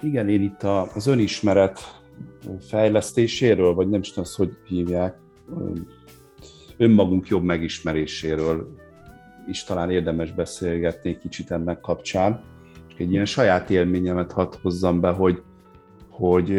Igen, 0.00 0.28
én 0.28 0.42
itt 0.42 0.62
az 0.94 1.06
önismeret 1.06 1.80
fejlesztéséről, 2.60 3.74
vagy 3.74 3.88
nem 3.88 4.00
is 4.00 4.12
tudom, 4.12 4.30
hogy 4.36 4.56
hívják, 4.66 5.18
önmagunk 6.76 7.28
jobb 7.28 7.42
megismeréséről 7.42 8.74
is 9.48 9.64
talán 9.64 9.90
érdemes 9.90 10.32
beszélgetni 10.32 11.18
kicsit 11.18 11.50
ennek 11.50 11.80
kapcsán. 11.80 12.40
És 12.88 12.94
egy 12.98 13.12
ilyen 13.12 13.24
saját 13.24 13.70
élményemet 13.70 14.32
hadd 14.32 14.54
hozzam 14.62 15.00
be, 15.00 15.10
hogy, 15.10 15.42
hogy 16.08 16.50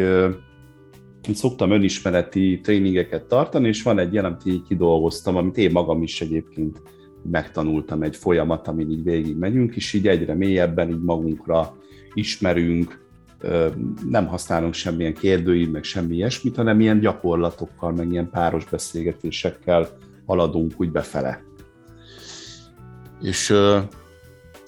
én 1.28 1.34
szoktam 1.34 1.70
önismereti 1.70 2.60
tréningeket 2.62 3.24
tartani, 3.24 3.68
és 3.68 3.82
van 3.82 3.98
egy 3.98 4.12
ilyen, 4.12 4.24
amit 4.24 4.62
kidolgoztam, 4.68 5.36
amit 5.36 5.56
én 5.56 5.70
magam 5.70 6.02
is 6.02 6.20
egyébként 6.20 6.82
megtanultam, 7.30 8.02
egy 8.02 8.16
folyamat, 8.16 8.68
amin 8.68 8.90
így 8.90 9.02
végig 9.02 9.36
megyünk, 9.36 9.76
és 9.76 9.92
így 9.92 10.08
egyre 10.08 10.34
mélyebben 10.34 10.90
így 10.90 11.02
magunkra 11.02 11.76
ismerünk, 12.14 13.00
nem 14.08 14.26
használunk 14.26 14.74
semmilyen 14.74 15.14
kérdőív, 15.14 15.70
meg 15.70 15.82
semmi 15.82 16.14
ilyesmit, 16.14 16.56
hanem 16.56 16.80
ilyen 16.80 17.00
gyakorlatokkal, 17.00 17.92
meg 17.92 18.12
ilyen 18.12 18.30
páros 18.30 18.64
beszélgetésekkel 18.64 19.88
haladunk 20.26 20.72
úgy 20.76 20.90
befele. 20.90 21.42
És 23.20 23.54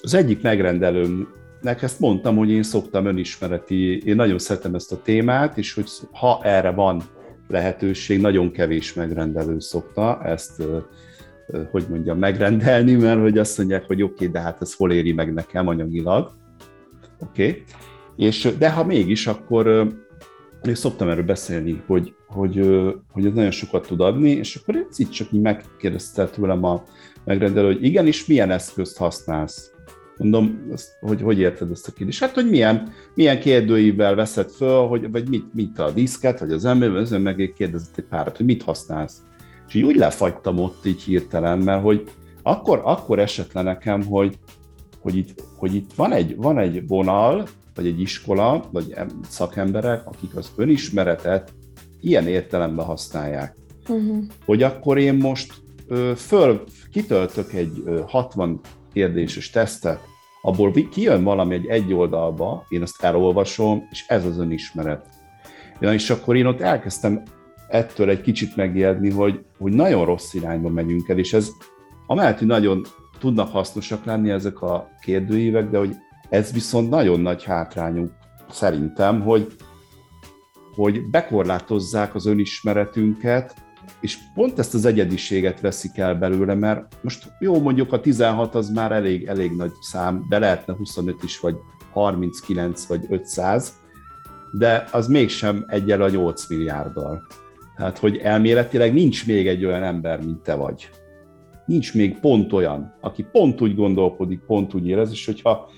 az 0.01 0.15
egyik 0.15 0.43
megrendelőm 0.43 1.29
nek 1.65 1.83
ezt 1.83 2.01
mondtam, 2.01 2.37
hogy 2.37 2.51
én 2.51 2.63
szoktam 2.63 3.07
önismereti, 3.07 3.99
én 3.99 4.17
nagyon 4.17 4.39
szeretem 4.39 4.75
ezt 4.75 4.93
a 4.93 5.03
témát, 5.03 5.59
és 5.59 5.75
hogy 5.75 5.91
ha 6.13 6.41
erre 6.43 6.71
van 6.71 7.03
lehetőség, 7.49 8.21
nagyon 8.21 8.51
kevés 8.51 8.95
megrendelő 8.95 9.61
szokta 9.61 10.25
ezt, 10.25 10.63
hogy 11.71 11.87
mondjam, 11.89 12.19
megrendelni, 12.19 12.93
mert 12.93 13.21
hogy 13.21 13.39
azt 13.39 13.59
mondják, 13.59 13.85
hogy 13.87 14.03
oké, 14.03 14.13
okay, 14.13 14.29
de 14.29 14.41
hát 14.41 14.61
ez 14.61 14.75
hol 14.75 14.93
éri 14.93 15.13
meg 15.13 15.33
nekem 15.33 15.69
anyagilag. 15.69 16.31
Oké. 17.21 17.49
Okay. 17.49 17.63
És, 18.17 18.49
de 18.59 18.71
ha 18.71 18.85
mégis, 18.85 19.27
akkor 19.27 19.67
én 20.67 20.75
szoktam 20.75 21.09
erről 21.09 21.25
beszélni, 21.25 21.83
hogy, 21.87 22.15
hogy, 22.27 22.57
hogy 23.13 23.27
ez 23.27 23.33
nagyon 23.33 23.51
sokat 23.51 23.87
tud 23.87 24.01
adni, 24.01 24.31
és 24.31 24.57
akkor 24.57 24.87
itt 24.97 25.11
csak 25.11 25.33
így 25.33 25.41
megkérdezte 25.41 26.27
tőlem 26.27 26.65
a 26.65 26.85
megrendelő, 27.25 27.67
hogy 27.67 27.85
igenis, 27.85 28.27
milyen 28.27 28.51
eszközt 28.51 28.97
használsz? 28.97 29.74
Mondom, 30.17 30.69
azt, 30.73 30.97
hogy 31.01 31.23
hogy 31.23 31.39
érted 31.39 31.71
ezt 31.71 31.89
a 31.89 31.93
kérdést? 31.93 32.21
Hát, 32.21 32.35
hogy 32.35 32.51
milyen, 32.51 32.93
milyen 33.15 33.41
kérdőivel 33.41 34.15
veszed 34.15 34.51
föl, 34.51 34.87
hogy, 34.87 35.11
vagy 35.11 35.29
mit, 35.29 35.55
mit 35.55 35.79
a 35.79 35.91
diszket, 35.91 36.41
vagy 36.41 36.53
az 36.53 36.65
ember, 36.65 36.91
az 36.91 37.11
meg 37.11 37.53
kérdezett 37.57 37.99
egy 37.99 38.05
párat, 38.05 38.37
hogy 38.37 38.47
mit 38.47 38.63
használsz. 38.63 39.23
És 39.69 39.75
így 39.75 39.83
úgy 39.83 39.97
lefagytam 39.97 40.59
ott 40.59 40.87
így 40.87 41.03
hirtelen, 41.03 41.59
mert 41.59 41.83
hogy 41.83 42.11
akkor, 42.43 42.81
akkor 42.85 43.19
esett 43.19 43.53
le 43.53 43.63
nekem, 43.63 44.05
hogy, 44.05 44.39
hogy, 45.01 45.17
itt, 45.17 45.43
hogy 45.57 45.75
itt 45.75 45.93
van 45.97 46.13
egy, 46.13 46.37
van 46.37 46.59
egy 46.59 46.87
vonal, 46.87 47.47
vagy 47.75 47.87
egy 47.87 48.01
iskola, 48.01 48.65
vagy 48.73 48.95
szakemberek, 49.29 50.07
akik 50.07 50.37
az 50.37 50.53
önismeretet 50.57 51.53
ilyen 52.01 52.27
értelemben 52.27 52.85
használják. 52.85 53.57
Uh-huh. 53.89 54.25
Hogy 54.45 54.63
akkor 54.63 54.99
én 54.99 55.15
most 55.15 55.55
ö, 55.89 56.13
föl 56.17 56.65
kitöltök 56.91 57.53
egy 57.53 57.83
ö, 57.85 58.01
60 58.07 58.61
kérdéses 58.95 59.51
tesztet, 59.51 60.01
abból 60.43 60.73
kijön 60.91 61.25
valami 61.25 61.55
egy 61.55 61.67
egy 61.67 61.93
oldalba, 61.93 62.65
én 62.69 62.83
azt 62.83 63.03
elolvasom, 63.03 63.87
és 63.91 64.05
ez 64.09 64.25
az 64.25 64.39
önismeret. 64.39 65.07
Ja, 65.81 65.93
és 65.93 66.11
akkor 66.11 66.37
én 66.37 66.47
ott 66.47 66.61
elkezdtem 66.61 67.23
ettől 67.69 68.11
egy 68.11 68.21
kicsit 68.21 68.57
megijedni, 68.57 69.11
hogy, 69.11 69.45
hogy 69.59 69.73
nagyon 69.73 70.05
rossz 70.05 70.35
irányba 70.35 70.69
megyünk 70.69 71.09
el, 71.09 71.19
és 71.19 71.33
ez 71.33 71.51
amellett, 72.07 72.39
hogy 72.39 72.47
nagyon 72.47 72.83
tudnak 73.19 73.51
hasznosak 73.51 74.05
lenni 74.05 74.31
ezek 74.31 74.63
a 74.63 74.89
kérdőívek, 75.01 75.71
de 75.71 75.79
hogy 75.79 75.95
ez 76.29 76.53
viszont 76.53 76.91
nagyon 76.91 77.21
nagy 77.21 77.45
hátrányunk 77.45 78.13
szerintem, 78.51 79.21
hogy, 79.23 79.47
hogy 80.75 81.11
bekorlátozzák 81.11 82.15
az 82.15 82.27
önismeretünket, 82.27 83.64
és 84.01 84.19
pont 84.35 84.59
ezt 84.59 84.75
az 84.75 84.85
egyediséget 84.85 85.61
veszik 85.61 85.99
el 85.99 86.15
belőle, 86.15 86.55
mert 86.55 86.97
most 87.03 87.33
jó 87.39 87.61
mondjuk 87.61 87.93
a 87.93 88.01
16 88.01 88.55
az 88.55 88.71
már 88.71 88.93
elég, 88.93 89.25
elég 89.25 89.51
nagy 89.51 89.73
szám, 89.81 90.27
de 90.29 90.39
lehetne 90.39 90.75
25 90.75 91.23
is, 91.23 91.41
vagy 91.41 91.57
39, 91.93 92.87
vagy 92.87 93.07
500, 93.09 93.73
de 94.53 94.89
az 94.93 95.07
mégsem 95.07 95.65
egyel 95.69 96.03
a 96.03 96.09
8 96.09 96.49
milliárddal. 96.49 97.27
Tehát, 97.77 97.99
hogy 97.99 98.17
elméletileg 98.17 98.93
nincs 98.93 99.27
még 99.27 99.49
egy 99.49 99.65
olyan 99.65 99.83
ember, 99.83 100.21
mint 100.21 100.43
te 100.43 100.55
vagy. 100.55 100.91
nincs 101.67 101.95
még 101.95 102.19
pont 102.19 102.53
olyan, 102.53 102.95
aki 103.01 103.27
pont 103.33 103.61
úgy 103.61 103.75
gondolkodik, 103.75 104.41
pont 104.41 104.75
úgy 104.75 104.89
érez, 104.89 105.11
és 105.11 105.27
hogyha 105.27 105.69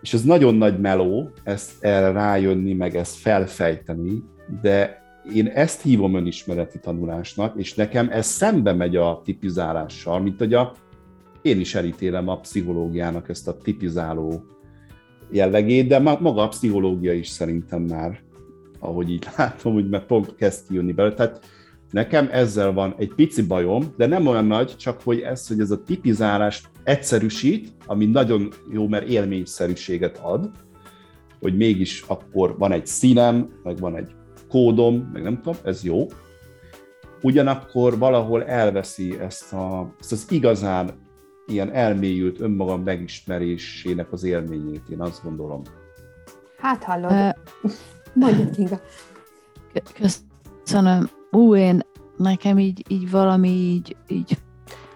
és 0.00 0.14
ez 0.14 0.22
nagyon 0.22 0.54
nagy 0.54 0.80
meló, 0.80 1.30
ezt 1.44 1.84
erre 1.84 2.12
rájönni, 2.12 2.72
meg 2.72 2.96
ezt 2.96 3.16
felfejteni, 3.16 4.22
de 4.62 4.99
én 5.34 5.46
ezt 5.46 5.82
hívom 5.82 6.14
önismereti 6.14 6.78
tanulásnak, 6.78 7.56
és 7.56 7.74
nekem 7.74 8.08
ez 8.10 8.26
szembe 8.26 8.72
megy 8.72 8.96
a 8.96 9.20
tipizálással, 9.24 10.20
mint 10.20 10.38
hogy 10.38 10.54
a, 10.54 10.72
én 11.42 11.60
is 11.60 11.74
elítélem 11.74 12.28
a 12.28 12.40
pszichológiának 12.40 13.28
ezt 13.28 13.48
a 13.48 13.56
tipizáló 13.56 14.44
jellegét, 15.30 15.86
de 15.86 15.98
maga 15.98 16.42
a 16.42 16.48
pszichológia 16.48 17.12
is 17.12 17.28
szerintem 17.28 17.82
már, 17.82 18.20
ahogy 18.78 19.10
így 19.10 19.26
látom, 19.36 19.72
hogy 19.72 19.88
meg 19.88 20.06
pont 20.06 20.34
kezd 20.34 20.66
kijönni 20.66 20.92
belőle. 20.92 21.14
Tehát 21.14 21.46
nekem 21.90 22.28
ezzel 22.32 22.72
van 22.72 22.94
egy 22.98 23.12
pici 23.14 23.42
bajom, 23.42 23.84
de 23.96 24.06
nem 24.06 24.26
olyan 24.26 24.46
nagy, 24.46 24.76
csak 24.76 25.00
hogy 25.02 25.20
ez, 25.20 25.48
hogy 25.48 25.60
ez 25.60 25.70
a 25.70 25.82
tipizálás 25.82 26.62
egyszerűsít, 26.84 27.72
ami 27.86 28.06
nagyon 28.06 28.48
jó, 28.72 28.88
mert 28.88 29.08
élményszerűséget 29.08 30.20
ad, 30.22 30.50
hogy 31.40 31.56
mégis 31.56 32.04
akkor 32.06 32.58
van 32.58 32.72
egy 32.72 32.86
színem, 32.86 33.48
meg 33.62 33.78
van 33.78 33.96
egy 33.96 34.10
kódom, 34.50 35.10
meg 35.12 35.22
nem 35.22 35.36
tudom, 35.36 35.54
ez 35.64 35.84
jó. 35.84 36.06
Ugyanakkor 37.22 37.98
valahol 37.98 38.44
elveszi 38.44 39.18
ezt, 39.20 39.52
a, 39.52 39.94
ezt 40.00 40.12
az 40.12 40.26
igazán 40.30 40.90
ilyen 41.46 41.72
elmélyült 41.72 42.40
önmagam 42.40 42.82
megismerésének 42.82 44.12
az 44.12 44.24
élményét, 44.24 44.88
én 44.90 45.00
azt 45.00 45.22
gondolom. 45.22 45.62
Hát 46.58 46.84
hallod, 46.84 47.10
uh, 47.10 47.70
mondjuk 48.12 48.50
Kinga. 48.50 48.80
Köszönöm. 50.64 51.10
Ú, 51.30 51.54
én 51.54 51.80
nekem 52.16 52.58
így, 52.58 52.84
így 52.88 53.10
valami 53.10 53.48
így, 53.48 53.96
így, 54.08 54.38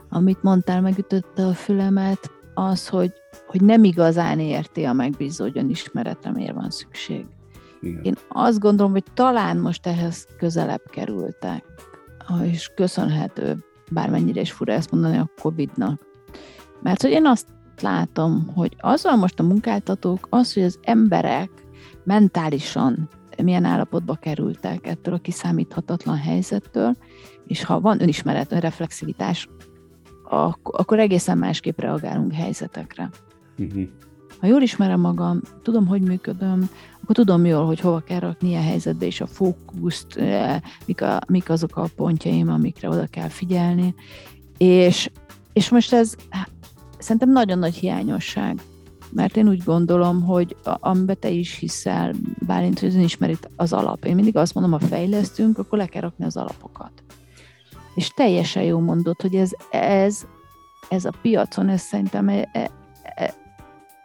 amit 0.08 0.42
mondtál, 0.42 0.80
megütötte 0.80 1.46
a 1.46 1.52
fülemet, 1.52 2.30
az, 2.54 2.88
hogy, 2.88 3.12
hogy 3.46 3.62
nem 3.62 3.84
igazán 3.84 4.38
érti 4.38 4.84
a 4.84 4.92
megbízó, 4.92 5.44
hogy 5.44 5.58
önismeretre 5.58 6.30
miért 6.30 6.54
van 6.54 6.70
szükség. 6.70 7.26
Igen. 7.84 8.02
Én 8.02 8.14
azt 8.28 8.58
gondolom, 8.58 8.92
hogy 8.92 9.04
talán 9.14 9.56
most 9.56 9.86
ehhez 9.86 10.26
közelebb 10.38 10.82
kerültek, 10.90 11.64
és 12.42 12.70
köszönhető, 12.74 13.64
bármennyire 13.90 14.40
is 14.40 14.52
fura 14.52 14.72
ezt 14.72 14.90
mondani, 14.90 15.16
a 15.16 15.30
Covid-nak. 15.40 16.00
Mert 16.82 17.02
hogy 17.02 17.10
én 17.10 17.26
azt 17.26 17.46
látom, 17.80 18.52
hogy 18.54 18.76
azzal 18.78 19.16
most 19.16 19.40
a 19.40 19.42
munkáltatók, 19.42 20.26
az, 20.30 20.54
hogy 20.54 20.62
az 20.62 20.78
emberek 20.82 21.50
mentálisan 22.04 23.08
milyen 23.42 23.64
állapotba 23.64 24.14
kerültek 24.14 24.86
ettől 24.86 25.14
a 25.14 25.18
kiszámíthatatlan 25.18 26.16
helyzettől, 26.16 26.96
és 27.46 27.64
ha 27.64 27.80
van 27.80 28.02
önismeret, 28.02 28.52
reflexivitás, 28.52 29.48
akkor 30.62 30.98
egészen 30.98 31.38
másképp 31.38 31.80
reagálunk 31.80 32.32
helyzetekre. 32.32 33.10
Uh-huh. 33.58 33.82
Ha 34.40 34.46
jól 34.46 34.62
ismerem 34.62 35.00
magam, 35.00 35.40
tudom, 35.62 35.86
hogy 35.86 36.02
működöm, 36.02 36.68
akkor 37.04 37.14
tudom 37.14 37.44
jól, 37.44 37.66
hogy 37.66 37.80
hova 37.80 38.00
kell 38.00 38.18
rakni 38.18 38.48
ilyen 38.48 38.62
helyzetbe, 38.62 39.06
és 39.06 39.20
a 39.20 39.26
fókuszt, 39.26 40.16
eh, 40.16 40.60
mik, 40.86 41.02
a, 41.02 41.20
mik 41.28 41.50
azok 41.50 41.76
a 41.76 41.88
pontjaim, 41.96 42.48
amikre 42.48 42.88
oda 42.88 43.06
kell 43.06 43.28
figyelni. 43.28 43.94
És, 44.58 45.10
és 45.52 45.68
most 45.68 45.92
ez 45.92 46.14
szerintem 46.98 47.30
nagyon 47.30 47.58
nagy 47.58 47.74
hiányosság, 47.74 48.60
mert 49.10 49.36
én 49.36 49.48
úgy 49.48 49.62
gondolom, 49.62 50.22
hogy 50.22 50.56
amiben 50.62 51.16
te 51.20 51.30
is 51.30 51.58
hiszel, 51.58 52.14
Bálint, 52.46 52.80
hogy 52.80 52.94
ismeri 52.94 53.36
az 53.56 53.72
alap. 53.72 54.04
Én 54.04 54.14
mindig 54.14 54.36
azt 54.36 54.54
mondom, 54.54 54.80
ha 54.80 54.86
fejlesztünk, 54.86 55.58
akkor 55.58 55.78
le 55.78 55.86
kell 55.86 56.02
rakni 56.02 56.24
az 56.24 56.36
alapokat. 56.36 56.92
És 57.94 58.08
teljesen 58.08 58.62
jó 58.62 58.78
mondod, 58.78 59.20
hogy 59.20 59.34
ez, 59.34 59.50
ez, 59.70 60.26
ez 60.88 61.04
a 61.04 61.12
piacon, 61.22 61.68
ez 61.68 61.80
szerintem 61.80 62.28
e, 62.28 62.48
e, 62.52 63.34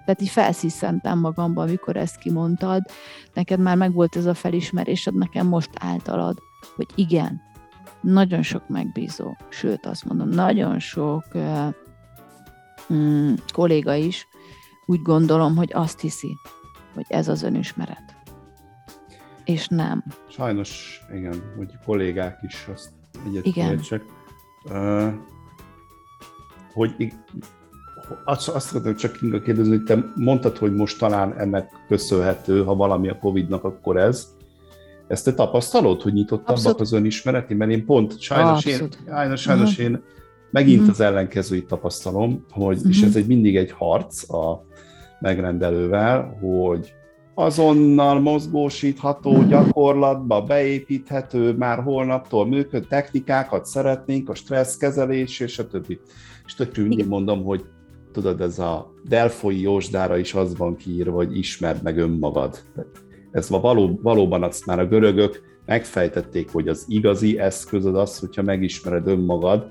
tehát 0.10 0.24
így 0.24 0.30
felsziszentem 0.30 1.20
magamban, 1.20 1.68
amikor 1.68 1.98
ezt 1.98 2.18
kimondtad. 2.18 2.82
Neked 3.34 3.60
már 3.60 3.78
megvolt 3.78 4.16
ez 4.16 4.26
a 4.26 4.34
felismerésed, 4.34 5.16
nekem 5.16 5.48
most 5.48 5.70
általad, 5.80 6.38
hogy 6.76 6.88
igen, 6.96 7.42
nagyon 8.02 8.42
sok 8.42 8.68
megbízó, 8.68 9.36
sőt 9.50 9.86
azt 9.86 10.06
mondom, 10.06 10.30
nagyon 10.30 10.80
sok 10.80 11.24
uh, 11.34 11.74
mm, 12.94 13.34
kolléga 13.54 13.94
is 13.94 14.28
úgy 14.86 15.02
gondolom, 15.02 15.56
hogy 15.56 15.70
azt 15.74 16.00
hiszi, 16.00 16.38
hogy 16.94 17.06
ez 17.08 17.28
az 17.28 17.44
önismeret. 17.44 18.16
És 19.44 19.68
nem. 19.68 20.04
Sajnos, 20.30 21.02
igen, 21.14 21.54
hogy 21.58 21.72
kollégák 21.86 22.40
is 22.42 22.68
azt 22.74 22.92
egyet 23.26 23.46
igen. 23.46 23.82
Uh, 24.64 25.14
hogy 26.74 27.14
azt, 28.26 28.48
azt 28.48 28.76
akarom 28.76 28.96
csak 28.96 29.12
Kinga 29.12 29.40
kérdezni, 29.40 29.76
hogy 29.76 29.84
te 29.84 30.06
mondtad, 30.16 30.58
hogy 30.58 30.74
most 30.76 31.00
talán 31.00 31.40
ennek 31.40 31.72
köszönhető, 31.88 32.64
ha 32.64 32.76
valami 32.76 33.10
a 33.10 33.18
Covid-nak, 33.18 33.64
akkor 33.64 33.98
ez. 33.98 34.28
Ezt 35.08 35.26
te 35.26 35.34
tapasztalod, 35.34 36.02
hogy 36.02 36.14
nyitottabbak 36.14 36.80
az 36.80 36.92
önismereti? 36.92 37.54
Mert 37.54 37.72
én 37.72 37.86
pont, 37.86 38.20
sajnos 38.20 38.66
Abszolút. 38.66 38.98
én, 39.08 39.14
sajnos, 39.14 39.42
sajnos 39.42 39.70
uh-huh. 39.70 39.86
én 39.86 40.02
megint 40.52 40.80
uh-huh. 40.80 40.94
az 40.94 41.00
ellenkezőit 41.00 41.68
tapasztalom, 41.68 42.46
hogy, 42.52 42.76
uh-huh. 42.76 42.92
és 42.92 43.00
mhm. 43.00 43.08
ez 43.08 43.16
egy 43.16 43.28
mindig 43.28 43.58
egy 43.58 43.72
harc 43.72 44.34
a 44.34 44.66
megrendelővel, 45.20 46.38
hogy 46.42 46.94
azonnal 47.34 48.20
mozgósítható, 48.20 49.44
gyakorlatba 49.44 50.42
beépíthető, 50.42 51.54
már 51.54 51.84
holnaptól 51.84 52.48
működő 52.48 52.86
technikákat 52.90 53.66
szeretnénk, 53.66 54.30
a 54.30 54.36
stresszkezelés 54.36 55.40
és 55.40 55.60
a 55.60 55.68
többi. 55.68 56.00
És 56.46 56.56
tök 56.56 56.78
mindig 56.78 57.08
mondom, 57.08 57.44
hogy 57.44 57.66
tudod, 58.12 58.42
ez 58.42 58.60
a 58.60 58.94
Delfoi 59.08 59.62
Jósdára 59.62 60.18
is 60.18 60.34
az 60.34 60.58
van 60.58 60.76
kiírva, 60.76 61.16
hogy 61.16 61.38
ismerd 61.38 61.84
meg 61.84 61.98
önmagad. 61.98 62.60
Ez 63.32 63.50
való, 63.50 64.00
valóban 64.02 64.44
azt 64.44 64.66
már 64.66 64.80
a 64.80 64.88
görögök 64.88 65.42
megfejtették, 65.66 66.52
hogy 66.52 66.68
az 66.68 66.86
igazi 66.88 67.40
eszköz 67.40 67.86
az 67.86 68.20
hogyha 68.20 68.42
megismered 68.42 69.08
önmagad, 69.08 69.70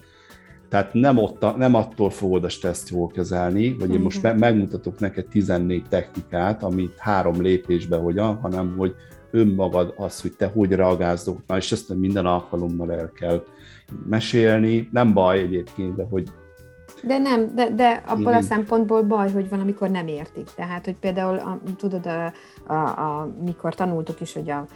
tehát 0.68 0.94
nem, 0.94 1.18
ott, 1.18 1.56
nem 1.56 1.74
attól 1.74 2.10
fogod 2.10 2.44
a 2.44 2.48
stresszt 2.48 2.88
jól 2.88 3.08
kezelni, 3.08 3.76
hogy 3.80 3.94
én 3.94 4.00
most 4.00 4.22
me- 4.22 4.38
megmutatok 4.38 4.98
neked 4.98 5.26
14 5.26 5.84
technikát, 5.88 6.62
amit 6.62 6.98
három 6.98 7.42
lépésbe 7.42 7.96
hogyan, 7.96 8.36
hanem 8.36 8.74
hogy 8.76 8.94
önmagad 9.30 9.94
az, 9.96 10.20
hogy 10.20 10.32
te 10.32 10.46
hogy 10.46 10.72
reagálsz 10.72 11.30
Na, 11.46 11.56
és 11.56 11.72
ezt 11.72 11.94
minden 11.94 12.26
alkalommal 12.26 12.92
el 12.92 13.12
kell 13.14 13.44
mesélni. 14.08 14.88
Nem 14.92 15.12
baj 15.12 15.38
egyébként, 15.38 15.96
de 15.96 16.06
hogy 16.10 16.28
de 17.02 17.18
nem, 17.18 17.54
de, 17.54 17.70
de 17.70 18.02
abból 18.06 18.32
a 18.32 18.40
szempontból 18.40 19.02
baj, 19.02 19.32
hogy 19.32 19.48
van, 19.48 19.60
amikor 19.60 19.90
nem 19.90 20.06
értik. 20.06 20.50
Tehát, 20.54 20.84
hogy 20.84 20.96
például, 20.96 21.38
a, 21.38 21.58
tudod, 21.76 22.06
a, 22.06 22.32
a, 22.72 22.74
a, 22.74 23.34
mikor 23.44 23.74
tanultuk 23.74 24.20
is, 24.20 24.32
hogy 24.32 24.50
a, 24.50 24.66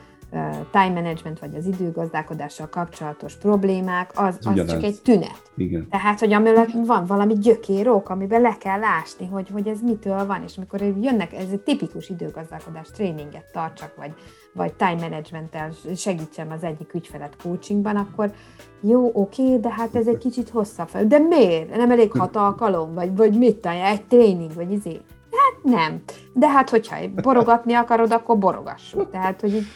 time 0.71 0.93
management 1.01 1.39
vagy 1.39 1.55
az 1.55 1.67
időgazdálkodással 1.67 2.69
kapcsolatos 2.69 3.35
problémák, 3.35 4.11
az, 4.15 4.39
az 4.43 4.67
csak 4.67 4.83
egy 4.83 5.03
tünet. 5.03 5.43
Igen. 5.57 5.89
Tehát, 5.89 6.19
hogy 6.19 6.33
amellett 6.33 6.71
van 6.87 7.07
valami 7.07 7.35
gyökérok, 7.35 8.09
amiben 8.09 8.41
le 8.41 8.57
kell 8.59 8.79
lásni, 8.79 9.27
hogy, 9.27 9.49
hogy 9.53 9.69
ez 9.69 9.81
mitől 9.81 10.27
van, 10.27 10.43
és 10.43 10.57
amikor 10.57 10.81
jönnek, 10.81 11.33
ez 11.33 11.49
egy 11.53 11.61
tipikus 11.61 12.09
időgazdálkodás 12.09 12.89
tréninget 12.91 13.45
tartsak, 13.53 13.97
vagy, 13.97 14.13
vagy 14.55 14.73
time 14.73 14.97
managementtel 15.01 15.71
segítsem 15.97 16.51
az 16.51 16.63
egyik 16.63 16.95
ügyfelet 16.95 17.37
coachingban, 17.43 17.97
akkor 17.97 18.33
jó, 18.81 19.11
oké, 19.15 19.57
de 19.57 19.71
hát 19.71 19.95
ez 19.95 20.07
egy 20.07 20.19
kicsit 20.19 20.49
hosszabb 20.49 20.89
fel. 20.89 21.07
De 21.07 21.19
miért? 21.19 21.77
Nem 21.77 21.91
elég 21.91 22.13
hat 22.13 22.37
alkalom? 22.37 22.95
Vagy, 22.95 23.17
vagy 23.17 23.39
mit 23.39 23.57
tanulja? 23.57 23.85
Egy 23.85 24.05
tréning? 24.05 24.55
Vagy 24.55 24.73
izé? 24.73 25.01
Hát 25.31 25.63
nem. 25.63 26.03
De 26.33 26.49
hát, 26.49 26.71
hogyha 26.71 26.97
borogatni 27.23 27.75
akarod, 27.75 28.13
akkor 28.13 28.39
borogassuk. 28.39 29.11
Tehát, 29.11 29.41
hogy 29.41 29.55
így 29.55 29.67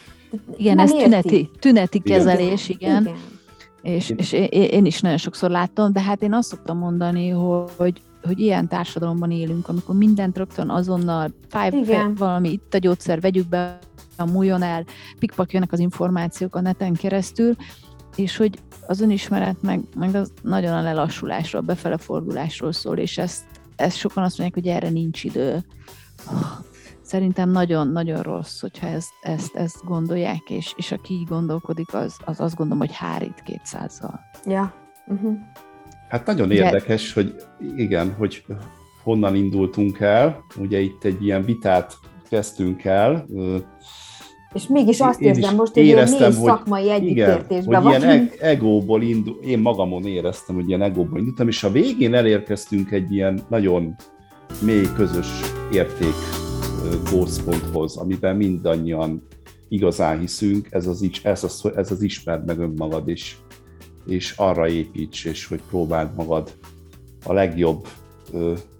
igen, 0.55 0.79
ez 0.79 0.91
tüneti, 0.91 1.49
tüneti 1.59 1.99
kezelés, 1.99 2.69
igen. 2.69 3.01
igen. 3.01 3.15
És, 3.81 4.09
és 4.09 4.31
én 4.51 4.85
is 4.85 5.01
nagyon 5.01 5.17
sokszor 5.17 5.49
láttam, 5.49 5.93
de 5.93 6.01
hát 6.01 6.21
én 6.21 6.33
azt 6.33 6.47
szoktam 6.47 6.77
mondani, 6.77 7.29
hogy, 7.29 8.01
hogy 8.23 8.39
ilyen 8.39 8.67
társadalomban 8.67 9.31
élünk, 9.31 9.67
amikor 9.67 9.95
mindent 9.95 10.37
rögtön 10.37 10.69
azonnal, 10.69 11.29
fáj, 11.49 11.71
valami 12.15 12.49
itt 12.49 12.73
a 12.73 12.77
gyógyszer, 12.77 13.21
vegyük 13.21 13.47
be, 13.47 13.79
múljon 14.25 14.61
el, 14.61 14.85
pikpak 15.19 15.51
jönnek 15.51 15.71
az 15.71 15.79
információk 15.79 16.55
a 16.55 16.61
neten 16.61 16.93
keresztül, 16.93 17.55
és 18.15 18.37
hogy 18.37 18.59
az 18.87 19.01
önismeret 19.01 19.61
meg, 19.61 19.81
meg 19.95 20.15
az 20.15 20.31
nagyon 20.41 20.73
a 20.73 20.81
lelassulásról, 20.81 21.61
befele 21.61 21.97
fordulásról 21.97 22.71
szól, 22.71 22.97
és 22.97 23.17
ezt, 23.17 23.43
ezt 23.75 23.97
sokan 23.97 24.23
azt 24.23 24.37
mondják, 24.37 24.63
hogy 24.63 24.73
erre 24.73 24.89
nincs 24.89 25.23
idő 25.23 25.63
szerintem 27.07 27.49
nagyon-nagyon 27.49 28.21
rossz, 28.21 28.61
hogyha 28.61 28.87
ezt, 28.87 29.11
ezt, 29.21 29.55
ezt 29.55 29.83
gondolják, 29.85 30.49
és, 30.49 30.73
és 30.75 30.91
aki 30.91 31.13
így 31.13 31.27
gondolkodik, 31.27 31.93
az, 31.93 32.17
az 32.25 32.39
azt 32.39 32.55
gondolom, 32.55 32.87
hogy 32.87 32.95
hárít 32.95 33.41
kétszázzal. 33.45 34.19
Ja. 34.45 34.73
Uh-huh. 35.07 35.37
Hát 36.09 36.25
nagyon 36.25 36.51
érdekes, 36.51 37.13
hogy 37.13 37.35
igen, 37.75 38.13
hogy 38.13 38.45
honnan 39.03 39.35
indultunk 39.35 39.99
el. 39.99 40.45
Ugye 40.57 40.79
itt 40.79 41.03
egy 41.03 41.23
ilyen 41.25 41.43
vitát 41.43 41.93
kezdtünk 42.29 42.85
el, 42.85 43.25
És 44.57 44.67
mégis 44.67 44.99
azt 44.99 45.21
én 45.21 45.27
érzem 45.27 45.55
most, 45.55 45.73
hogy 45.73 45.85
éreztem, 45.85 46.33
hogy, 46.33 46.43
szakmai 46.45 46.91
együttértésben 46.91 47.83
vagyunk. 47.83 48.03
Ilyen 48.03 48.31
egóból 48.39 49.01
indul, 49.01 49.39
én 49.45 49.59
magamon 49.59 50.05
éreztem, 50.05 50.55
hogy 50.55 50.67
ilyen 50.67 50.81
egóból 50.81 51.19
indultam, 51.19 51.47
és 51.47 51.63
a 51.63 51.71
végén 51.71 52.13
elérkeztünk 52.13 52.91
egy 52.91 53.11
ilyen 53.11 53.39
nagyon 53.49 53.95
mély 54.61 54.87
közös 54.95 55.27
érték 55.71 56.13
gócponthoz, 57.11 57.97
amiben 57.97 58.35
mindannyian 58.35 59.27
igazán 59.69 60.19
hiszünk, 60.19 60.67
ez 60.69 60.87
az, 60.87 61.09
ez 61.23 61.43
az, 61.43 61.71
ez 61.75 61.91
az 61.91 62.01
ismerd 62.01 62.45
meg 62.45 62.59
önmagad 62.59 63.07
is, 63.07 63.37
és 64.07 64.33
arra 64.37 64.67
építs, 64.67 65.25
és 65.25 65.45
hogy 65.45 65.61
próbáld 65.69 66.09
magad 66.15 66.51
a 67.25 67.33
legjobb 67.33 67.87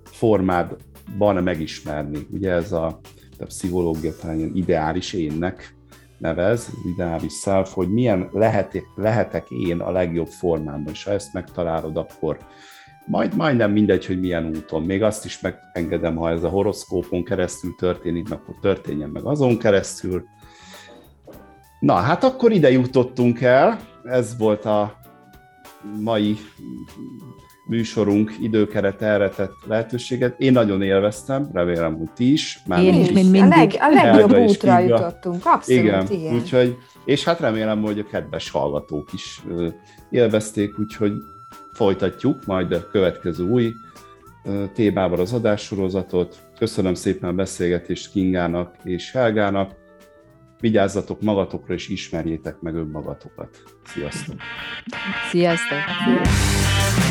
formádban 0.04 1.44
megismerni. 1.44 2.28
Ugye 2.32 2.52
ez 2.52 2.72
a, 2.72 3.00
a 3.42 3.46
pszichológia 3.46 4.16
talán 4.16 4.38
ilyen 4.38 4.56
ideális 4.56 5.14
énnek 5.14 5.76
nevez, 6.18 6.70
ideális 6.94 7.34
self, 7.34 7.74
hogy 7.74 7.90
milyen 7.90 8.30
lehetek, 8.32 8.86
lehetek 8.96 9.50
én 9.50 9.80
a 9.80 9.92
legjobb 9.92 10.28
formámban, 10.28 10.94
és 10.94 11.04
ha 11.04 11.12
ezt 11.12 11.34
megtalálod, 11.34 11.98
akkor 11.98 12.38
majd 13.06 13.36
majdnem 13.36 13.72
mindegy, 13.72 14.06
hogy 14.06 14.20
milyen 14.20 14.46
úton. 14.46 14.84
Még 14.84 15.04
azt 15.04 15.26
is 15.26 15.40
megengedem, 15.40 16.16
ha 16.16 16.30
ez 16.30 16.44
a 16.44 16.50
horoszkópon 16.50 17.24
keresztül 17.24 17.76
történik, 17.78 18.32
akkor 18.32 18.56
történjen 18.62 19.10
meg 19.10 19.24
azon 19.24 19.58
keresztül. 19.58 20.24
Na, 21.80 21.94
hát 21.94 22.24
akkor 22.24 22.52
ide 22.52 22.72
jutottunk 22.72 23.42
el. 23.42 23.80
Ez 24.04 24.38
volt 24.38 24.66
a 24.66 25.00
mai 26.00 26.38
műsorunk 27.68 28.32
időkeret 28.42 29.02
erre 29.02 29.30
tett 29.30 29.56
lehetőséget. 29.68 30.40
Én 30.40 30.52
nagyon 30.52 30.82
élveztem, 30.82 31.50
remélem, 31.54 31.98
hogy 31.98 32.12
ti 32.12 32.32
is. 32.32 32.60
Már 32.66 32.84
Én 32.84 32.94
is, 32.94 33.12
mint 33.12 33.32
mindig. 33.32 33.42
A, 33.42 33.48
leg, 33.48 33.76
a 33.80 33.90
legjobb 33.90 34.38
útra 34.38 34.80
jutottunk, 34.80 35.42
abszolút, 35.46 35.84
igen. 35.84 36.08
igen. 36.10 36.34
Úgyhogy, 36.34 36.76
és 37.06 37.24
hát 37.24 37.40
remélem, 37.40 37.82
hogy 37.82 38.00
a 38.00 38.06
kedves 38.12 38.50
hallgatók 38.50 39.14
is 39.14 39.42
élvezték, 40.10 40.80
úgyhogy 40.80 41.14
folytatjuk 41.72 42.46
majd 42.46 42.72
a 42.72 42.88
következő 42.88 43.44
új 43.44 43.74
témával 44.74 45.20
az 45.20 45.34
adássorozatot. 45.34 46.38
Köszönöm 46.58 46.94
szépen 46.94 47.30
a 47.30 47.34
beszélgetést 47.34 48.12
Kingának 48.12 48.76
és 48.84 49.12
Helgának. 49.12 49.72
Vigyázzatok 50.60 51.22
magatokra, 51.22 51.74
és 51.74 51.88
ismerjétek 51.88 52.60
meg 52.60 52.76
önmagatokat. 52.76 53.50
Sziasztok! 53.86 54.36
Sziasztok! 55.32 55.78
Sziasztok. 56.06 57.07